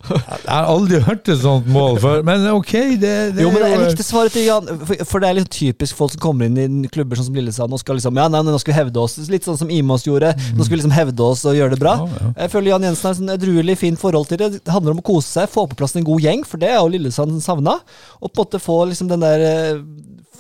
Jeg 0.03 0.49
har 0.49 0.67
aldri 0.67 0.99
hørt 1.07 1.29
et 1.31 1.39
sånt 1.39 1.69
mål 1.71 1.99
før, 2.03 2.23
men 2.27 2.45
ok, 2.51 2.73
det, 2.99 3.13
det 3.37 3.45
Jo, 3.45 3.51
men 3.55 3.63
jeg 3.63 3.81
likte 3.85 4.07
svaret 4.07 4.35
til 4.35 4.47
Jan, 4.49 4.67
for, 4.83 5.05
for 5.07 5.23
det 5.23 5.29
er 5.29 5.39
litt 5.39 5.53
typisk 5.55 5.99
folk 5.99 6.15
som 6.15 6.23
kommer 6.23 6.49
inn 6.49 6.83
i 6.83 6.91
klubber 6.91 7.19
sånn 7.19 7.29
som 7.29 7.39
Lillesand 7.39 7.75
og 7.75 7.83
skal 7.83 7.99
liksom 7.99 8.19
Ja, 8.19 8.27
nei, 8.33 8.43
nå 8.47 8.59
skal 8.63 8.75
vi 8.75 8.79
hevde 8.81 9.03
oss. 9.03 9.17
Litt 9.31 9.47
sånn 9.47 9.61
som 9.61 9.71
Imos 9.73 10.07
gjorde. 10.07 10.33
Nå 10.57 10.67
skal 10.67 10.75
vi 10.75 10.81
liksom 10.81 10.95
hevde 10.97 11.27
oss 11.27 11.45
og 11.47 11.59
gjøre 11.59 11.77
det 11.77 11.83
bra. 11.83 11.95
Ja, 12.03 12.23
ja. 12.23 12.33
Jeg 12.45 12.55
føler 12.55 12.75
Jan 12.75 12.89
Jensen 12.89 13.09
har 13.09 13.15
et 13.15 13.21
sånn 13.21 13.35
edruelig 13.37 13.79
fint 13.81 14.03
forhold 14.03 14.31
til 14.31 14.43
det. 14.43 14.51
Det 14.59 14.75
handler 14.75 14.97
om 14.97 15.03
å 15.03 15.07
kose 15.13 15.31
seg, 15.31 15.51
få 15.53 15.69
på 15.71 15.79
plass 15.79 15.95
en 15.99 16.07
god 16.07 16.27
gjeng, 16.27 16.47
for 16.49 16.63
det 16.63 16.73
er 16.73 16.81
jo 16.81 16.91
Lillesand 16.97 17.39
savna. 17.45 17.79
Og 18.21 18.31
på 18.31 18.35
en 18.35 18.43
måte 18.43 18.63
få 18.63 18.83
liksom 18.91 19.11
den 19.13 19.23
der 19.23 19.47
eh, 19.47 19.85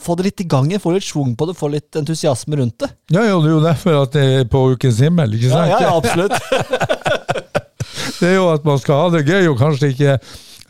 Få 0.02 0.16
det 0.18 0.24
litt 0.30 0.40
i 0.42 0.48
gang 0.50 0.66
igjen, 0.70 0.82
få 0.82 0.92
litt 0.96 1.06
schwung 1.06 1.36
på 1.38 1.46
det, 1.48 1.54
få 1.58 1.68
litt 1.72 1.98
entusiasme 2.00 2.58
rundt 2.58 2.78
det. 2.82 2.88
Ja, 3.14 3.22
ja, 3.28 3.36
det 3.38 3.50
er 3.50 3.54
jo 3.56 3.60
derfor 3.64 3.98
at 4.02 4.16
det 4.16 4.24
er 4.40 4.48
på 4.50 4.64
Ukens 4.74 4.98
himmel, 5.04 5.36
ikke 5.38 5.50
Ja, 5.52 5.60
sant? 5.60 5.70
ja, 5.70 5.82
ja 5.86 5.96
absolutt. 5.96 6.32
Det 8.22 8.28
er 8.30 8.36
jo 8.36 8.48
at 8.52 8.64
man 8.66 8.78
skal 8.78 9.00
ha 9.00 9.06
det 9.16 9.24
gøy, 9.26 9.48
og 9.50 9.58
kanskje 9.58 9.88
ikke 9.92 10.12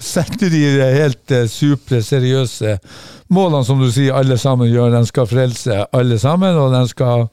sette 0.03 0.49
de 0.51 0.63
helt 0.97 1.33
eh, 1.37 1.45
supre, 1.53 2.01
seriøse 2.05 2.79
målene 3.33 3.65
som 3.69 3.81
du 3.81 3.91
sier 3.93 4.17
alle 4.19 4.39
sammen 4.41 4.71
gjør. 4.73 4.91
Den 4.97 5.07
skal 5.09 5.29
frelse 5.31 5.83
alle 5.95 6.17
sammen, 6.21 6.57
og 6.59 6.73
den 6.75 6.89
skal 6.91 7.27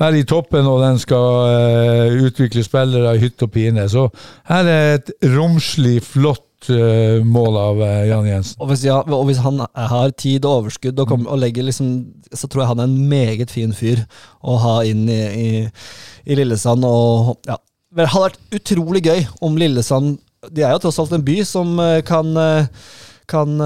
være 0.00 0.20
i 0.22 0.26
toppen, 0.28 0.66
og 0.70 0.80
den 0.84 1.00
skal 1.02 1.50
eh, 1.50 2.16
utvikle 2.28 2.62
spillere 2.66 3.16
i 3.18 3.22
hytte 3.26 3.48
og 3.48 3.52
pine. 3.58 3.88
Så 3.90 4.06
her 4.50 4.70
er 4.70 4.94
et 5.00 5.12
romslig, 5.34 5.98
flott 6.06 6.44
eh, 6.72 7.22
mål 7.24 7.58
av 7.60 7.80
eh, 7.84 8.02
Jan 8.10 8.28
Jensen. 8.28 8.58
Og 8.60 8.70
hvis, 8.70 8.84
ja, 8.86 8.98
og 9.00 9.24
hvis 9.28 9.40
han 9.44 9.62
har 9.62 10.12
tid 10.18 10.44
og 10.44 10.62
overskudd 10.62 10.98
og, 11.02 11.08
kommer, 11.10 11.32
og 11.32 11.40
legger 11.42 11.66
liksom 11.66 11.90
Så 12.34 12.48
tror 12.50 12.62
jeg 12.62 12.70
han 12.72 12.82
er 12.82 12.90
en 12.90 13.08
meget 13.08 13.52
fin 13.54 13.72
fyr 13.76 14.04
å 14.42 14.58
ha 14.62 14.76
inn 14.88 15.06
i, 15.08 15.20
i, 15.20 15.48
i 16.26 16.38
Lillesand. 16.38 16.84
Og 16.84 17.34
ja, 17.48 17.58
det 17.96 18.08
hadde 18.12 18.28
vært 18.30 18.60
utrolig 18.60 19.04
gøy 19.06 19.26
om 19.46 19.58
Lillesand 19.60 20.16
De 20.52 20.64
er 20.66 20.74
jo 20.74 20.84
tross 20.84 21.00
alt 21.02 21.14
en 21.16 21.26
by 21.26 21.40
som 21.48 21.76
eh, 21.82 22.00
kan 22.06 22.32
eh, 22.36 22.70
kan 23.26 23.58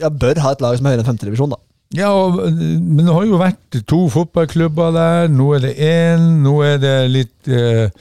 Ja, 0.00 0.08
bør 0.08 0.38
ha 0.40 0.54
et 0.54 0.62
lag 0.64 0.78
som 0.78 0.86
er 0.86 0.94
høyere 0.94 1.02
enn 1.04 1.10
femtedivisjon, 1.10 1.52
da. 1.52 1.58
Ja, 1.94 2.10
og, 2.10 2.40
men 2.48 3.04
det 3.04 3.12
har 3.12 3.26
jo 3.28 3.38
vært 3.38 3.76
to 3.90 4.00
fotballklubber 4.10 4.94
der. 4.94 5.28
Nå 5.30 5.50
er 5.54 5.62
det 5.62 5.74
én, 5.84 6.24
nå 6.42 6.56
er 6.66 6.80
det 6.82 6.94
litt 7.12 7.50
eh, 7.50 7.92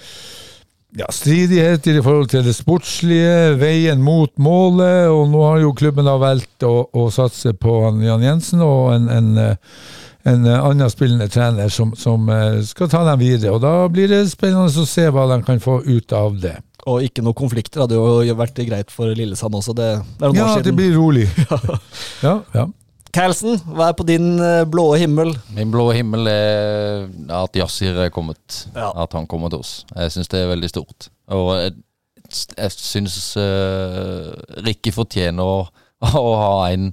ja, 0.98 1.08
stridigheter 1.12 1.98
i 1.98 2.04
forhold 2.06 2.30
til 2.34 2.44
det 2.46 2.56
sportslige, 2.58 3.56
veien 3.62 4.02
mot 4.04 4.32
målet, 4.42 5.10
og 5.10 5.30
nå 5.32 5.44
har 5.48 5.62
jo 5.64 5.76
klubben 5.78 6.08
da 6.08 6.16
valgt 6.22 6.66
å, 6.68 6.76
å 6.94 7.08
satse 7.14 7.56
på 7.58 7.80
Jan 8.04 8.26
Jensen 8.26 8.62
og 8.66 8.94
en, 8.96 9.08
en, 9.10 9.32
en 10.30 10.52
annen 10.54 10.92
spillende 10.94 11.30
trener 11.34 11.72
som, 11.74 11.96
som 11.98 12.30
eh, 12.30 12.62
skal 12.68 12.92
ta 12.92 13.04
dem 13.10 13.24
videre. 13.24 13.56
Og 13.56 13.64
da 13.64 13.88
blir 13.92 14.12
det 14.12 14.26
spennende 14.32 14.70
å 14.70 14.90
se 14.90 15.08
hva 15.10 15.26
de 15.34 15.42
kan 15.48 15.64
få 15.64 15.82
ut 15.88 16.16
av 16.18 16.38
det. 16.44 16.58
Og 16.90 17.06
ikke 17.06 17.24
noen 17.24 17.38
konflikter 17.40 17.86
hadde 17.86 17.98
jo 17.98 18.38
vært 18.38 18.60
greit 18.68 18.92
for 18.92 19.14
Lillesand 19.16 19.56
også. 19.56 19.76
Det, 19.78 19.90
det 20.20 20.32
Ja, 20.36 20.54
det 20.62 20.76
blir 20.78 20.96
rolig. 20.98 21.30
Ja, 22.26 22.42
ja. 22.54 22.70
Carlsen, 23.14 23.60
hva 23.70 23.92
er 23.92 23.98
på 23.98 24.06
din 24.08 24.40
eh, 24.42 24.64
blå 24.66 24.88
himmel? 24.98 25.36
Min 25.54 25.72
blå 25.74 25.92
himmel 25.94 26.26
er 26.32 27.04
at 27.38 27.58
Yasir 27.60 28.00
er 28.08 28.14
kommet. 28.14 28.64
Ja. 28.74 28.90
At 29.04 29.14
han 29.14 29.28
kommer 29.30 29.54
til 29.54 29.62
oss. 29.62 29.74
Jeg 29.94 30.16
syns 30.16 30.32
det 30.34 30.42
er 30.42 30.50
veldig 30.50 30.70
stort. 30.72 31.10
Og 31.34 31.52
jeg, 31.60 31.76
jeg 32.58 32.74
syns 32.74 33.18
uh, 33.38 34.34
Rikke 34.66 34.94
fortjener 34.96 35.46
å, 35.46 35.60
å 36.24 36.32
ha 36.42 36.56
en 36.74 36.90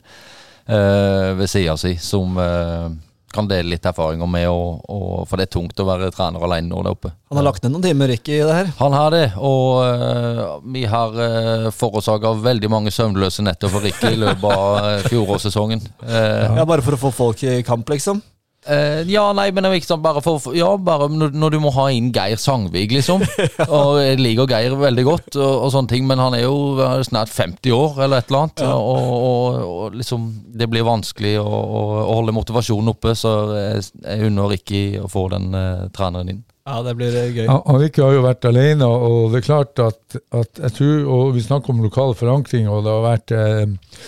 uh, 0.68 1.33
ved 1.38 1.48
sida 1.50 1.76
si 1.80 1.96
som 2.02 2.37
eh, 2.38 2.90
kan 3.35 3.49
dele 3.51 3.75
litt 3.75 3.87
erfaringer 3.87 4.29
med, 4.31 4.49
og, 4.51 4.81
og, 4.90 5.27
for 5.31 5.38
det 5.38 5.47
er 5.47 5.53
tungt 5.55 5.81
å 5.81 5.87
være 5.87 6.11
trener 6.14 6.43
alene 6.47 6.71
nå 6.71 6.83
der 6.83 6.97
oppe. 6.97 7.12
Han 7.31 7.38
har 7.38 7.47
lagt 7.47 7.62
ned 7.64 7.75
noen 7.75 7.85
timer, 7.85 8.11
Ricky, 8.11 8.35
i 8.40 8.43
det 8.47 8.57
her. 8.57 8.73
Han 8.81 8.97
har 8.97 9.14
det, 9.14 9.23
og 9.38 9.85
eh, 9.85 10.43
vi 10.75 10.83
har 10.90 11.14
uh, 11.14 11.69
forårsaka 11.75 12.35
veldig 12.43 12.71
mange 12.73 12.95
søvnløse 12.95 13.45
netter 13.47 13.71
for 13.71 13.87
Rikke 13.87 14.12
i 14.16 14.19
løpet 14.19 14.51
av 14.51 14.81
uh, 14.81 15.07
fjorårssesongen. 15.07 15.87
Uh, 16.03 16.59
Ja, 16.61 16.66
Bare 16.66 16.83
for 16.85 16.97
å 16.97 17.01
få 17.01 17.14
folk 17.14 17.45
i 17.47 17.61
kamp, 17.66 17.88
liksom? 17.90 18.21
Eh, 18.68 19.09
ja, 19.09 19.23
nei, 19.33 19.46
men 19.57 19.64
det 19.64 19.70
er 19.70 19.79
ikke 19.79 19.88
sånn 19.88 20.03
bare 20.05 20.20
for 20.20 20.53
Ja, 20.53 20.75
bare 20.77 21.07
når, 21.09 21.33
når 21.33 21.55
du 21.55 21.59
må 21.64 21.70
ha 21.79 21.87
inn 21.96 22.11
Geir 22.12 22.37
Sangvik, 22.40 22.92
liksom. 22.92 23.25
Og 23.79 24.01
jeg 24.03 24.18
liker 24.20 24.51
Geir 24.51 24.77
veldig 24.77 25.05
godt, 25.07 25.31
og, 25.38 25.55
og 25.64 25.73
sånne 25.73 25.92
ting, 25.94 26.05
men 26.09 26.20
han 26.20 26.37
er 26.37 26.44
jo 26.44 26.77
snart 27.07 27.33
50 27.33 27.73
år, 27.73 28.03
eller 28.05 28.20
et 28.20 28.29
eller 28.29 28.44
annet. 28.44 28.64
Og, 28.68 29.01
og, 29.01 29.64
og 29.64 29.96
liksom 29.96 30.29
Det 30.61 30.68
blir 30.68 30.85
vanskelig 30.85 31.38
å, 31.40 31.49
å, 31.49 31.83
holde 32.11 32.37
motivasjonen 32.37 32.92
oppe, 32.92 33.16
så 33.16 33.35
jeg, 33.57 33.88
unner 34.29 34.53
Ricky 34.53 34.85
å 35.01 35.09
få 35.09 35.31
den 35.33 35.55
uh, 35.57 35.88
treneren 35.96 36.35
inn. 36.35 36.44
Ja, 36.70 36.80
det 36.87 36.92
blir 36.98 37.14
eh, 37.18 37.33
gøy. 37.35 37.46
Ja, 37.48 37.56
Rikke 37.83 38.04
har 38.04 38.14
jo 38.14 38.22
vært 38.22 38.46
alene, 38.46 38.87
og 38.87 39.33
det 39.33 39.40
er 39.40 39.46
klart 39.48 39.83
at, 39.83 40.18
at 40.37 40.61
jeg 40.62 40.76
tror, 40.76 41.00
og 41.16 41.33
vi 41.35 41.42
snakker 41.42 41.74
om 41.74 41.83
lokal 41.83 42.14
forankring, 42.18 42.68
og 42.70 42.85
det 42.87 42.94
har 42.94 43.02
vært 43.09 43.35
eh, 43.35 43.98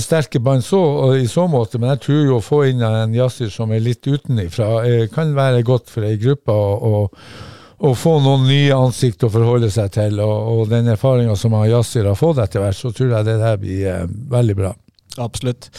sterke 0.00 0.40
bånd 0.40 0.64
så, 0.64 0.80
i 1.20 1.28
så 1.28 1.44
måte, 1.50 1.80
men 1.80 1.92
jeg 1.94 2.02
tror 2.06 2.24
jo 2.24 2.38
å 2.38 2.44
få 2.44 2.62
inn 2.70 2.80
en 2.86 3.14
jazzer 3.16 3.52
som 3.52 3.74
er 3.76 3.84
litt 3.84 4.08
utenifra, 4.08 4.72
eh, 4.88 5.04
kan 5.12 5.36
være 5.36 5.66
godt 5.68 5.92
for 5.92 6.08
ei 6.08 6.16
gruppe. 6.20 6.56
og, 6.56 6.88
og 6.88 7.56
å 7.78 7.92
få 7.94 8.16
noen 8.18 8.48
nye 8.48 8.74
ansikt 8.74 9.22
å 9.22 9.30
forholde 9.30 9.68
seg 9.70 9.92
til, 9.94 10.18
og, 10.24 10.48
og 10.50 10.72
den 10.72 10.90
erfaringa 10.90 11.36
som 11.38 11.54
han 11.54 11.68
Yassir 11.70 12.08
har 12.10 12.18
fått 12.18 12.40
etter 12.42 12.64
hvert, 12.64 12.78
så 12.78 12.90
tror 12.90 13.12
jeg 13.14 13.28
det 13.28 13.36
der 13.38 13.60
blir 13.62 13.84
eh, 13.92 14.04
veldig 14.32 14.56
bra. 14.58 14.72
Absolutt. 15.22 15.70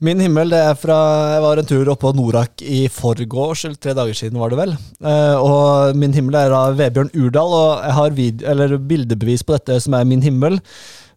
Min 0.00 0.20
himmel 0.22 0.48
det 0.48 0.58
er 0.64 0.76
fra 0.80 0.96
Jeg 1.34 1.40
var 1.44 1.60
en 1.60 1.66
tur 1.68 1.88
oppe 1.92 2.06
på 2.06 2.14
Norak 2.16 2.62
i 2.64 2.86
forgårs, 2.88 3.66
eller 3.66 3.76
tre 3.76 3.92
dager 3.96 4.16
siden, 4.16 4.38
var 4.40 4.48
det 4.48 4.56
vel. 4.56 4.70
Eh, 5.04 5.36
og 5.36 5.98
min 6.00 6.14
himmel 6.16 6.38
er 6.40 6.54
av 6.56 6.78
Vebjørn 6.78 7.12
Urdal, 7.20 7.52
og 7.52 7.82
jeg 7.84 7.96
har 7.98 8.16
video, 8.16 8.78
bildebevis 8.92 9.44
på 9.44 9.58
dette 9.58 9.76
som 9.84 9.98
er 9.98 10.08
min 10.08 10.24
himmel. 10.24 10.56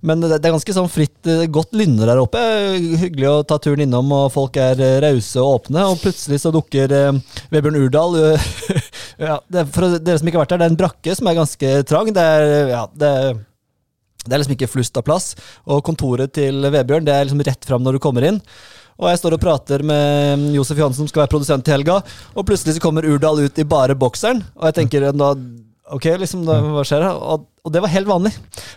Men 0.04 0.20
det, 0.20 0.34
er 0.36 0.52
ganske 0.52 0.76
sånn 0.76 0.92
fritt, 0.92 1.16
eh, 1.32 1.46
godt 1.48 1.72
lynne 1.80 2.04
der 2.10 2.20
oppe. 2.20 2.42
Hyggelig 3.06 3.30
å 3.32 3.38
ta 3.48 3.56
turen 3.64 3.86
innom, 3.86 4.12
og 4.18 4.34
folk 4.36 4.60
er 4.60 4.84
eh, 4.84 5.00
rause 5.06 5.40
og 5.40 5.62
åpne. 5.62 5.88
Og 5.88 6.04
plutselig 6.04 6.42
så 6.44 6.52
dukker 6.52 6.92
Vebjørn 7.56 7.80
Urdal 7.86 8.20
ja, 9.30 9.40
For 9.64 9.96
dere 9.96 10.20
som 10.20 10.28
ikke 10.28 10.42
har 10.42 10.44
vært 10.44 10.58
der, 10.58 10.66
det 10.66 10.68
er 10.68 10.76
en 10.76 10.82
brakke 10.84 11.16
som 11.16 11.32
er 11.32 11.40
ganske 11.40 11.74
trang. 11.88 12.12
Det 12.12 12.30
er, 12.36 12.54
ja, 12.76 12.84
det 13.00 13.16
er 13.16 13.44
det 14.24 14.36
er 14.36 14.42
liksom 14.42 14.56
ikke 14.56 14.72
flust 14.72 14.98
av 15.00 15.06
plass. 15.08 15.34
Og 15.68 15.84
kontoret 15.86 16.34
til 16.36 16.64
Vebjørn 16.74 17.08
det 17.08 17.16
er 17.16 17.28
liksom 17.28 17.44
rett 17.46 17.68
fram 17.68 17.84
når 17.86 17.98
du 17.98 18.04
kommer 18.04 18.28
inn. 18.30 18.40
Og 19.02 19.10
jeg 19.10 19.20
står 19.20 19.36
og 19.36 19.42
prater 19.42 19.82
med 19.86 20.52
Josef 20.54 20.78
Johansen, 20.78 21.04
som 21.04 21.10
skal 21.10 21.24
være 21.24 21.34
produsent 21.34 21.66
til 21.66 21.76
helga, 21.76 21.98
og 22.38 22.46
plutselig 22.48 22.78
så 22.78 22.84
kommer 22.84 23.08
Urdal 23.10 23.42
ut 23.42 23.60
i 23.60 23.66
bare 23.66 23.98
bokseren, 23.98 24.44
og 24.60 24.70
jeg 24.70 24.82
tenker 24.84 25.10
da 25.12 25.34
Ok, 25.94 26.06
liksom, 26.16 26.46
hva 26.48 26.82
skjer 26.88 27.04
her? 27.04 27.18
Og, 27.20 27.44
og 27.64 27.72
det 27.72 27.80
var 27.80 27.88
helt 27.94 28.10
vanlig. 28.10 28.34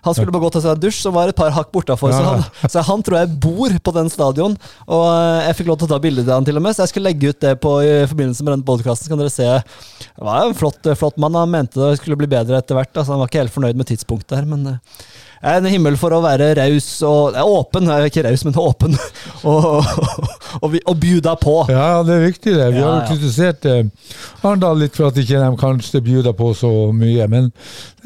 Han 0.06 0.14
skulle 0.14 0.30
bare 0.30 0.44
gå 0.44 0.50
til 0.54 0.62
seg 0.62 0.76
en 0.76 0.82
dusj, 0.84 1.00
som 1.02 1.14
var 1.16 1.32
et 1.32 1.34
par 1.34 1.50
hakk 1.50 1.72
bortafor. 1.74 2.12
Så, 2.14 2.20
Ja. 2.22 2.36
han, 2.36 2.70
så 2.70 2.84
han 2.86 3.02
tror 3.02 3.18
jeg 3.18 3.32
bor 3.42 3.74
på 3.82 3.94
den 3.96 4.08
stadion. 4.12 4.54
Og 4.86 5.06
jeg 5.42 5.56
fikk 5.58 5.66
lov 5.72 5.80
til 5.80 5.88
å 5.88 5.92
ta 5.96 5.98
bilde 6.04 6.22
av 6.28 6.36
han 6.38 6.46
til 6.46 6.56
og 6.60 6.62
med, 6.62 6.76
så 6.76 6.84
jeg 6.84 6.92
skulle 6.94 7.10
legge 7.10 7.32
ut 7.34 7.40
det 7.42 7.56
på, 7.64 7.72
i 7.82 8.06
forbindelse 8.06 8.46
med 8.46 8.54
den 8.60 8.62
podkasten. 8.68 9.08
Så 9.08 9.10
kan 9.10 9.18
dere 9.24 9.34
se. 9.34 9.50
Det 10.06 10.22
var 10.30 10.46
en 10.46 10.54
flott, 10.54 10.86
flott 11.02 11.18
mann. 11.18 11.34
Han 11.34 11.50
mente 11.50 11.82
det 11.82 11.98
skulle 11.98 12.16
bli 12.20 12.30
bedre 12.30 12.62
etter 12.62 12.78
hvert. 12.78 12.94
Altså, 12.94 13.10
han 13.16 13.24
var 13.24 13.26
ikke 13.32 13.42
helt 13.42 13.56
fornøyd 13.58 13.76
med 13.82 13.90
tidspunktet 13.90 14.38
her, 14.38 14.46
men 14.46 14.66
eh, 14.76 14.78
en 15.46 15.66
himmel 15.68 15.98
for 16.00 16.14
å 16.16 16.22
være 16.24 16.52
raus 16.56 16.86
og 17.06 17.34
åpen. 17.42 17.90
Jeg 17.90 18.06
er 18.06 18.08
ikke 18.12 18.24
raus, 18.28 18.44
men 18.46 18.54
åpen. 18.62 18.94
og, 19.50 19.66
og, 19.82 20.30
og, 20.62 20.78
og 20.86 20.96
bjuda 21.02 21.34
på. 21.42 21.56
Ja, 21.74 22.02
det 22.06 22.14
er 22.20 22.24
viktig 22.30 22.54
det. 22.54 22.70
Vi 22.72 22.80
Ja, 22.80 22.86
har 22.86 23.00
ja. 23.00 23.02
jo 23.02 23.10
kritisert 23.16 23.66
eh, 23.66 23.82
Arendal 24.46 24.78
litt 24.84 24.94
for 24.96 25.10
at 25.10 25.18
ikke 25.20 25.42
de 25.42 25.50
kanskje 25.60 26.04
bjuda 26.06 26.32
på 26.38 26.52
så 26.56 26.70
mye, 26.94 27.26
men 27.30 27.50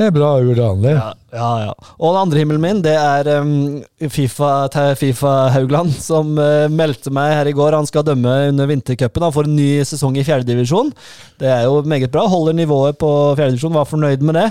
det 0.01 0.07
er 0.09 0.13
bra 0.17 0.31
Urdal, 0.41 0.70
det. 0.79 0.93
Ja, 0.95 1.11
ja, 1.35 1.51
ja. 1.67 1.73
Og 1.99 2.13
den 2.15 2.21
andre 2.21 2.41
himmelen 2.43 2.63
min, 2.63 2.83
det 2.85 2.95
er 2.95 3.31
um, 3.43 3.83
Fifa, 4.11 4.69
FIFA 4.99 5.33
Haugland, 5.57 5.95
som 5.99 6.33
uh, 6.39 6.71
meldte 6.71 7.13
meg 7.15 7.35
her 7.35 7.51
i 7.51 7.55
går. 7.57 7.77
Han 7.79 7.89
skal 7.89 8.07
dømme 8.07 8.37
under 8.53 8.71
vintercupen. 8.71 9.27
Han 9.27 9.35
får 9.35 9.51
en 9.51 9.59
ny 9.59 9.71
sesong 9.87 10.19
i 10.19 10.27
fjerdedivisjon. 10.27 10.93
Det 11.41 11.51
er 11.51 11.67
jo 11.67 11.83
meget 11.83 12.13
bra. 12.15 12.27
Holder 12.31 12.57
nivået 12.61 12.99
på 13.01 13.11
fjerdedivisjon, 13.35 13.75
var 13.75 13.91
fornøyd 13.91 14.23
med 14.23 14.39
det. 14.39 14.49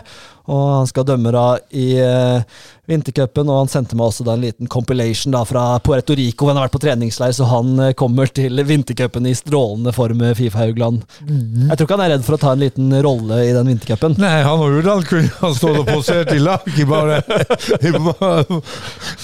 Og 0.50 0.66
han 0.80 0.90
skal 0.90 1.06
dømme 1.06 1.32
da 1.34 1.46
i 1.78 1.88
uh, 2.02 2.42
vintercupen, 2.90 3.50
og 3.52 3.62
han 3.62 3.70
sendte 3.70 3.98
meg 3.98 4.10
også 4.10 4.26
da 4.26 4.34
en 4.34 4.44
liten 4.48 4.70
compilation 4.72 5.36
da 5.36 5.44
fra 5.46 5.66
Puerto 5.86 6.16
Rico. 6.18 6.50
Han 6.50 6.58
har 6.58 6.66
vært 6.66 6.76
på 6.78 6.82
treningsleir, 6.88 7.36
så 7.38 7.46
han 7.52 7.76
uh, 7.78 7.92
kommer 7.98 8.32
til 8.34 8.64
vintercupen 8.66 9.30
i 9.30 9.36
strålende 9.38 9.94
form, 9.96 10.26
uh, 10.26 10.34
Fifa 10.38 10.64
Haugland. 10.64 11.06
Jeg 11.22 11.78
tror 11.78 11.86
ikke 11.86 12.00
han 12.00 12.06
er 12.08 12.14
redd 12.16 12.26
for 12.26 12.40
å 12.40 12.42
ta 12.42 12.56
en 12.56 12.66
liten 12.66 12.98
rolle 13.06 13.44
i 13.46 13.54
den 13.56 13.72
vintercupen. 13.76 14.18
Nei, 14.22 14.40
han 14.48 14.60
har 14.64 14.78
Urdal 14.82 15.06
kunne 15.08 15.32
ha 15.44 15.54
stått 15.54 15.84
og 15.84 15.88
posert 15.94 16.34
i 16.34 16.42
lag 16.42 16.66
i 16.74 16.90
bare 16.90 17.22
i 17.86 17.94
bare 17.94 18.62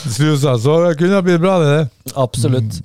strusa, 0.05 0.55
så 0.61 0.79
det 0.85 0.95
kunne 1.01 1.17
ha 1.17 1.25
blitt 1.25 1.41
bra, 1.41 1.59
det. 1.63 1.75
det. 1.75 2.17
Absolutt. 2.21 2.83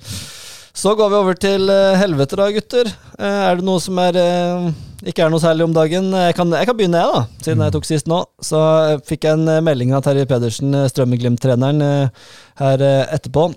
Så 0.73 0.95
går 0.95 1.09
vi 1.09 1.19
over 1.19 1.35
til 1.37 1.69
eh, 1.69 1.99
helvete, 1.99 2.37
da, 2.39 2.47
gutter. 2.55 2.87
Eh, 3.19 3.41
er 3.49 3.59
det 3.59 3.65
noe 3.67 3.81
som 3.83 3.99
er 4.01 4.17
eh, 4.17 4.69
ikke 5.07 5.25
er 5.25 5.31
noe 5.33 5.41
særlig 5.41 5.65
om 5.65 5.73
dagen? 5.75 6.11
Jeg 6.13 6.35
kan, 6.37 6.51
jeg 6.53 6.67
kan 6.69 6.77
begynne, 6.77 7.01
jeg, 7.01 7.09
da. 7.15 7.43
Siden 7.45 7.63
jeg 7.65 7.73
tok 7.75 7.87
sist 7.89 8.09
nå. 8.11 8.21
Så 8.43 8.61
eh, 8.61 9.01
fikk 9.07 9.25
jeg 9.27 9.39
en 9.39 9.49
eh, 9.49 9.63
melding 9.65 9.95
av 9.97 10.03
Terje 10.05 10.27
Pedersen, 10.29 10.73
eh, 10.77 10.87
Strømmen-Glimt-treneren, 10.91 11.81
eh, 11.85 12.31
her 12.61 12.85
etterpå. 12.87 13.49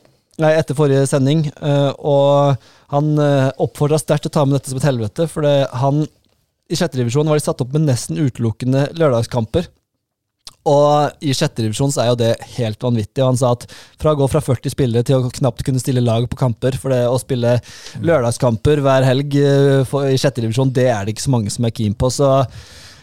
nei, 0.43 0.51
etter 0.59 0.75
forrige 0.75 1.05
sending, 1.07 1.45
og 2.03 2.57
han 2.91 3.11
oppfordra 3.63 4.01
sterkt 4.03 4.25
til 4.25 4.33
å 4.33 4.35
ta 4.35 4.43
med 4.43 4.57
dette 4.57 4.73
som 4.73 4.81
et 4.81 4.87
helvete, 4.89 5.27
for 5.31 5.47
det, 5.47 5.53
han 5.79 6.01
i 6.03 6.79
sjette 6.79 6.99
divisjon 6.99 7.29
var 7.31 7.39
de 7.39 7.45
satt 7.45 7.63
opp 7.63 7.71
med 7.77 7.87
nesten 7.87 8.19
utelukkende 8.19 8.88
lørdagskamper. 8.99 9.69
Og 10.65 11.25
i 11.25 11.35
sjette 11.37 11.60
divisjon 11.60 11.92
så 11.92 12.04
er 12.04 12.10
jo 12.10 12.21
det 12.23 12.31
helt 12.54 12.81
vanvittig. 12.81 13.21
Og 13.21 13.35
han 13.35 13.40
sa 13.40 13.52
at 13.52 13.67
fra 14.00 14.15
å 14.15 14.19
gå 14.19 14.29
fra 14.33 14.40
40 14.44 14.73
spillere 14.73 15.04
til 15.04 15.21
å 15.21 15.33
knapt 15.40 15.65
kunne 15.67 15.83
stille 15.83 16.04
lag 16.04 16.25
på 16.31 16.38
kamper 16.40 16.79
For 16.81 16.94
det 16.94 17.02
å 17.10 17.21
spille 17.21 17.58
lørdagskamper 18.00 18.81
hver 18.85 19.04
helg 19.04 19.37
eh, 19.40 19.94
i 20.08 20.21
sjette 20.21 20.40
divisjon, 20.40 20.73
det 20.73 20.88
er 20.88 21.04
det 21.04 21.15
ikke 21.15 21.27
så 21.27 21.35
mange 21.37 21.52
som 21.52 21.69
er 21.69 21.77
keen 21.77 21.96
på. 21.98 22.08
Så 22.12 22.31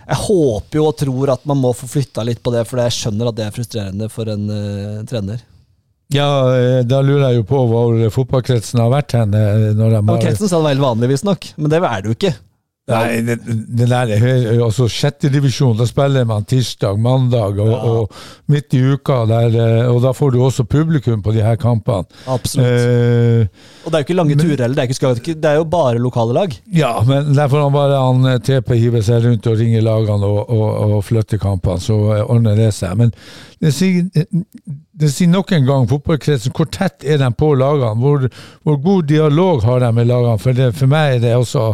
jeg 0.01 0.20
håper 0.26 0.82
jo 0.82 0.89
og 0.89 0.97
tror 0.99 1.36
at 1.38 1.45
man 1.47 1.62
må 1.62 1.76
få 1.78 1.88
flytta 1.88 2.26
litt 2.28 2.41
på 2.43 2.53
det, 2.55 2.66
for 2.68 2.82
jeg 2.82 2.97
skjønner 2.97 3.30
at 3.30 3.38
det 3.38 3.45
er 3.45 3.55
frustrerende 3.55 4.09
for 4.12 4.32
en 4.34 4.49
uh, 4.49 5.03
trener. 5.07 5.45
Ja, 6.12 6.28
eh, 6.57 6.82
da 6.84 6.99
lurer 7.05 7.30
jeg 7.30 7.39
jo 7.39 7.45
på 7.47 7.62
hvor 7.70 8.01
fotballkretsen 8.18 8.82
har 8.82 8.89
vært 8.91 9.16
hen. 9.16 9.32
Når 9.78 9.93
de 9.93 10.01
har... 10.01 10.24
Kretsen 10.26 10.49
sa 10.49 10.57
det 10.57 10.66
var 10.66 10.74
helt 10.74 10.84
vanlig, 10.89 11.12
visstnok, 11.14 11.53
men 11.62 11.72
det 11.72 11.80
er 11.80 12.01
det 12.01 12.09
jo 12.09 12.18
ikke. 12.18 12.34
Nei, 12.92 13.22
det, 13.26 13.38
det 13.46 13.88
der 13.89 14.12
er 14.16 14.62
altså 14.66 14.88
sjettedivisjon. 14.92 15.78
Da 15.80 15.88
spiller 15.89 16.26
man 16.28 16.46
tirsdag, 16.48 17.00
mandag 17.02 17.60
og, 17.62 17.72
ja. 17.72 17.80
og, 17.92 18.24
midt 18.52 18.76
i 18.78 18.82
uka. 18.94 19.22
Der, 19.30 19.56
eh, 19.56 19.92
og 19.92 20.02
da 20.06 20.14
får 20.16 20.34
du 20.36 20.39
også 20.44 20.66
publikum 20.70 21.24
på 21.24 21.34
de 21.36 21.44
her 21.46 21.58
kampene. 21.62 22.06
Absolutt. 22.28 22.68
Eh, 22.68 23.68
og 23.86 23.92
det 23.92 23.98
er 23.98 24.04
jo 24.04 24.08
ikke 24.10 24.18
lange 24.20 24.36
men, 24.36 24.44
turer 24.46 24.66
heller. 24.68 24.92
Det, 24.92 25.36
det, 25.36 25.52
er 25.52 25.60
jo 25.60 25.68
bare 25.72 26.02
lokale 26.02 26.36
lag. 26.38 26.58
Ja, 26.74 26.94
men 27.08 27.34
der 27.36 27.52
får 27.52 27.66
han 27.66 27.76
bare 27.76 28.02
han 28.02 28.34
eh, 28.34 28.42
TP 28.42 28.76
hive 28.78 29.04
seg 29.06 29.26
rundt 29.26 29.48
og 29.48 29.58
ringe 29.62 29.84
lagene 29.86 30.28
og, 30.28 30.42
og, 30.50 30.68
og 30.98 31.06
flytte 31.08 31.42
kampene, 31.42 31.82
så 31.82 31.98
ordner 32.26 32.60
det 32.60 32.72
seg. 32.78 32.98
Men 33.00 33.16
det 33.62 33.74
sier, 33.78 34.08
det 35.02 35.12
sier 35.14 35.30
nok 35.30 35.52
en 35.54 35.68
gang 35.68 35.89
fotballkretsen. 35.89 36.54
Hvor 36.56 36.70
tett 36.74 37.06
er 37.06 37.20
de 37.22 37.30
på 37.38 37.54
lagene? 37.58 37.94
Hvor, 38.02 38.26
hvor 38.66 38.80
god 38.82 39.04
dialog 39.10 39.62
har 39.66 39.84
de 39.84 39.92
med 39.94 40.10
lagene? 40.10 40.39
For, 40.42 40.58
det, 40.58 40.72
for 40.78 40.89
meg 40.92 41.18
er 41.18 41.22
det 41.26 41.36
også 41.38 41.72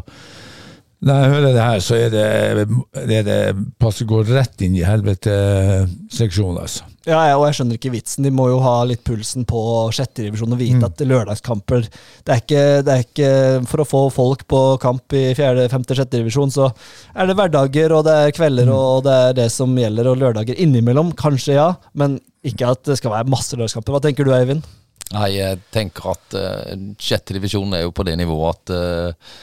når 1.06 1.18
jeg 1.22 1.30
hører 1.30 1.52
det 1.54 1.62
her, 1.62 1.82
så 1.86 1.98
er 1.98 2.14
det, 2.14 2.64
det, 3.06 3.18
det 3.28 3.42
passer 3.78 4.08
går 4.10 4.32
rett 4.34 4.64
inn 4.66 4.74
i 4.80 4.86
helvete-seksjonen, 4.86 6.58
altså. 6.64 6.88
Ja, 7.08 7.20
og 7.38 7.46
jeg 7.46 7.56
skjønner 7.60 7.78
ikke 7.78 7.92
vitsen. 7.94 8.26
De 8.26 8.32
må 8.34 8.48
jo 8.50 8.58
ha 8.66 8.82
litt 8.90 9.04
pulsen 9.08 9.46
på 9.48 9.60
sjette 9.96 10.26
divisjon 10.26 10.56
og 10.56 10.60
vite 10.60 10.82
mm. 10.82 10.88
at 10.90 11.04
lørdagskamper 11.08 11.86
det 11.86 12.34
er, 12.34 12.42
ikke, 12.42 12.64
det 12.84 12.96
er, 12.96 13.04
ikke, 13.06 13.30
For 13.70 13.84
å 13.84 13.88
få 13.88 14.02
folk 14.12 14.44
på 14.50 14.62
kamp 14.84 15.16
i 15.16 15.30
fjerde, 15.38 15.70
femte, 15.72 15.96
sjette 15.96 16.18
divisjon, 16.18 16.52
så 16.52 16.72
er 17.14 17.30
det 17.30 17.38
hverdager 17.38 17.94
og 17.96 18.04
det 18.10 18.18
er 18.24 18.34
kvelder, 18.36 18.68
mm. 18.68 18.76
og 18.76 19.06
det 19.06 19.20
er 19.28 19.38
det 19.38 19.48
som 19.54 19.78
gjelder, 19.78 20.10
og 20.12 20.20
lørdager 20.24 20.60
innimellom. 20.66 21.14
Kanskje, 21.20 21.60
ja, 21.60 21.70
men 21.94 22.18
ikke 22.48 22.74
at 22.74 22.84
det 22.90 22.98
skal 23.00 23.14
være 23.14 23.32
masse 23.32 23.54
lørdagskamper. 23.54 23.96
Hva 23.96 24.04
tenker 24.04 24.28
du, 24.28 24.34
Eivind? 24.36 24.66
Nei, 25.14 25.30
jeg 25.38 25.62
tenker 25.72 26.10
at 26.12 26.36
uh, 26.36 26.74
sjette 27.00 27.38
divisjon 27.38 27.78
er 27.78 27.86
jo 27.86 27.94
på 27.96 28.04
det 28.04 28.18
nivået 28.20 28.58
at 28.58 28.74
uh, 28.76 29.38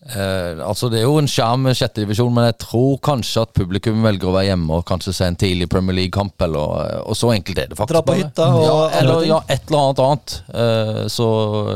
Eh, 0.00 0.60
altså 0.64 0.88
Det 0.88 1.02
er 1.02 1.04
jo 1.04 1.18
en 1.20 1.28
skjerm 1.28 1.66
med 1.66 1.76
sjettedivisjon, 1.76 2.32
men 2.32 2.46
jeg 2.48 2.56
tror 2.62 2.94
kanskje 3.04 3.42
at 3.44 3.52
publikum 3.56 4.00
velger 4.04 4.30
å 4.30 4.32
være 4.32 4.48
hjemme 4.48 4.78
og 4.78 4.86
kanskje 4.88 5.12
se 5.16 5.28
en 5.28 5.36
tidlig 5.36 5.68
Premier 5.72 5.98
League-kamp. 5.98 6.40
Og 6.40 7.12
så 7.18 7.34
enkelt 7.34 7.60
er 7.60 7.70
det 7.70 7.78
faktisk. 7.78 7.92
Dra 7.98 8.04
på 8.06 8.16
hytta 8.16 8.48
og 8.56 8.64
ja, 8.64 8.78
eller, 9.02 9.26
ja, 9.28 9.42
et 9.52 9.68
eller 9.68 9.84
annet 9.84 10.02
annet. 10.06 10.36
Eh, 10.64 11.02
så 11.12 11.28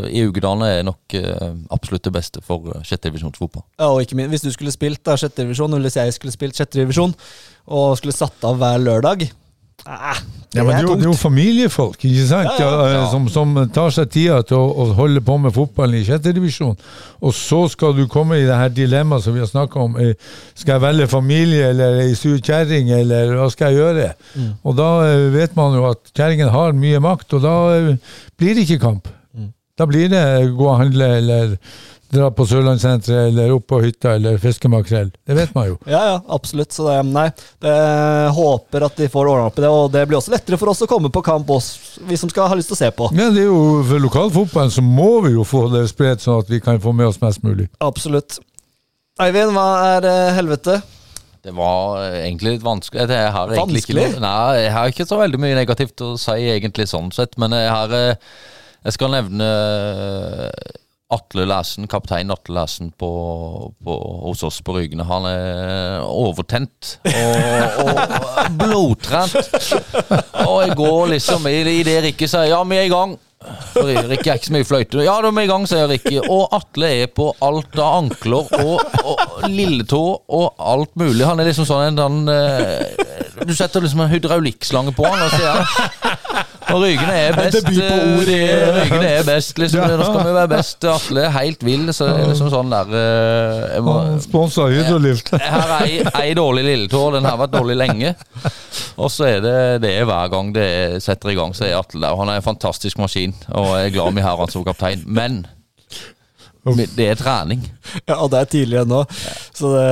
i 0.08 0.24
Ugedalene 0.24 0.72
er 0.78 0.88
nok 0.88 1.18
eh, 1.20 1.46
absolutt 1.74 2.08
det 2.08 2.14
beste 2.16 2.44
for 2.44 2.72
eh, 2.72 2.84
sjettedivisjonsfotball. 2.88 3.66
Ja, 3.76 3.92
og 3.92 4.04
ikke 4.04 4.18
minst, 4.18 4.32
hvis 4.34 4.48
du 4.48 4.56
skulle 4.56 4.74
spilt 4.74 5.04
sjettedivisjon, 5.04 5.76
eller 5.76 5.90
hvis 5.90 6.00
jeg 6.00 6.16
skulle 6.16 6.34
spilt 6.34 6.58
sjettedivisjon, 6.58 7.16
og 7.74 7.96
skulle 8.00 8.16
satt 8.16 8.44
av 8.44 8.56
hver 8.60 8.80
lørdag 8.80 9.28
Ah, 9.84 10.16
det, 10.54 10.60
ja, 10.60 10.64
men 10.64 10.70
det, 10.70 10.78
er 10.78 10.86
jo, 10.86 10.94
det 10.96 11.04
er 11.04 11.10
jo 11.10 11.18
familiefolk 11.18 12.04
ikke 12.08 12.24
sant? 12.28 12.48
Ja, 12.56 12.68
ja, 12.88 13.00
som, 13.10 13.26
som, 13.28 13.50
tar 13.74 13.90
seg 13.92 14.08
tida 14.14 14.38
til 14.46 14.56
å, 14.56 14.68
å, 14.70 14.86
holde 14.96 15.20
på 15.24 15.36
med 15.42 15.52
fotballen 15.52 15.98
i 15.98 16.06
sjette 16.06 16.32
divisjon. 16.32 16.76
Og 17.20 17.34
så 17.36 17.58
skal 17.72 17.92
du 17.98 18.04
komme 18.08 18.38
i 18.40 18.46
det 18.46 18.56
her 18.56 18.72
dilemmaet 18.72 19.26
som 19.26 19.36
vi 19.36 19.42
har 19.42 19.50
snakka 19.50 19.82
om. 19.82 19.98
Eh, 20.00 20.14
skal 20.56 20.76
jeg 20.76 20.84
velge 20.86 21.10
familie 21.12 21.72
eller 21.74 21.98
ei 22.06 22.14
sur 22.16 22.38
kjerring, 22.38 22.94
eller 22.96 23.34
hva 23.36 23.50
skal 23.52 23.74
jeg 23.74 23.82
gjøre? 23.82 24.08
Mm. 24.38 24.52
Og 24.62 24.78
da 24.78 24.88
eh, 25.10 25.26
vet 25.34 25.58
man 25.58 25.76
jo 25.76 25.84
at 25.90 26.14
kjerringen 26.14 26.54
har 26.54 26.78
mye 26.78 27.02
makt, 27.02 27.36
og 27.36 27.44
da 27.44 27.56
eh, 27.74 28.16
blir 28.40 28.56
det 28.56 28.64
ikke 28.64 28.80
kamp. 28.86 29.10
Mm. 29.36 29.50
Da 29.76 29.90
blir 29.90 30.08
det 30.14 30.24
gå 30.54 30.70
og 30.70 30.80
handle 30.80 31.10
eller 31.18 31.58
dra 32.12 32.28
på 32.34 32.46
Sørlandssenteret 32.48 33.30
eller 33.30 33.52
opp 33.54 33.66
på 33.70 33.80
hytta 33.84 34.14
eller 34.18 34.38
fiske 34.42 34.68
makrell. 34.70 35.10
Det 35.26 35.36
vet 35.38 35.54
man 35.56 35.68
jo. 35.70 35.76
Ja, 35.88 36.02
ja, 36.10 36.16
absolutt. 36.36 36.72
Så 36.74 36.86
det, 36.88 36.96
nei, 37.08 37.26
det 37.64 37.74
håper 38.36 38.86
at 38.88 38.96
de 39.00 39.08
får 39.12 39.30
ordna 39.30 39.48
opp 39.50 39.58
i 39.58 39.64
det. 39.64 39.70
Og 39.72 39.92
det 39.94 40.04
blir 40.08 40.20
også 40.20 40.34
lettere 40.34 40.58
for 40.60 40.72
oss 40.72 40.84
å 40.84 40.90
komme 40.90 41.10
på 41.14 41.24
kamp, 41.26 41.50
oss, 41.54 41.98
vi 42.08 42.18
som 42.20 42.30
skal 42.32 42.50
ha 42.50 42.58
lyst 42.58 42.72
til 42.72 42.78
å 42.78 42.82
se 42.82 42.90
på. 42.96 43.10
Ja, 43.16 43.30
det 43.34 43.44
er 43.44 43.50
jo 43.50 43.62
For 43.88 44.02
lokalfotballen 44.02 44.74
så 44.74 44.84
må 44.84 45.12
vi 45.26 45.34
jo 45.36 45.46
få 45.48 45.66
det 45.72 45.86
spredt, 45.92 46.24
sånn 46.24 46.42
at 46.44 46.50
vi 46.52 46.60
kan 46.64 46.82
få 46.82 46.94
med 46.96 47.10
oss 47.12 47.20
mest 47.22 47.44
mulig. 47.46 47.68
Absolutt. 47.84 48.40
Eivind, 49.22 49.54
hva 49.54 49.68
er 49.94 50.08
uh, 50.10 50.34
helvete? 50.34 50.80
Det 51.44 51.52
var 51.52 51.98
eh, 52.00 52.22
egentlig 52.24 52.56
litt 52.56 52.64
vanskelig. 52.64 53.04
Jeg 53.04 53.32
har 53.34 53.50
vanskelig? 53.52 54.06
Ikke, 54.14 54.22
nei, 54.24 54.62
jeg 54.62 54.72
har 54.72 54.92
ikke 54.92 55.06
så 55.08 55.18
veldig 55.20 55.40
mye 55.42 55.58
negativt 55.58 56.00
å 56.00 56.14
si, 56.20 56.38
egentlig 56.54 56.86
sånn 56.88 57.10
sett. 57.12 57.36
Men 57.40 57.52
jeg 57.52 57.68
har 57.68 57.92
eh, 57.98 58.30
Jeg 58.84 58.96
skal 58.96 59.12
nevne 59.12 59.48
Atle 61.14 61.46
Læsen, 61.48 61.88
kaptein 61.90 62.32
Atle 62.34 62.56
Læsen 62.58 62.90
på, 62.98 63.10
på, 63.84 63.98
hos 64.24 64.42
oss 64.46 64.60
på 64.64 64.76
Rygne, 64.76 65.06
han 65.08 65.28
er 65.28 66.04
overtent 66.06 66.96
og, 67.10 67.84
og 67.84 68.56
blodtrent. 68.60 69.36
Og 70.44 70.58
jeg 70.64 70.76
går 70.78 71.14
liksom 71.14 71.46
i, 71.50 71.60
i 71.78 71.84
det 71.86 72.00
Rikke 72.08 72.28
sier 72.30 72.50
ja, 72.50 72.62
vi 72.68 72.80
er 72.80 72.88
i 72.88 72.92
gang. 72.92 73.16
Rikke 73.74 74.30
er 74.30 74.38
ikke 74.38 74.48
så 74.48 74.54
mye 74.54 74.66
fløyte. 74.66 75.02
Ja, 75.04 75.18
da 75.20 75.28
er 75.28 75.36
vi 75.36 75.44
i 75.44 75.50
gang, 75.50 75.66
sier 75.68 75.88
Rikke. 75.90 76.22
Og 76.32 76.54
Atle 76.56 76.90
er 77.02 77.12
på 77.12 77.28
alt 77.44 77.76
av 77.76 77.98
ankler 78.00 78.48
og, 78.62 78.96
og 79.04 79.44
lilletå 79.52 80.02
og 80.24 80.64
alt 80.74 80.94
mulig. 81.00 81.26
Han 81.28 81.42
er 81.42 81.50
liksom 81.50 81.68
sånn 81.68 81.90
en 81.90 82.00
sånn 82.00 82.20
Du 83.44 83.52
setter 83.56 83.84
liksom 83.84 84.04
en 84.04 84.12
hydraulikkslange 84.12 84.94
på 84.96 85.06
han 85.08 85.26
og 85.26 85.34
sier 85.34 86.43
og 86.72 86.82
Rygene 86.82 87.14
er 87.14 87.36
best. 87.40 87.68
Eh, 87.68 88.76
Rygene 88.76 89.08
er 89.08 89.26
best, 89.26 89.58
liksom. 89.60 89.84
Nå 89.84 90.06
skal 90.08 90.28
vi 90.28 90.34
være 90.36 90.50
best. 90.54 90.86
Atle 90.90 91.24
er 91.26 91.34
helt 91.36 91.64
vill, 91.66 91.88
så 91.94 92.08
det 92.08 92.16
er 92.22 92.30
liksom 92.32 92.50
sånn 92.52 92.72
der 92.72 92.94
uh, 93.80 94.12
Sponsa 94.24 94.68
Hydrolift. 94.72 95.32
Her 95.40 95.74
er 95.78 95.86
ei, 95.86 95.98
ei 96.22 96.36
dårlig 96.38 96.66
lilletå, 96.68 97.02
den 97.16 97.28
har 97.28 97.40
vært 97.40 97.56
dårlig 97.56 97.78
lenge. 97.80 98.14
Og 99.00 99.10
så 99.12 99.28
er 99.32 99.42
det, 99.44 99.56
det 99.84 99.94
er 99.98 100.08
hver 100.08 100.30
gang 100.32 100.54
det 100.54 100.68
setter 101.04 101.34
i 101.34 101.38
gang, 101.38 101.54
så 101.56 101.68
er 101.68 101.78
Atle 101.80 102.04
der. 102.04 102.16
Han 102.20 102.30
er 102.32 102.40
en 102.40 102.46
fantastisk 102.46 103.00
maskin, 103.02 103.34
og 103.52 103.74
jeg 103.78 103.90
er 103.90 103.98
glad 103.98 104.16
vi 104.16 104.24
har 104.24 104.40
han 104.40 104.52
som 104.52 104.66
kaptein. 104.66 105.04
Men 105.06 105.44
det 106.64 107.06
er 107.12 107.18
trening. 107.20 107.64
Ja, 108.08 108.16
det 108.30 108.38
er 108.38 108.48
tidlig 108.48 108.78
ennå. 108.80 109.02
Så 109.52 109.74
det, 109.74 109.88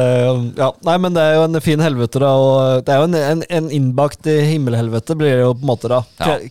ja. 0.56 0.70
Nei, 0.88 0.96
men 1.04 1.16
det 1.16 1.24
er 1.24 1.36
jo 1.36 1.44
en 1.44 1.60
fin 1.64 1.82
helvete, 1.84 2.22
da. 2.22 2.32
Og 2.32 2.86
det 2.86 2.94
er 2.94 3.02
jo 3.02 3.10
en, 3.10 3.18
en, 3.18 3.44
en 3.58 3.68
innbakt 3.76 4.26
himmelhelvete, 4.26 5.16
blir 5.20 5.36
det 5.36 5.44
jo 5.44 5.52
på 5.52 5.66
en 5.66 5.72
måte, 5.74 5.92
da. 5.92 6.02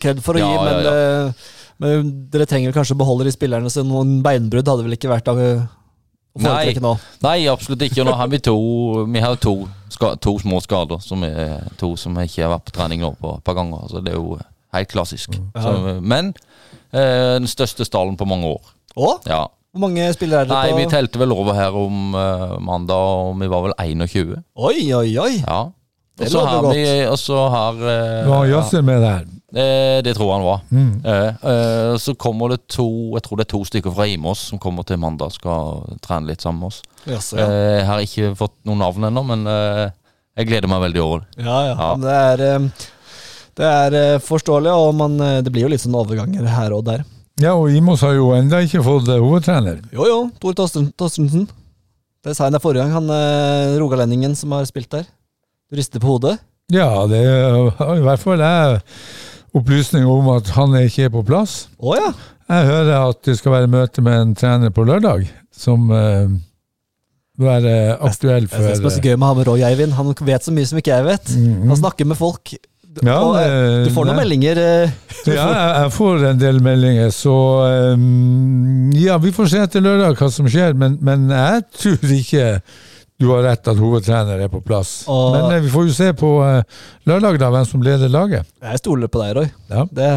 Kred 0.02 0.22
for 0.24 0.38
å 0.38 0.44
gi, 0.44 0.54
men, 0.62 0.86
ja, 0.86 0.96
ja. 0.96 1.60
men, 1.82 2.16
dere 2.34 2.48
trenger 2.50 2.76
kanskje 2.76 2.98
å 2.98 3.02
beholde 3.02 3.26
de 3.28 3.34
spillerne, 3.34 3.74
så 3.74 3.86
noen 3.88 4.20
beinbrudd 4.26 4.70
hadde 4.70 4.86
vel 4.88 5.00
ikke 5.00 5.12
vært 5.12 5.32
av 5.34 5.42
Nei, 6.40 6.72
nei, 7.20 7.38
absolutt 7.52 7.82
ikke. 7.84 8.06
Nå 8.08 8.14
har 8.16 8.30
vi 8.32 8.38
to 8.40 8.56
Vi 9.12 9.20
har 9.20 9.36
to, 9.44 9.66
to 10.24 10.36
små 10.40 10.62
skader, 10.64 11.02
som 11.04 11.26
er 11.28 11.66
to 11.82 11.90
som 12.00 12.16
ikke 12.24 12.46
har 12.46 12.54
vært 12.54 12.70
på 12.70 12.76
trening 12.78 13.04
nå 13.04 13.12
på 13.20 13.34
et 13.36 13.44
par 13.44 13.58
ganger. 13.60 13.84
Så 13.92 14.00
det 14.00 14.14
er 14.14 14.16
jo 14.16 14.38
helt 14.72 14.92
klassisk. 14.94 15.36
Mm. 15.36 15.50
Så, 15.60 15.74
men 16.00 16.32
eh, 16.96 17.36
den 17.36 17.52
største 17.52 17.84
stallen 17.88 18.16
på 18.16 18.30
mange 18.30 18.54
år. 18.54 18.72
Å? 18.96 19.12
Ja. 19.28 19.42
Hvor 19.72 19.86
mange 19.86 20.06
spillere 20.12 20.44
er 20.44 20.50
det 20.50 20.56
Nei, 20.56 20.72
på? 20.74 20.80
Vi 20.82 20.88
telte 20.92 21.20
vel 21.22 21.32
over 21.32 21.56
her 21.56 21.76
om 21.80 22.16
uh, 22.16 22.58
mandag, 22.60 23.12
og 23.22 23.38
vi 23.40 23.48
var 23.52 23.62
vel 23.70 23.76
21. 23.80 24.34
Oi, 24.60 24.80
oi, 24.92 25.12
oi. 25.16 25.36
Ja. 25.40 25.62
Og 26.22 26.28
så 26.30 26.42
har 26.44 26.66
vi 26.68 26.82
Og 27.08 27.16
så 27.18 27.38
har 27.50 27.78
uh, 27.80 28.28
Var 28.28 28.50
Jøssel 28.50 28.84
med 28.86 29.00
der? 29.02 29.24
Det, 29.52 29.70
det 30.06 30.16
tror 30.18 30.34
han 30.36 30.44
var. 30.44 30.60
Mm. 30.70 30.92
Uh, 31.08 31.96
så 32.00 32.14
kommer 32.20 32.52
det 32.52 32.66
to 32.72 33.16
Jeg 33.16 33.24
tror 33.26 33.40
det 33.40 33.46
er 33.48 33.52
to 33.54 33.62
stykker 33.68 33.96
fra 33.96 34.10
Imås 34.12 34.44
som 34.52 34.60
kommer 34.60 34.84
til 34.88 35.00
mandag 35.00 35.32
skal 35.36 35.88
trene 36.04 36.28
litt 36.28 36.44
sammen 36.44 36.66
med 36.66 36.74
oss. 36.74 36.84
Yes, 37.08 37.32
ja. 37.32 37.48
Jeg 37.48 37.88
har 37.88 38.04
ikke 38.04 38.36
fått 38.40 38.58
noen 38.68 38.84
navn 38.84 39.08
ennå, 39.08 39.24
men 39.26 39.48
jeg 39.48 40.48
gleder 40.52 40.70
meg 40.70 40.84
veldig 40.84 41.02
over 41.02 41.24
det. 41.24 41.48
Ja, 41.48 41.58
ja. 41.72 41.74
ja. 41.80 41.96
Det 42.02 42.20
er, 42.20 42.68
det 43.58 43.72
er 43.72 44.22
forståelig, 44.24 44.76
og 44.76 44.94
man, 45.00 45.18
det 45.42 45.52
blir 45.52 45.66
jo 45.66 45.72
litt 45.74 45.84
sånn 45.84 45.98
overganger 45.98 46.46
her 46.60 46.76
og 46.76 46.86
der. 46.92 47.08
Ja, 47.42 47.56
og 47.58 47.74
Imos 47.74 48.04
har 48.06 48.14
jo 48.14 48.30
enda 48.38 48.60
ikke 48.62 48.84
fått 48.86 49.10
eh, 49.10 49.22
hovedtrener. 49.22 49.80
Jo, 49.96 50.06
jo. 50.06 50.20
Tor 50.42 50.54
Torstensen. 50.58 51.48
Det 52.22 52.36
sa 52.38 52.46
jeg 52.46 52.54
der 52.54 52.62
forrige 52.62 52.84
gang. 52.84 52.94
Han 53.00 53.10
eh, 53.16 53.80
rogalendingen 53.82 54.36
som 54.38 54.54
har 54.54 54.68
spilt 54.70 54.92
der. 54.94 55.08
Du 55.72 55.80
rister 55.80 56.04
på 56.04 56.12
hodet? 56.14 56.38
Ja, 56.72 57.08
det 57.10 57.20
er 57.26 57.98
i 57.98 58.04
hvert 58.06 58.22
fall 58.22 58.44
jeg 58.44 58.78
opplysning 59.58 60.06
om 60.08 60.30
at 60.36 60.54
han 60.56 60.76
ikke 60.84 61.10
er 61.10 61.14
på 61.14 61.24
plass. 61.28 61.66
Oh, 61.80 61.96
ja. 61.98 62.14
Jeg 62.52 62.68
hører 62.68 63.10
at 63.10 63.20
det 63.26 63.38
skal 63.40 63.56
være 63.56 63.72
møte 63.72 64.04
med 64.06 64.22
en 64.22 64.34
trener 64.38 64.72
på 64.76 64.86
lørdag, 64.88 65.26
som 65.56 65.90
uh, 65.92 66.32
være 67.42 67.98
aktuell 67.98 68.48
for 68.52 68.62
Jeg 68.62 68.78
synes 68.78 68.84
Det 68.84 68.92
er 68.92 68.96
så 68.98 69.04
gøy 69.06 69.16
med 69.16 69.28
han 69.28 69.40
med 69.40 69.48
Roy 69.48 69.64
Eivind, 69.68 69.96
han 69.98 70.14
vet 70.28 70.46
så 70.46 70.54
mye 70.56 70.68
som 70.68 70.80
ikke 70.80 70.94
jeg 70.94 71.08
vet. 71.08 71.34
Mm 71.36 71.48
-hmm. 71.48 71.68
Han 71.68 71.78
snakker 71.78 72.06
med 72.06 72.18
folk 72.20 72.54
Ja, 73.00 73.18
Og, 73.24 73.36
eh, 73.40 73.48
eh, 73.48 73.84
du 73.88 73.92
får 73.96 74.06
noen 74.10 74.18
nei. 74.18 74.24
meldinger. 74.26 74.60
Får. 75.24 75.34
Ja, 75.34 75.48
jeg, 75.84 75.92
får 75.96 76.24
en 76.32 76.40
del 76.42 76.58
meldinger, 76.66 77.12
så 77.16 77.36
um, 77.96 78.90
Ja, 78.98 79.16
vi 79.22 79.32
får 79.36 79.48
se 79.54 79.62
etter 79.64 79.84
lørdag 79.86 80.18
hva 80.20 80.28
som 80.34 80.48
skjer, 80.52 80.74
men, 80.76 80.98
men 81.02 81.30
jeg 81.32 81.64
tror 81.78 82.16
ikke 82.18 82.48
du 83.22 83.28
har 83.30 83.44
rett 83.46 83.68
at 83.70 83.78
hovedtrener 83.78 84.40
er 84.42 84.50
på 84.50 84.64
plass. 84.66 85.04
Og- 85.08 85.36
men 85.36 85.52
eh, 85.56 85.62
vi 85.62 85.70
får 85.70 85.88
jo 85.88 85.94
se 85.94 86.08
på 86.18 86.32
uh, 86.42 86.64
lørdag 87.06 87.38
da, 87.40 87.52
hvem 87.54 87.68
som 87.70 87.84
leder 87.86 88.10
laget. 88.10 88.48
Jeg 88.66 88.82
stoler 88.82 89.12
på 89.14 89.22
deg, 89.22 89.36
Roy. 89.38 89.50
Ja, 89.70 89.84
Det, 89.86 90.08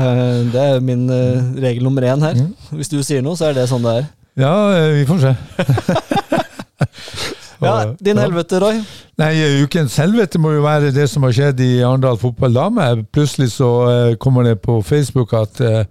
det 0.55 0.63
er 0.71 0.81
min 0.81 1.05
uh, 1.13 1.53
regel 1.61 1.85
nummer 1.85 2.03
én 2.09 2.25
her. 2.25 2.35
Mm. 2.41 2.55
Hvis 2.81 2.89
du 2.89 2.97
sier 3.05 3.21
noe, 3.23 3.37
så 3.37 3.51
er 3.51 3.59
det 3.61 3.69
sånn 3.69 3.85
det 3.85 3.99
er. 4.01 4.09
ja 4.41 4.55
eh, 4.73 4.91
vi 4.97 5.05
får 5.13 5.21
se. 5.29 5.35
Ja, 7.65 7.95
Din 8.01 8.21
helvete, 8.21 8.61
Roy. 8.63 8.83
Nei, 9.21 9.33
ukens 9.63 9.97
helvete 10.03 10.41
må 10.43 10.57
jo 10.57 10.63
være 10.65 10.93
det 10.95 11.07
som 11.11 11.23
har 11.27 11.35
skjedd 11.37 11.61
i 11.63 11.73
Arendal 11.87 12.19
fotball 12.19 12.57
dame. 12.57 12.87
Plutselig 13.15 13.53
så 13.55 13.73
eh, 13.89 14.15
kommer 14.21 14.47
det 14.49 14.57
på 14.65 14.81
Facebook 14.83 15.35
at 15.39 15.61
eh, 15.63 15.85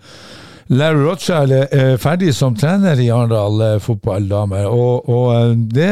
Larry 0.73 1.05
Rothschild 1.05 1.51
er 1.55 1.67
er 1.71 1.97
ferdig 2.01 2.33
som 2.35 2.55
trener 2.55 2.99
i 2.99 3.07
Arendal 3.13 3.61
eh, 3.63 3.77
fotball 3.83 4.27
dame. 4.27 4.65
Og, 4.67 5.07
og 5.07 5.55
det 5.71 5.87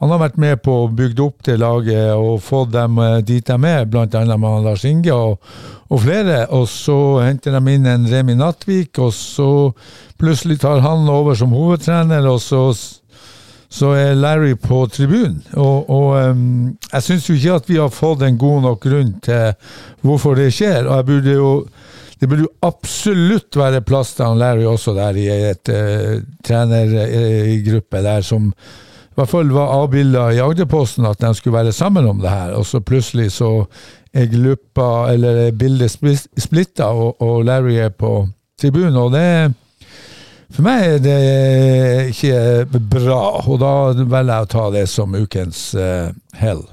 Han 0.00 0.12
har 0.12 0.20
vært 0.26 0.36
med 0.36 0.60
på 0.60 0.74
å 0.82 0.90
bygge 0.92 1.24
opp 1.24 1.46
det 1.48 1.56
laget 1.60 2.12
og 2.12 2.42
fått 2.44 2.74
dem 2.74 3.00
dit 3.24 3.46
de 3.46 3.56
er, 3.56 3.88
annet 3.88 4.38
med 4.38 4.64
Lars 4.64 4.84
Inge 4.84 5.14
og, 5.14 5.40
og 5.88 6.02
flere. 6.04 6.44
Og 6.52 6.68
så 6.68 6.98
henter 7.24 7.56
de 7.56 7.74
inn 7.74 7.88
en 7.88 8.04
Remi 8.10 8.36
Nattvik, 8.36 8.98
og 8.98 9.14
så 9.16 9.72
plutselig 10.20 10.60
tar 10.60 10.84
han 10.84 11.08
over 11.08 11.34
som 11.34 11.56
hovedtrener, 11.56 12.28
og 12.28 12.40
så 12.44 12.68
så 13.76 13.92
er 13.96 14.16
Larry 14.16 14.54
på 14.60 14.84
tribunen. 14.92 15.42
Og, 15.52 15.90
og 15.92 16.30
um, 16.30 16.70
jeg 16.92 17.04
syns 17.04 17.28
jo 17.28 17.36
ikke 17.36 17.58
at 17.60 17.68
vi 17.68 17.76
har 17.80 17.92
fått 17.92 18.24
en 18.24 18.38
god 18.40 18.64
nok 18.64 18.80
grunn 18.86 19.12
til 19.24 19.52
hvorfor 20.06 20.38
det 20.38 20.48
skjer. 20.56 20.88
Og 20.88 21.04
burde 21.10 21.36
jo 21.36 21.50
det 22.16 22.30
burde 22.30 22.46
jo 22.46 22.54
absolutt 22.64 23.58
være 23.60 23.82
plass 23.84 24.14
til 24.16 24.24
han 24.24 24.40
Larry 24.40 24.64
også 24.64 24.94
der 24.96 25.18
i 25.20 25.26
et 25.50 25.68
uh, 25.68 26.16
trenergruppe 26.46 28.02
der 28.06 28.24
som 28.24 28.48
i 28.48 29.20
hvert 29.20 29.32
fall 29.32 29.52
var 29.52 29.72
avbilda 29.72 30.26
i 30.32 30.40
Agderposten 30.44 31.06
at 31.08 31.20
de 31.20 31.34
skulle 31.36 31.56
være 31.56 31.72
sammen 31.72 32.04
om 32.08 32.18
det 32.20 32.28
her, 32.28 32.50
og 32.52 32.66
så 32.68 32.82
plutselig 32.84 33.30
så 33.32 33.64
er 34.12 34.28
gluppa, 34.28 35.12
eller 35.12 35.38
er 35.46 35.54
bildet 35.56 35.92
splitta, 36.36 36.90
og, 36.92 37.22
og 37.24 37.44
Larry 37.44 37.78
er 37.80 37.94
på 37.96 38.26
tribunen. 38.60 38.96
Og 39.00 39.12
det 39.12 39.24
for 40.54 40.66
meg 40.66 40.84
er 40.86 41.02
det 41.02 41.18
ikke 42.12 42.80
bra, 42.92 43.20
og 43.42 43.60
da 43.62 43.74
velger 43.98 44.32
jeg 44.32 44.46
å 44.46 44.50
ta 44.54 44.64
det 44.74 44.86
som 44.90 45.14
ukens 45.16 45.68
uh, 45.74 46.10
hell. 46.38 46.64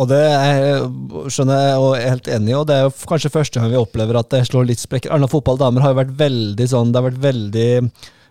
Og 0.00 0.08
det 0.08 0.20
er, 0.24 0.86
skjønner 1.28 1.58
jeg 1.66 1.80
og 1.80 1.90
er 1.98 2.10
helt 2.14 2.28
enig 2.32 2.52
i, 2.54 2.56
og 2.56 2.66
det 2.68 2.78
er 2.78 2.86
jo 2.86 2.94
kanskje 3.08 3.32
første 3.32 3.60
gang 3.60 3.72
vi 3.72 3.80
opplever 3.80 4.16
at 4.20 4.30
det 4.32 4.46
slår 4.48 4.70
litt 4.70 4.80
sprekker. 4.80 5.12
Arendal 5.12 5.32
fotballdamer 5.32 5.84
har 5.84 5.92
jo 5.92 6.00
vært 6.00 6.14
veldig 6.20 6.68
sånn, 6.72 6.92
det 6.92 7.00
har 7.00 7.08
vært 7.10 7.24
veldig 7.26 7.68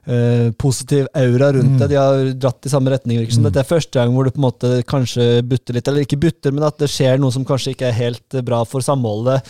eh, 0.08 0.52
positiv 0.58 1.08
aura 1.14 1.52
rundt 1.54 1.80
det. 1.80 1.89
De 1.91 1.99
har 1.99 2.32
dratt 2.34 2.66
i 2.66 2.72
samme 2.72 2.93
retning. 2.93 3.20
Liksom. 3.22 3.43
Mm. 3.43 3.49
Dette 3.49 3.62
er 3.64 3.70
første 3.70 3.99
gang 3.99 4.16
hvor 4.16 4.26
du 4.28 4.34
på 4.34 4.41
en 4.41 4.47
måte 4.47 4.72
kanskje 4.89 5.28
butter 5.47 5.78
litt, 5.78 5.88
eller 5.88 6.08
ikke 6.08 6.22
butter, 6.22 6.56
men 6.56 6.66
at 6.68 6.80
det 6.82 6.89
skjer 6.91 7.22
noe 7.22 7.34
som 7.34 7.45
kanskje 7.47 7.76
ikke 7.76 7.91
er 7.91 7.99
helt 7.99 8.38
eh, 8.38 8.45
bra 8.45 8.64
for 8.68 8.86
samholdet. 8.86 9.45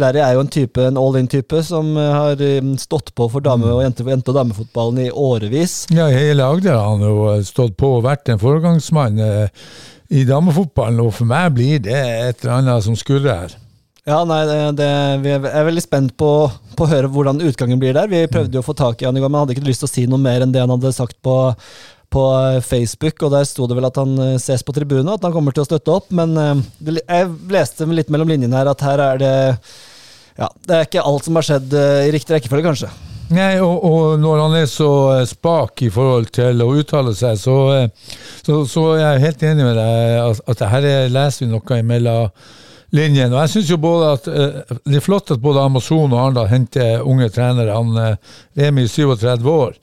Larry 0.00 0.18
er 0.24 0.34
jo 0.34 0.42
en 0.42 0.50
type, 0.50 0.82
en 0.82 0.98
all-in-type 0.98 1.62
som 1.66 1.94
eh, 2.00 2.12
har 2.18 2.44
stått 2.82 3.14
på 3.14 3.28
for 3.30 3.44
dame- 3.44 3.72
og 3.72 3.82
jente, 3.84 4.06
jente- 4.08 4.32
og 4.34 4.40
damefotballen 4.40 5.04
i 5.06 5.10
årevis. 5.10 5.84
Ja, 5.94 6.10
i 6.10 6.18
hele 6.18 6.46
Agder 6.46 6.78
har 6.78 6.94
han 6.94 7.04
jo 7.04 7.34
stått 7.46 7.76
på 7.80 7.96
og 7.98 8.06
vært 8.08 8.32
en 8.32 8.42
foregangsmann 8.42 9.20
eh, 9.22 9.66
i 10.14 10.24
damefotballen, 10.28 11.00
og 11.02 11.14
for 11.16 11.30
meg 11.30 11.54
blir 11.56 11.84
det 11.84 11.96
et 11.96 12.42
eller 12.42 12.58
annet 12.58 12.86
som 12.86 12.98
skurrer 12.98 13.30
her. 13.44 13.60
Ja, 14.04 14.18
nei, 14.28 14.42
det, 14.76 14.86
vi 15.24 15.30
er 15.32 15.64
veldig 15.64 15.80
spent 15.80 16.12
på, 16.20 16.30
på 16.76 16.84
å 16.84 16.90
høre 16.90 17.08
hvordan 17.08 17.40
utgangen 17.40 17.80
blir 17.80 17.94
der. 17.96 18.10
Vi 18.12 18.26
prøvde 18.28 18.58
jo 18.58 18.60
å 18.60 18.66
få 18.66 18.74
tak 18.76 19.00
i 19.00 19.06
han 19.08 19.16
i 19.16 19.22
går, 19.22 19.30
men 19.32 19.40
hadde 19.40 19.56
ikke 19.56 19.64
lyst 19.64 19.80
til 19.80 19.88
å 19.88 19.92
si 19.94 20.04
noe 20.10 20.20
mer 20.20 20.44
enn 20.44 20.52
det 20.52 20.60
han 20.60 20.72
hadde 20.74 20.92
sagt 20.92 21.16
på, 21.24 21.38
på 22.12 22.24
Facebook, 22.66 23.24
og 23.24 23.32
der 23.32 23.48
sto 23.48 23.64
det 23.70 23.78
vel 23.78 23.88
at 23.88 23.96
han 24.02 24.12
eh, 24.20 24.36
ses 24.42 24.66
på 24.66 24.74
tribunen, 24.76 25.08
at 25.14 25.24
han 25.24 25.32
kommer 25.32 25.56
til 25.56 25.64
å 25.64 25.68
støtte 25.70 25.94
opp, 25.94 26.12
men 26.12 26.36
eh, 26.36 26.60
jeg 27.00 27.32
leste 27.54 27.88
litt 27.96 28.12
mellom 28.12 28.28
linjene 28.28 28.60
her 28.60 28.68
at 28.74 28.84
her 28.84 29.02
er 29.06 29.22
det 29.22 29.34
ja, 30.34 30.48
det 30.66 30.76
er 30.76 30.86
ikke 30.88 31.02
alt 31.06 31.24
som 31.24 31.38
har 31.38 31.46
skjedd 31.46 31.74
eh, 31.78 32.08
i 32.08 32.12
riktig 32.12 32.34
rekkefølge, 32.34 32.66
kanskje. 32.66 32.90
Nei, 33.32 33.54
og, 33.64 33.86
og 33.88 34.18
når 34.20 34.42
han 34.42 34.56
er 34.58 34.66
så 34.68 34.90
eh, 35.14 35.22
spak 35.30 35.80
i 35.86 35.88
forhold 35.94 36.28
til 36.34 36.60
å 36.60 36.68
uttale 36.76 37.14
seg, 37.16 37.38
så, 37.40 37.56
eh, 37.72 38.12
så, 38.44 38.60
så 38.68 38.84
er 38.98 39.04
jeg 39.04 39.24
helt 39.28 39.46
enig 39.48 39.68
med 39.70 39.80
deg 39.80 40.18
at, 40.26 40.44
at 40.52 40.66
her 40.74 40.88
er, 40.90 41.08
leser 41.14 41.46
vi 41.46 41.50
noe 41.54 41.80
imellom 41.80 42.28
linjen. 42.94 43.32
Og 43.32 43.42
jeg 43.42 43.52
syns 43.54 43.70
jo 43.72 43.80
både 43.82 44.10
at 44.16 44.28
eh, 44.30 44.74
det 44.86 44.98
er 44.98 45.04
flott 45.04 45.32
at 45.34 45.42
både 45.42 45.62
Amazon 45.64 46.12
og 46.12 46.18
Arendal 46.20 46.50
henter 46.50 47.02
unge 47.02 47.30
trenere. 47.34 47.74
Han 47.74 47.96
eh, 48.00 48.36
Remi 48.60 48.86
i 48.86 48.90
37 48.90 49.50
år. 49.50 49.78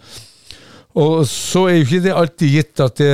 Og 1.01 1.25
så 1.27 1.65
er 1.69 1.77
jo 1.77 1.83
ikke 1.85 2.03
det 2.03 2.15
alltid 2.15 2.55
gitt 2.55 2.81
at 2.83 2.97
det 2.99 3.11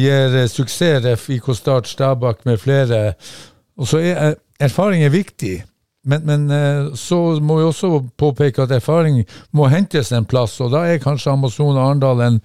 gir 0.00 0.40
eh, 0.40 0.48
suksess, 0.50 1.06
FIK 1.20 1.38
IK 1.38 1.52
Start, 1.56 1.88
Stabak 1.88 2.44
med 2.48 2.60
flere. 2.60 3.14
Og 3.80 3.88
så 3.88 4.02
er 4.02 4.18
eh, 4.30 4.34
erfaring 4.68 5.04
er 5.04 5.14
viktig. 5.14 5.56
Men, 6.04 6.26
men 6.28 6.96
så 7.00 7.16
må 7.40 7.54
vi 7.56 7.62
også 7.64 7.88
påpeke 8.20 8.66
at 8.66 8.74
erfaring 8.76 9.22
må 9.56 9.70
hentes 9.72 10.10
en 10.12 10.26
plass, 10.28 10.58
og 10.60 10.74
da 10.74 10.82
er 10.84 11.00
kanskje 11.00 11.32
Amazon 11.32 11.78
og 11.78 11.80
Arendal 11.80 12.20
en, 12.20 12.36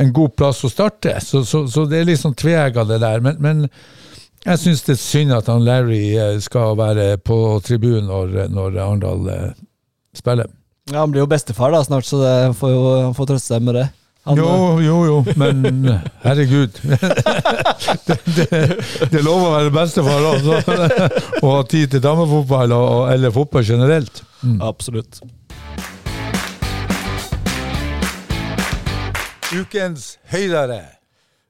en 0.00 0.12
god 0.16 0.32
plass 0.40 0.62
å 0.64 0.70
starte. 0.72 1.18
Så, 1.20 1.42
så, 1.44 1.66
så 1.68 1.84
det 1.90 1.98
er 1.98 2.08
litt 2.08 2.22
sånn 2.22 2.38
tveegga 2.40 2.86
det 2.88 3.02
der. 3.04 3.20
Men, 3.20 3.36
men 3.44 3.66
jeg 4.44 4.58
syns 4.58 4.82
det 4.86 4.94
er 4.96 5.00
synd 5.02 5.32
at 5.36 5.46
han 5.52 5.62
Larry 5.64 6.02
eh, 6.18 6.36
skal 6.42 6.76
være 6.78 7.16
på 7.22 7.36
tribunen 7.66 8.08
når, 8.10 8.48
når 8.50 8.78
Arendal 8.82 9.28
eh, 9.30 9.50
spiller. 10.18 10.50
Ja, 10.90 11.00
Han 11.04 11.12
blir 11.14 11.22
jo 11.22 11.30
bestefar 11.30 11.70
da 11.70 11.82
snart, 11.86 12.04
så 12.08 12.18
det 12.22 12.32
får 12.58 12.70
jo 12.74 12.80
han 13.06 13.14
får 13.14 13.28
trøste 13.30 13.54
seg 13.54 13.62
med 13.62 13.78
det. 13.78 13.84
Han, 14.26 14.38
Jo, 14.38 14.78
jo, 14.82 14.96
jo, 15.06 15.14
men 15.38 15.62
herregud. 16.26 16.76
det, 18.06 18.18
det, 18.36 18.48
det 19.10 19.22
lover 19.26 19.48
å 19.48 19.54
være 19.56 19.72
bestefar 19.74 20.26
også. 20.28 20.60
Å 21.42 21.54
ha 21.56 21.62
tid 21.70 21.90
til 21.96 22.02
damefotball 22.04 22.74
og, 22.76 22.84
og- 22.96 23.08
eller 23.14 23.34
fotball 23.34 23.66
generelt. 23.66 24.22
Mm. 24.42 24.60
Absolutt. 24.62 25.18
Ukens 29.52 30.16
høydere. 30.32 30.80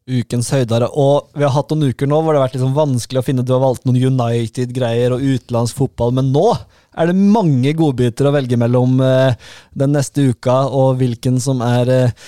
Ukens 0.09 0.51
høydere. 0.53 0.89
Og 0.99 1.31
vi 1.37 1.45
har 1.47 1.55
hatt 1.55 1.71
noen 1.73 1.93
uker 1.93 2.11
nå 2.11 2.19
hvor 2.21 2.35
det 2.35 2.41
har 2.41 2.49
vært 2.49 2.57
liksom 2.59 2.75
vanskelig 2.77 3.21
å 3.21 3.27
finne 3.27 3.45
Du 3.47 3.53
har 3.55 3.63
valgt 3.63 3.87
noen 3.87 4.01
United-greier 4.01 5.15
og 5.15 5.23
utenlandsk 5.23 5.79
fotball, 5.79 6.15
men 6.17 6.33
nå 6.35 6.49
er 6.93 7.09
det 7.09 7.17
mange 7.17 7.73
godbiter 7.79 8.29
å 8.29 8.35
velge 8.35 8.59
mellom 8.61 8.99
eh, 9.05 9.39
den 9.79 9.95
neste 9.97 10.27
uka, 10.33 10.67
og 10.69 10.99
hvilken 11.01 11.39
som 11.41 11.63
er 11.65 11.93
eh, 11.93 12.27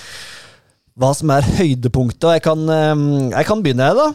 hva 0.95 1.11
som 1.16 1.33
er 1.35 1.45
høydepunktet. 1.59 2.25
Og 2.29 2.37
jeg 2.37 2.45
kan, 2.47 2.64
eh, 2.70 3.05
jeg 3.35 3.51
kan 3.51 3.64
begynne, 3.64 3.91
jeg, 3.91 3.99
da. 3.99 4.09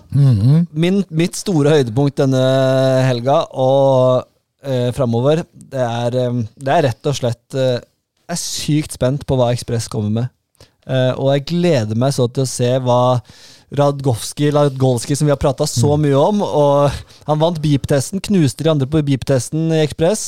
Min, 0.72 1.04
mitt 1.12 1.38
store 1.38 1.76
høydepunkt 1.76 2.24
denne 2.24 2.42
helga 3.06 3.44
og 3.52 4.26
eh, 4.64 4.90
framover, 4.96 5.44
det 5.54 5.86
er, 5.86 6.20
det 6.58 6.74
er 6.74 6.88
rett 6.90 7.12
og 7.12 7.20
slett 7.20 7.60
Jeg 7.60 8.34
er 8.34 8.40
sykt 8.42 8.96
spent 8.98 9.28
på 9.30 9.38
hva 9.38 9.52
Ekspress 9.54 9.92
kommer 9.92 10.16
med. 10.16 10.34
Eh, 10.90 11.14
og 11.16 11.32
jeg 11.36 11.48
gleder 11.54 12.00
meg 12.00 12.16
så 12.16 12.28
til 12.34 12.46
å 12.46 12.50
se 12.50 12.74
hva 12.84 13.00
Radgowski, 13.70 14.48
Radgolski, 14.50 15.14
som 15.14 15.28
vi 15.28 15.32
har 15.32 15.38
prata 15.38 15.68
så 15.70 15.94
mye 16.02 16.18
om. 16.18 16.42
Og 16.42 17.02
han 17.28 17.42
vant 17.42 17.60
beep-testen, 17.62 18.22
knuste 18.26 18.66
de 18.66 18.72
andre 18.72 18.88
på 18.90 19.04
beep-testen 19.06 19.68
i 19.76 19.84
Ekspress. 19.84 20.24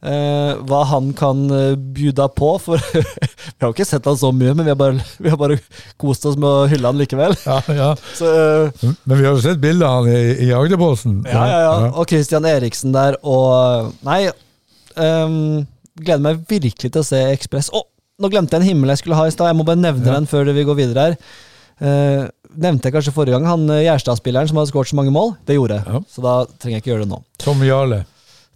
Eh, 0.00 0.54
hva 0.64 0.80
han 0.88 1.10
kan 1.16 1.42
uh, 1.52 1.74
bjuda 1.76 2.30
på, 2.32 2.54
for 2.64 2.80
vi 2.94 3.04
har 3.60 3.68
jo 3.68 3.74
ikke 3.76 3.88
sett 3.88 4.08
han 4.08 4.16
så 4.16 4.32
mye, 4.32 4.54
men 4.56 4.64
vi 4.64 4.72
har 4.72 4.80
bare, 4.80 5.04
vi 5.26 5.32
har 5.32 5.40
bare 5.40 5.60
kost 6.00 6.24
oss 6.24 6.40
med 6.40 6.48
å 6.48 6.64
hylle 6.72 6.88
han 6.88 7.02
likevel. 7.02 7.36
Ja, 7.44 7.60
ja. 7.68 7.90
Så 8.22 8.32
eh, 8.32 8.88
Men 9.04 9.20
vi 9.20 9.28
har 9.28 9.36
jo 9.36 9.44
sett 9.44 9.60
bilder 9.60 9.90
av 9.90 10.08
han 10.08 10.16
i, 10.16 10.48
i 10.48 10.50
Agderposten. 10.56 11.20
ja, 11.28 11.44
ja, 11.52 11.60
ja. 11.66 11.92
Og 11.92 12.08
Christian 12.08 12.48
Eriksen 12.48 12.96
der, 12.96 13.20
og 13.20 13.92
Nei, 14.06 14.24
Um, 14.96 15.66
gleder 16.00 16.22
meg 16.24 16.44
virkelig 16.48 16.88
til 16.92 17.02
å 17.02 17.04
se 17.04 17.20
Ekspress. 17.34 17.68
Å, 17.68 17.82
nå 18.22 18.30
glemte 18.32 18.56
jeg 18.56 18.62
en 18.64 18.68
himmel 18.70 18.92
jeg 18.94 19.02
skulle 19.02 19.18
ha 19.18 19.26
i 19.28 19.34
stad. 19.34 19.50
Jeg 19.50 19.58
må 19.58 19.64
bare 19.68 19.80
nevne 19.80 20.06
Ja. 20.06 20.14
den 20.16 20.26
før 20.30 20.48
vi 20.52 20.64
går 20.64 20.78
videre 20.78 21.04
her. 21.10 21.16
Uh, 21.76 22.28
nevnte 22.56 22.88
jeg 22.88 22.94
kanskje 22.94 23.12
forrige 23.12 23.36
gang 23.36 23.44
han 23.44 23.66
eh, 23.68 23.82
Gjerstad-spilleren 23.84 24.48
som 24.48 24.56
hadde 24.56 24.70
skåret 24.70 24.88
så 24.88 24.96
mange 24.96 25.12
mål? 25.12 25.34
Det 25.44 25.58
gjorde 25.58 25.76
jeg, 25.76 25.84
Ja. 25.92 26.00
så 26.08 26.22
da 26.24 26.34
trenger 26.56 26.78
jeg 26.78 26.82
ikke 26.84 26.92
gjøre 26.94 27.04
det 27.04 27.10
nå. 27.10 27.18
Tom 27.42 27.60
Jarle. 27.66 27.98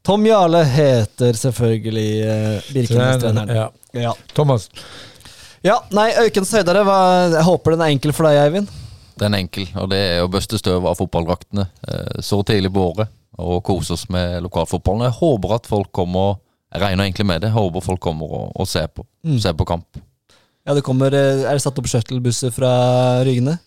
Tom 0.02 0.24
Jarle 0.24 0.62
heter 0.64 1.36
selvfølgelig 1.36 2.08
uh, 2.24 2.72
Birkenes-treneren. 2.72 3.52
Ja. 3.58 3.66
Ja. 3.92 4.14
Thomas. 4.32 4.70
ja, 5.62 5.76
nei, 5.92 6.08
Øykens 6.24 6.52
høydere, 6.56 6.84
hva- 6.88 7.34
jeg 7.34 7.44
håper 7.44 7.76
den 7.76 7.82
er 7.84 7.92
enkel 7.92 8.12
for 8.16 8.24
deg, 8.30 8.38
Eivind. 8.46 8.68
Den 9.20 9.34
er 9.36 9.42
enkel, 9.44 9.66
og 9.76 9.90
det 9.92 9.98
er 10.14 10.22
å 10.24 10.30
bøste 10.32 10.56
støv 10.56 10.86
av 10.88 10.96
fotballdraktene 10.96 11.66
uh, 11.68 12.20
så 12.24 12.40
tidlig 12.48 12.72
på 12.72 12.86
året. 12.94 13.12
Og 13.36 13.61
kose 13.64 13.92
oss 13.92 14.06
med 14.08 14.40
lokalfotballen. 14.46 15.11
Jeg 15.11 15.18
håper 15.20 15.54
at 15.58 15.68
folk 15.68 15.92
kommer 15.92 16.38
Jeg 16.70 16.82
regner 16.84 17.04
egentlig 17.08 17.26
med 17.26 17.42
det. 17.42 17.50
Håper 17.54 17.82
folk 17.84 18.00
kommer 18.02 18.30
og, 18.30 18.52
og 18.54 18.68
ser 18.70 18.86
på. 18.94 19.04
Ser 19.42 19.56
på 19.58 19.66
kamp. 19.68 19.98
Ja, 20.66 20.74
det 20.76 20.84
kommer, 20.86 21.14
eh, 21.16 21.42
Er 21.48 21.56
det 21.56 21.64
satt 21.64 21.78
opp 21.80 21.88
shuttlebusser 21.90 22.52
fra 22.54 22.70
Rygene? 23.26 23.58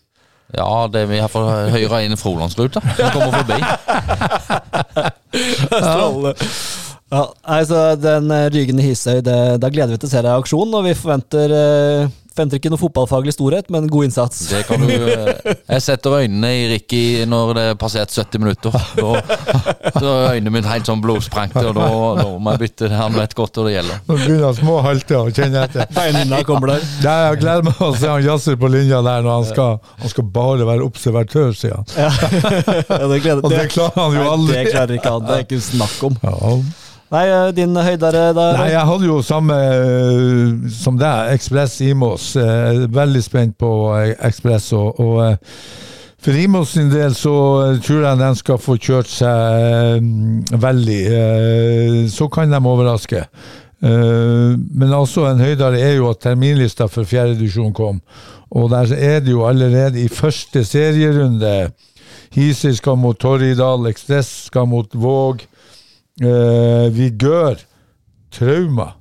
Ja, 0.54 0.86
det 0.92 1.02
er 1.02 1.08
vi 1.10 1.18
for 1.32 1.48
høyre 1.72 2.04
inn 2.04 2.14
i 2.14 2.20
Frolandsruta 2.20 2.80
som 2.80 3.12
kommer 3.16 3.42
forbi. 3.42 3.60
Strålende. 5.68 6.34
Ja, 7.14 7.28
altså 7.46 7.94
Den 8.00 8.30
eh, 8.32 8.80
Hisøy, 8.82 9.20
det, 9.22 9.34
da 9.62 9.68
gleder 9.70 9.92
vi 9.94 9.98
til 10.02 10.08
å 10.08 10.10
se 10.10 10.22
deg 10.24 10.32
i 10.32 10.40
aksjon. 10.42 10.72
Og 10.74 10.86
vi 10.86 10.94
forventer, 10.98 11.52
eh, 11.54 12.08
forventer 12.34 12.58
ikke 12.58 12.72
noe 12.72 12.80
fotballfaglig 12.80 13.34
storhet, 13.36 13.68
men 13.72 13.86
god 13.90 14.08
innsats. 14.08 14.40
Det 14.50 14.64
kan 14.68 14.82
du 14.82 14.90
eh, 14.90 15.54
Jeg 15.70 15.84
setter 15.84 16.16
øynene 16.18 16.50
i 16.50 16.64
Ricky 16.72 17.02
når 17.30 17.52
det 17.56 17.64
er 17.70 17.78
passert 17.78 18.12
70 18.14 18.42
minutter. 18.42 18.74
Da, 18.98 19.12
så 19.94 20.04
er 20.04 20.38
øynene 20.38 20.54
mine 20.56 20.70
helt 20.70 20.90
sånn 20.90 21.02
blodsprengte, 21.04 21.62
og 21.70 21.78
da, 21.78 21.88
da 22.20 22.26
må 22.34 22.54
jeg 22.56 22.62
bytte. 22.64 22.90
Han 22.94 23.16
vet 23.18 23.36
godt 23.38 23.60
hva 23.60 23.66
det 23.68 23.76
gjelder. 23.76 24.02
Nå 24.08 24.18
begynner 24.20 24.58
små 24.58 24.78
halter 24.84 25.20
å 25.20 25.34
kjenne 25.34 25.66
etter. 25.68 26.44
Kommer 26.48 26.74
der. 26.74 26.86
Ja, 27.04 27.16
jeg 27.30 27.42
gleder 27.44 27.66
meg 27.68 27.82
å 27.82 27.92
se 27.96 28.10
han 28.10 28.24
Jazzer 28.24 28.58
på 28.60 28.68
linja 28.72 29.00
der 29.04 29.24
når 29.24 29.38
han 29.38 29.46
skal, 29.48 29.78
han 30.02 30.12
skal 30.12 30.26
bare 30.34 30.66
være 30.68 30.86
observatør, 30.86 31.54
sier 31.56 31.78
han. 31.78 31.86
Ja, 31.96 32.10
det, 33.10 33.20
gleder, 33.24 33.44
Og 33.44 33.54
det 33.54 33.68
klarer 33.72 34.00
han 34.00 34.18
jo 34.18 34.24
Nei, 34.24 34.32
aldri. 34.34 34.56
Det 34.58 34.72
klarer 34.74 34.98
ikke 34.98 35.14
han. 35.16 35.28
Det 35.28 35.38
er 35.38 35.46
ikke 35.46 35.62
snakk 35.64 36.08
om. 36.10 36.18
Ja. 36.24 36.56
Nei, 37.12 37.24
eh, 37.28 37.50
din 37.54 37.76
høydere 37.76 38.32
der? 38.34 38.56
Nei, 38.58 38.70
jeg 38.72 38.86
hadde 38.88 39.06
jo 39.06 39.18
samme 39.22 39.54
eh, 39.54 40.68
som 40.72 40.96
deg, 40.98 41.34
Ekspress 41.36 41.80
Imos. 41.84 42.30
Eh, 42.40 42.84
Veldig 42.90 43.22
spent 43.22 43.58
på 43.60 43.70
eh, 43.98 44.14
Ekspress. 44.26 44.70
Og, 44.78 45.00
og 45.04 45.20
eh, 45.28 45.36
for 46.24 46.38
Imos 46.40 46.72
sin 46.74 46.88
del 46.90 47.14
så 47.14 47.34
eh, 47.68 47.78
tror 47.84 48.06
jeg 48.08 48.20
den 48.22 48.38
skal 48.40 48.58
få 48.62 48.78
kjørt 48.80 49.10
seg 49.12 49.68
eh, 49.68 50.58
veldig. 50.64 51.00
Eh, 51.20 52.00
Så 52.10 52.28
kan 52.32 52.50
de 52.50 52.58
overraske. 52.72 53.22
Eh, 53.84 54.56
Men 54.74 54.96
altså 54.96 55.28
en 55.30 55.44
høydere 55.44 55.78
er 55.84 55.98
jo 56.00 56.10
at 56.10 56.22
terminlista 56.24 56.88
for 56.90 57.04
fjerdedivisjon 57.06 57.74
kom. 57.76 58.00
Og 58.54 58.70
der 58.72 58.90
er 58.96 59.20
det 59.20 59.32
jo 59.34 59.44
allerede 59.46 59.98
i 60.02 60.08
første 60.08 60.64
serierunde 60.66 61.70
Hisøy 62.34 62.72
skal 62.74 62.96
mot 62.98 63.18
Torridal, 63.22 63.84
Ekspress 63.86 64.48
skal 64.48 64.66
mot 64.66 64.90
Våg. 64.98 65.44
Uh, 66.22 66.86
Vigør, 66.94 67.58
Trauma. 68.30 68.92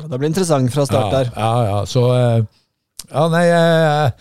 Det 0.00 0.18
blir 0.18 0.30
interessant 0.30 0.72
fra 0.72 0.86
start 0.88 1.12
der. 1.12 1.32
Ja, 1.36 1.50
ja, 1.50 1.76
ja. 1.76 1.84
Så 1.86 2.06
eh, 2.14 2.44
Ja, 3.10 3.26
nei, 3.32 3.42
jeg, 3.48 4.12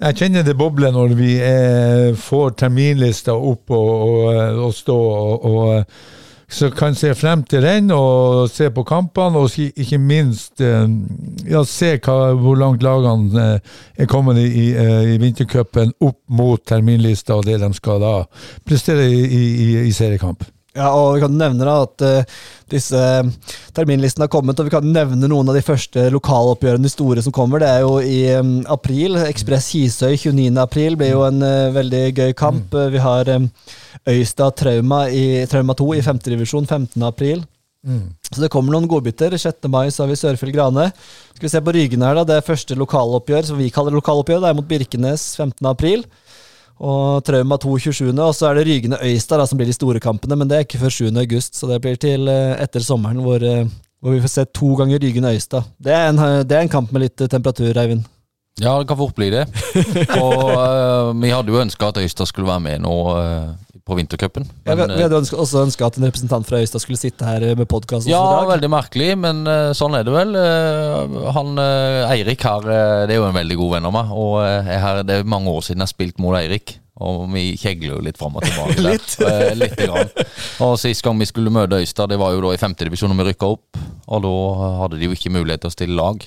jeg 0.00 0.16
kjenner 0.18 0.44
det 0.44 0.56
bobler 0.58 0.92
når 0.92 1.14
vi 1.16 1.36
eh, 1.40 2.10
får 2.18 2.56
terminlista 2.60 3.36
opp 3.36 3.70
og, 3.70 3.90
og, 4.08 4.62
og 4.66 4.74
stå 4.74 4.96
og, 4.96 5.44
og 5.46 5.84
så 6.48 6.70
kan 6.70 6.94
se 6.94 7.10
frem 7.14 7.42
til 7.42 7.62
den 7.62 7.90
og 7.90 8.46
se 8.50 8.68
på 8.70 8.84
kampene, 8.86 9.38
og 9.38 9.50
ikke 9.58 9.98
minst 9.98 10.60
eh, 10.62 10.84
ja, 11.50 11.62
se 11.66 11.96
hva, 11.98 12.34
hvor 12.38 12.58
langt 12.60 12.84
lagene 12.86 13.46
eh, 13.56 13.72
er 14.04 14.10
kommet 14.10 14.38
i, 14.38 14.46
i, 14.46 14.66
eh, 14.78 15.14
i 15.14 15.16
vintercupen 15.22 15.94
opp 16.00 16.20
mot 16.28 16.62
terminlista 16.66 17.34
og 17.34 17.48
det 17.48 17.58
de 17.62 17.72
skal 17.74 18.02
da 18.02 18.12
prestere 18.66 19.08
i, 19.10 19.24
i, 19.26 19.72
i 19.86 19.92
seriekamp. 19.94 20.44
Ja, 20.76 20.90
og 20.92 21.16
vi 21.16 21.22
kan 21.24 21.36
nevne 21.40 21.66
da 21.66 21.76
at 21.86 22.04
uh, 22.04 22.36
disse 22.72 23.00
terminlistene 23.76 24.26
har 24.26 24.32
kommet, 24.32 24.58
og 24.60 24.68
vi 24.68 24.74
kan 24.74 24.86
nevne 24.86 25.30
noen 25.30 25.48
av 25.48 25.56
de 25.56 25.64
første 25.64 26.06
lokaloppgjørene, 26.12 26.84
de 26.84 26.92
store 26.92 27.24
som 27.24 27.34
kommer. 27.34 27.62
Det 27.62 27.72
er 27.72 27.82
jo 27.86 27.96
i 28.04 28.20
um, 28.36 28.54
april. 28.72 29.16
Ekspress 29.24 29.70
Hisøy 29.74 30.14
29. 30.14 30.52
april 30.60 30.98
blir 31.00 31.14
jo 31.14 31.24
en 31.26 31.40
uh, 31.42 31.74
veldig 31.74 32.04
gøy 32.12 32.36
kamp. 32.36 32.68
Mm. 32.76 32.94
Vi 32.94 33.04
har 33.06 33.32
um, 33.38 33.50
Øystad 34.12 34.58
Trauma 34.60 35.06
i 35.08 35.26
Trauma 35.50 35.76
2 35.78 35.92
i 35.96 36.04
5. 36.04 36.24
divisjon 36.28 36.68
15. 36.68 37.02
april. 37.08 37.46
Så 37.86 38.42
det 38.42 38.50
kommer 38.50 38.74
noen 38.74 38.88
godbiter. 38.90 39.34
6. 39.38 39.68
mai 39.70 39.88
så 39.94 40.02
har 40.02 40.10
vi 40.10 40.18
Sørfjell 40.18 40.52
Grane. 40.54 40.88
Skal 41.36 41.46
vi 41.46 41.52
se 41.52 41.62
på 41.62 41.74
Rygen 41.76 42.02
her, 42.02 42.18
da. 42.18 42.24
Det 42.26 42.38
er 42.40 42.46
første 42.48 42.74
lokaloppgjør, 42.78 43.46
som 43.46 43.60
vi 43.60 43.70
kaller 43.74 43.94
lokaloppgjør. 43.94 44.42
Det 44.42 44.50
er 44.50 44.58
mot 44.58 44.66
Birkenes 44.66 45.28
15. 45.38 45.60
april. 45.70 46.02
Og 46.76 47.24
Trauma 47.24 47.56
2 47.56 47.78
27. 47.88 48.10
Og 48.12 48.34
så 48.36 48.50
er 48.50 48.58
det 48.58 48.66
Rygende 48.68 49.00
Øystad 49.02 49.46
som 49.48 49.58
blir 49.58 49.68
de 49.70 49.76
store 49.76 50.00
kampene, 50.00 50.36
men 50.36 50.48
det 50.48 50.56
er 50.56 50.66
ikke 50.66 50.82
før 50.82 50.92
7. 50.92 51.08
august, 51.16 51.56
så 51.56 51.70
det 51.70 51.80
blir 51.84 51.96
til 52.00 52.28
eh, 52.28 52.56
etter 52.62 52.84
sommeren 52.84 53.22
hvor, 53.24 53.40
eh, 53.40 53.64
hvor 54.00 54.12
vi 54.12 54.20
får 54.20 54.32
se 54.34 54.44
to 54.52 54.74
ganger 54.76 55.00
Rygende 55.00 55.32
Øystad. 55.32 55.64
Det 55.78 55.94
en, 55.94 56.20
det 56.44 56.56
er 56.56 56.66
en 56.66 56.74
kamp 56.76 56.92
med 56.92 57.06
litt 57.06 57.20
eh, 57.20 57.32
temperatur, 57.32 57.72
Eivind. 57.80 58.04
Ja, 58.62 58.78
det 58.80 58.86
kan 58.88 58.96
fort 58.96 59.14
bli 59.18 59.28
det. 59.34 59.44
Og 60.22 60.48
uh, 60.56 61.12
vi 61.20 61.30
hadde 61.34 61.52
jo 61.52 61.60
ønska 61.60 61.90
at 61.92 61.98
Øystad 62.00 62.28
skulle 62.30 62.48
være 62.48 62.62
med 62.64 62.84
nå 62.86 62.94
uh, 63.12 63.50
på 63.86 63.94
vintercupen. 63.98 64.46
Ja, 64.66 64.74
vi, 64.74 64.86
vi 64.96 65.02
hadde 65.04 65.18
ønsket, 65.20 65.38
også 65.38 65.60
ønska 65.66 65.86
at 65.90 65.98
en 66.00 66.06
representant 66.08 66.48
fra 66.48 66.58
Øystad 66.64 66.82
skulle 66.82 66.98
sitte 66.98 67.22
her 67.28 67.44
med 67.54 67.68
podkast 67.70 68.08
Ja, 68.10 68.22
dag. 68.40 68.48
veldig 68.56 68.70
merkelig, 68.72 69.10
men 69.22 69.44
uh, 69.46 69.70
sånn 69.76 69.94
er 69.94 70.02
det 70.08 70.14
vel. 70.16 70.32
Eh, 70.40 71.14
han 71.36 71.52
eh, 71.62 72.08
Eirik 72.16 72.42
her, 72.48 72.66
eh, 72.66 73.04
det 73.06 73.14
er 73.14 73.20
jo 73.20 73.28
en 73.28 73.36
veldig 73.36 73.58
god 73.60 73.76
venn 73.76 73.86
av 73.86 73.94
meg, 73.94 74.10
og 74.16 74.34
eh, 74.42 74.72
jeg 74.72 74.82
har, 74.82 75.04
det 75.06 75.20
er 75.20 75.30
mange 75.36 75.52
år 75.52 75.62
siden 75.68 75.84
jeg 75.84 75.86
har 75.86 75.92
spilt 75.94 76.18
mot 76.24 76.34
Eirik. 76.40 76.78
Og 76.96 77.26
vi 77.28 77.50
kjegler 77.60 77.90
jo 77.92 78.00
litt 78.00 78.16
fram 78.16 78.38
og 78.40 78.46
tilbake. 78.46 78.78
der. 78.80 78.86
Litt. 78.88 79.16
Eh, 79.20 79.50
litt 79.60 79.74
grann. 79.76 80.08
Og 80.64 80.78
sist 80.80 81.04
gang 81.04 81.18
vi 81.20 81.26
skulle 81.28 81.52
møte 81.52 81.76
Øystad, 81.76 82.08
det 82.08 82.16
var 82.16 82.32
jo 82.32 82.40
da 82.46 82.54
i 82.56 82.60
femtedivisjon 82.62 83.12
og 83.12 83.18
vi 83.20 83.26
rykka 83.28 83.50
opp. 83.52 83.76
Og 84.08 84.22
da 84.24 84.32
hadde 84.80 84.96
de 85.02 85.10
jo 85.10 85.12
ikke 85.12 85.34
mulighet 85.34 85.60
til 85.66 85.68
å 85.68 85.74
stille 85.76 85.98
lag. 86.00 86.24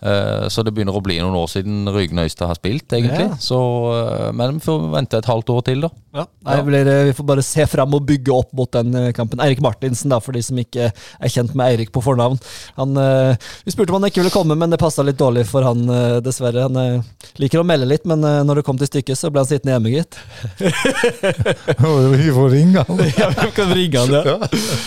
Eh, 0.00 0.48
Så 0.48 0.64
det 0.64 0.72
begynner 0.74 0.96
å 0.96 1.02
bli 1.04 1.18
noen 1.20 1.36
år 1.36 1.48
siden 1.52 1.88
Ryggen 1.92 2.18
Øystad 2.22 2.48
har 2.48 2.56
spilt, 2.58 2.88
egentlig. 2.96 3.28
Ja. 3.28 3.36
Så, 3.40 3.58
eh, 3.92 4.32
men 4.32 4.58
vi 4.58 4.64
får 4.64 4.86
vente 4.94 5.18
et 5.20 5.28
halvt 5.28 5.52
år 5.52 5.64
til, 5.68 5.80
da. 5.84 5.90
Ja. 6.10 6.24
Nei, 6.42 6.56
det 6.58 6.62
blir, 6.66 6.88
vi 7.06 7.12
får 7.14 7.26
bare 7.26 7.42
se 7.46 7.64
fram 7.70 7.92
og 7.94 8.02
bygge 8.08 8.32
opp 8.34 8.50
mot 8.58 8.70
den 8.74 8.94
eh, 8.98 9.10
kampen. 9.14 9.38
Eirik 9.44 9.60
Martinsen, 9.62 10.10
da, 10.10 10.18
for 10.22 10.34
de 10.34 10.42
som 10.42 10.58
ikke 10.58 10.88
er 10.90 11.30
kjent 11.30 11.54
med 11.54 11.70
Eirik 11.70 11.92
på 11.94 12.02
fornavn. 12.02 12.40
Han, 12.80 12.98
eh, 12.98 13.50
vi 13.66 13.74
spurte 13.74 13.94
om 13.94 14.00
han 14.00 14.10
ikke 14.10 14.24
ville 14.24 14.34
komme, 14.34 14.56
men 14.58 14.74
det 14.74 14.80
passa 14.82 15.04
litt 15.06 15.20
dårlig 15.20 15.46
for 15.50 15.66
han, 15.66 15.84
eh, 15.86 16.16
dessverre. 16.24 16.66
Han 16.66 17.04
liker 17.38 17.62
å 17.62 17.66
melde 17.66 17.86
litt, 17.86 18.08
men 18.10 18.26
når 18.46 18.60
det 18.60 18.66
kom 18.66 18.80
til 18.80 18.90
stykket, 18.90 19.20
så 19.20 19.30
ble 19.30 19.44
han 19.44 19.50
sittende 19.52 19.76
hjemme, 19.76 19.94
gitt. 19.94 20.18
Vi 22.20 22.34
får 22.34 22.50
ringe 22.56 22.84
han. 22.88 23.06
ja, 23.20 23.30
vi 23.30 23.48
kan 23.54 23.72
ringe 23.74 24.02
han, 24.02 24.18
ja. 24.18 24.36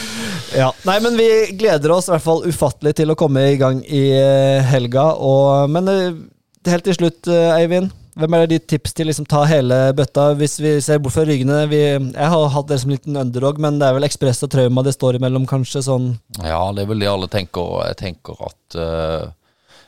ja. 0.63 0.69
Nei, 0.87 0.99
men 1.03 1.15
vi 1.17 1.27
gleder 1.57 1.95
oss 1.95 2.09
i 2.09 2.13
hvert 2.13 2.25
fall 2.25 2.43
ufattelig 2.45 2.97
til 2.99 3.13
å 3.13 3.17
komme 3.19 3.47
i 3.53 3.57
gang 3.61 3.79
i 3.87 4.05
helga. 4.67 5.13
Og, 5.15 5.71
men 5.71 5.91
helt 6.67 6.87
til 6.87 6.99
slutt, 6.99 7.31
Eivind. 7.31 7.93
Hvem 8.13 8.35
er 8.37 8.49
ditt 8.49 8.67
tips 8.69 8.93
til 8.93 9.07
liksom 9.09 9.25
ta 9.29 9.41
hele 9.49 9.77
bøtta, 9.97 10.27
hvis 10.37 10.59
vi 10.61 10.75
ser 10.85 10.99
bort 11.01 11.15
fra 11.15 11.23
ryggene? 11.25 11.63
Vi, 11.71 11.79
jeg 12.13 12.31
har 12.33 12.51
hatt 12.53 12.67
dere 12.69 12.81
som 12.83 12.91
en 12.91 12.97
liten 12.97 13.17
underdog, 13.17 13.61
men 13.63 13.79
det 13.81 13.87
er 13.87 13.95
vel 13.97 14.05
Ekspress 14.05 14.43
og 14.45 14.51
Trauma 14.53 14.83
det 14.85 14.93
står 14.93 15.17
imellom, 15.17 15.47
kanskje? 15.49 15.81
sånn 15.87 16.11
Ja, 16.43 16.67
det 16.75 16.83
er 16.83 16.91
vel 16.91 17.01
det 17.01 17.09
alle 17.09 17.29
tenker. 17.31 17.63
og 17.65 17.87
Jeg 17.89 17.97
tenker 18.03 18.43
at 18.45 18.77
uh, 18.77 19.31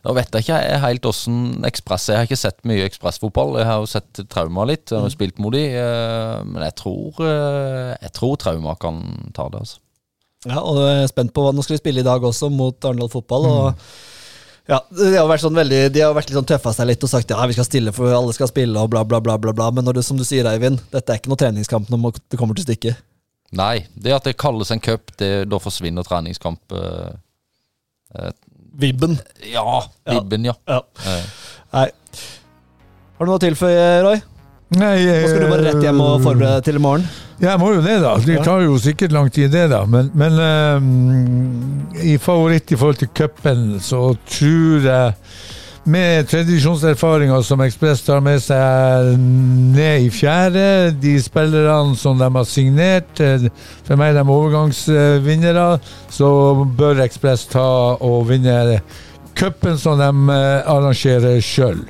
Nå 0.05 0.15
vet 0.17 0.34
jeg 0.34 0.45
ikke 0.45 0.57
jeg 0.61 0.82
helt 0.84 1.07
åssen 1.09 1.38
Ekspress 1.65 2.09
Jeg 2.11 2.19
har 2.19 2.28
ikke 2.28 2.38
sett 2.38 2.59
mye 2.65 2.89
ekspressfotball. 2.89 3.59
Jeg 3.61 3.69
har 3.69 3.86
jo 3.86 3.91
sett 3.93 4.23
Trauma 4.34 4.65
litt, 4.69 4.89
jeg 4.89 4.97
har 4.97 5.05
jo 5.05 5.13
spilt 5.13 5.41
mot 5.41 5.53
de, 5.53 5.67
uh, 5.78 6.41
men 6.49 6.65
jeg 6.65 6.78
tror, 6.82 7.21
uh, 7.21 7.93
jeg 7.93 8.13
tror 8.17 8.36
Trauma 8.41 8.73
kan 8.82 9.03
ta 9.38 9.51
det. 9.53 9.61
altså. 9.67 9.82
Ja, 10.45 10.59
og 10.61 10.82
jeg 10.82 11.05
er 11.05 11.13
spent 11.13 11.34
på 11.34 11.45
hva 11.45 11.53
Nå 11.53 11.61
skal 11.65 11.78
vi 11.78 11.84
spille 11.84 12.01
i 12.01 12.09
dag 12.09 12.26
også, 12.26 12.49
mot 12.53 12.89
Arendal 12.89 13.13
fotball. 13.13 13.49
og 13.53 13.88
ja, 14.68 14.80
De 14.89 15.11
har 15.16 15.28
vært 15.30 15.43
sånn 15.43 15.57
veldig 15.57 15.80
De 15.93 16.01
har 16.01 16.13
vært 16.18 16.30
litt 16.32 16.38
sånn 16.39 16.47
tøffa 16.49 16.72
seg 16.74 16.88
litt 16.89 17.03
og 17.05 17.11
sagt 17.11 17.30
ja, 17.30 17.38
vi 17.45 17.53
skal 17.57 17.68
stille 17.68 17.93
for 17.95 18.09
alle 18.16 18.34
skal 18.34 18.49
spille 18.49 18.82
og 18.82 18.89
bla, 18.93 19.03
bla, 19.05 19.20
bla. 19.22 19.38
bla, 19.41 19.53
bla. 19.53 19.68
Men 19.76 19.86
når 19.86 19.99
du, 19.99 20.01
som 20.05 20.18
du 20.18 20.26
sier, 20.26 20.47
Eivind, 20.49 20.82
dette 20.93 21.13
er 21.13 21.22
ikke 21.22 21.30
noe 21.34 21.41
treningskamp 21.41 21.91
når 21.93 22.18
det 22.32 22.39
kommer 22.41 22.57
til 22.57 22.66
stykket. 22.68 23.03
Nei, 23.55 23.86
det 23.93 24.11
at 24.16 24.26
det 24.28 24.36
kalles 24.41 24.72
en 24.74 24.82
cup, 24.84 25.13
det, 25.22 25.45
da 25.51 25.59
forsvinner 25.61 26.03
treningskamp. 26.07 26.59
eh, 26.76 28.32
Vibben. 28.76 29.20
ja, 29.47 29.84
vibben, 30.09 30.45
ja. 30.49 30.55
Ja. 30.68 30.82
Eh, 31.07 31.24
Nei. 31.72 31.86
Har 33.16 33.26
du 33.26 33.30
noe 33.32 33.38
å 33.39 33.43
tilføye, 33.45 33.86
Roy? 34.03 34.20
Nei, 34.74 35.05
Nå 35.05 35.28
skal 35.30 35.43
du 35.43 35.51
bare 35.51 35.68
rett 35.68 35.84
hjem 35.86 35.99
og 36.01 36.24
forberede 36.24 36.57
deg 36.57 36.66
til 36.66 36.80
i 36.80 36.82
morgen. 36.82 37.05
Jeg 37.41 37.59
må 37.61 37.74
jo 37.76 37.82
det, 37.84 37.99
da. 38.01 38.16
Det 38.24 38.39
tar 38.43 38.63
jo 38.63 38.78
sikkert 38.82 39.13
lang 39.13 39.28
tid, 39.32 39.51
det, 39.53 39.68
da. 39.70 39.84
Men, 39.86 40.09
men 40.18 40.39
um, 40.41 41.91
i 42.01 42.16
favoritt 42.22 42.72
i 42.72 42.80
forhold 42.80 42.97
til 43.03 43.11
cupen, 43.13 43.76
så 43.84 44.07
tror 44.26 44.88
jeg 44.88 45.13
med 45.86 46.26
tradisjonserfaringer 46.32 47.43
som 47.45 47.61
Ekspress 47.61 48.01
tar 48.07 48.24
med 48.26 48.39
seg 48.41 49.11
ned 49.20 50.07
i 50.07 50.09
fjerde, 50.09 50.95
de 50.97 51.13
spillerne 51.22 51.93
som 51.99 52.18
de 52.18 52.26
har 52.26 52.47
signert, 52.49 53.22
eh, 53.22 53.45
for 53.86 54.01
meg 54.01 54.16
de 54.18 54.24
overgangsvinnere, 54.26 55.68
så 56.09 56.30
bør 56.80 57.03
Ekspress 57.05 57.45
ta 57.53 57.68
og 58.01 58.26
vinne 58.32 58.80
cupen 59.38 59.78
som 59.78 60.01
de 60.01 60.09
eh, 60.34 60.74
arrangerer 60.74 61.38
sjøl. 61.45 61.86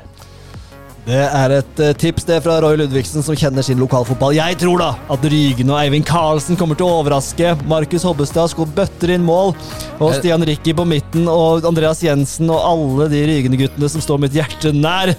Det 1.06 1.20
er 1.22 1.52
et 1.60 1.80
eh, 1.86 1.92
tips 2.02 2.24
det 2.26 2.40
fra 2.42 2.56
Roy 2.64 2.80
Ludvigsen, 2.80 3.22
som 3.22 3.36
kjenner 3.38 3.62
sin 3.62 3.78
lokalfotball. 3.78 4.34
Jeg 4.34 4.58
tror 4.58 4.80
da 4.82 4.88
at 5.14 5.28
Rygen 5.30 5.70
og 5.70 5.78
Eivind 5.78 6.08
Karlsen 6.10 6.58
kommer 6.58 6.78
til 6.80 6.88
å 6.88 6.96
overraske. 7.04 7.52
Markus 7.70 8.02
Hobbestad 8.08 8.50
skulle 8.50 8.74
bøtter 8.74 9.14
inn 9.14 9.22
mål. 9.28 9.54
Og 10.00 10.08
Eh. 10.10 10.18
Stian 10.18 10.42
Rikki 10.50 10.74
på 10.74 10.86
midten, 10.90 11.28
og 11.30 11.62
Andreas 11.70 12.02
Jensen 12.02 12.50
og 12.50 12.58
alle 12.58 13.10
de 13.14 13.22
Rygene-guttene 13.30 13.90
som 13.94 14.02
står 14.02 14.24
mitt 14.26 14.34
hjerte 14.34 14.74
nær, 14.74 15.14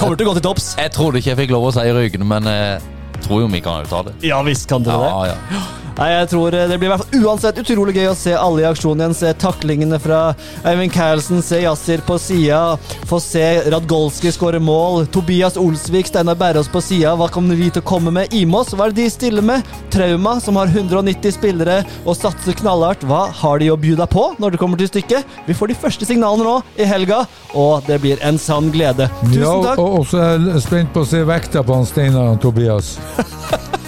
kommer 0.00 0.16
til 0.18 0.26
å 0.26 0.32
gå 0.32 0.38
til 0.40 0.48
topps. 0.50 0.72
Jeg 0.82 0.90
trodde 0.98 1.22
ikke 1.22 1.30
jeg 1.30 1.40
fikk 1.44 1.54
lov 1.54 1.68
å 1.70 1.74
si 1.78 1.86
Rygene, 1.94 2.26
men 2.26 2.50
jeg 2.50 2.80
tror 3.22 3.44
jo 3.44 3.52
vi 3.54 3.60
kan 3.62 3.84
uttale 3.84 3.88
ta 3.88 4.02
det. 4.10 4.16
Ja 4.26 4.42
visst 4.42 4.66
kan 4.68 4.82
dere 4.82 4.98
det. 4.98 5.10
Ja, 5.30 5.36
ja. 5.54 5.62
Nei, 5.98 6.08
jeg 6.14 6.28
tror 6.32 6.54
eh, 6.56 6.66
Det 6.70 6.78
blir 6.80 6.88
i 6.88 6.92
hvert 6.92 7.02
fall 7.04 7.24
uansett 7.26 7.58
utrolig 7.62 7.96
gøy 7.98 8.10
å 8.10 8.16
se 8.18 8.34
alle 8.36 8.62
i 8.62 8.68
aksjon 8.68 9.00
igjen. 9.00 9.16
Se 9.16 9.32
taklingene 9.40 9.98
fra 10.02 10.20
Eivind 10.68 10.92
Carlsen, 10.94 11.42
se 11.44 11.62
Yasir 11.64 12.02
på 12.06 12.18
sida. 12.20 12.76
Få 13.10 13.20
se 13.22 13.44
Radgolski 13.72 14.32
skåre 14.34 14.60
mål. 14.62 15.06
Tobias 15.12 15.58
Olsvik, 15.60 16.08
Steinar 16.10 16.38
Berrås 16.40 16.70
på 16.72 16.82
sida. 16.84 17.14
Hva 17.18 17.30
kommer 17.32 17.58
vi 17.58 17.70
til 17.72 17.82
å 17.82 17.88
komme 17.90 18.12
med? 18.14 18.34
Imos, 18.36 18.72
hva 18.74 18.88
er 18.88 18.94
det 18.94 19.04
de 19.04 19.14
stiller 19.14 19.46
med? 19.46 19.66
Trauma, 19.92 20.36
som 20.40 20.58
har 20.60 20.70
190 20.70 21.34
spillere 21.36 21.80
og 22.04 22.16
satser 22.18 22.56
knallhardt. 22.60 23.04
Hva 23.08 23.26
har 23.42 23.60
de 23.62 23.70
å 23.72 23.78
bjuda 23.80 24.06
på 24.10 24.30
når 24.40 24.54
det 24.54 24.62
kommer 24.62 24.80
til 24.80 24.90
stykket? 24.90 25.36
Vi 25.48 25.56
får 25.56 25.72
de 25.72 25.80
første 25.82 26.08
signalene 26.08 26.46
nå 26.46 26.56
i 26.80 26.86
helga, 26.88 27.24
og 27.58 27.84
det 27.88 28.00
blir 28.02 28.22
en 28.26 28.38
sann 28.40 28.70
glede. 28.74 29.10
Tusen 29.26 29.66
takk. 29.66 29.74
Ja, 29.74 29.84
og 29.84 30.00
også 30.04 30.22
er 30.22 30.48
jeg 30.52 30.64
spent 30.64 30.94
på 30.94 31.04
å 31.04 31.10
se 31.10 31.24
vekta 31.28 31.64
på 31.66 31.76
han 31.76 31.88
Steinar 31.88 32.34
og 32.36 32.40
Tobias. 32.44 32.96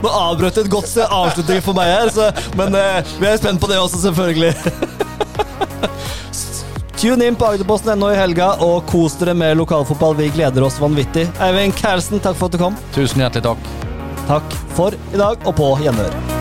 Nå 0.00 0.08
avbrøt 0.08 0.56
du 0.56 0.62
et 0.64 0.72
godt 0.72 0.96
avslutning 1.06 1.60
for 1.64 1.76
meg 1.76 1.90
her, 1.92 2.12
så, 2.14 2.30
men 2.58 2.74
eh, 2.78 3.12
vi 3.20 3.28
er 3.28 3.40
spent 3.40 3.60
på 3.60 3.68
det 3.70 3.78
også, 3.80 4.00
selvfølgelig. 4.06 4.54
Tune 7.00 7.30
inn 7.30 7.36
på 7.40 7.46
Agderposten.no 7.48 8.10
i 8.12 8.18
helga, 8.18 8.50
og 8.64 8.84
kos 8.90 9.14
dere 9.20 9.32
med 9.36 9.56
lokalfotball. 9.60 10.18
Vi 10.18 10.28
gleder 10.34 10.66
oss 10.66 10.76
vanvittig. 10.82 11.24
Eivind 11.40 11.76
Kærelsen, 11.78 12.20
takk 12.20 12.36
for 12.36 12.50
at 12.50 12.58
du 12.58 12.60
kom. 12.60 12.76
Tusen 12.96 13.24
hjertelig 13.24 13.46
takk. 13.48 13.72
Takk 14.28 14.60
for 14.76 15.00
i 15.08 15.24
dag, 15.24 15.40
og 15.48 15.56
på 15.56 15.72
gjenhør. 15.80 16.39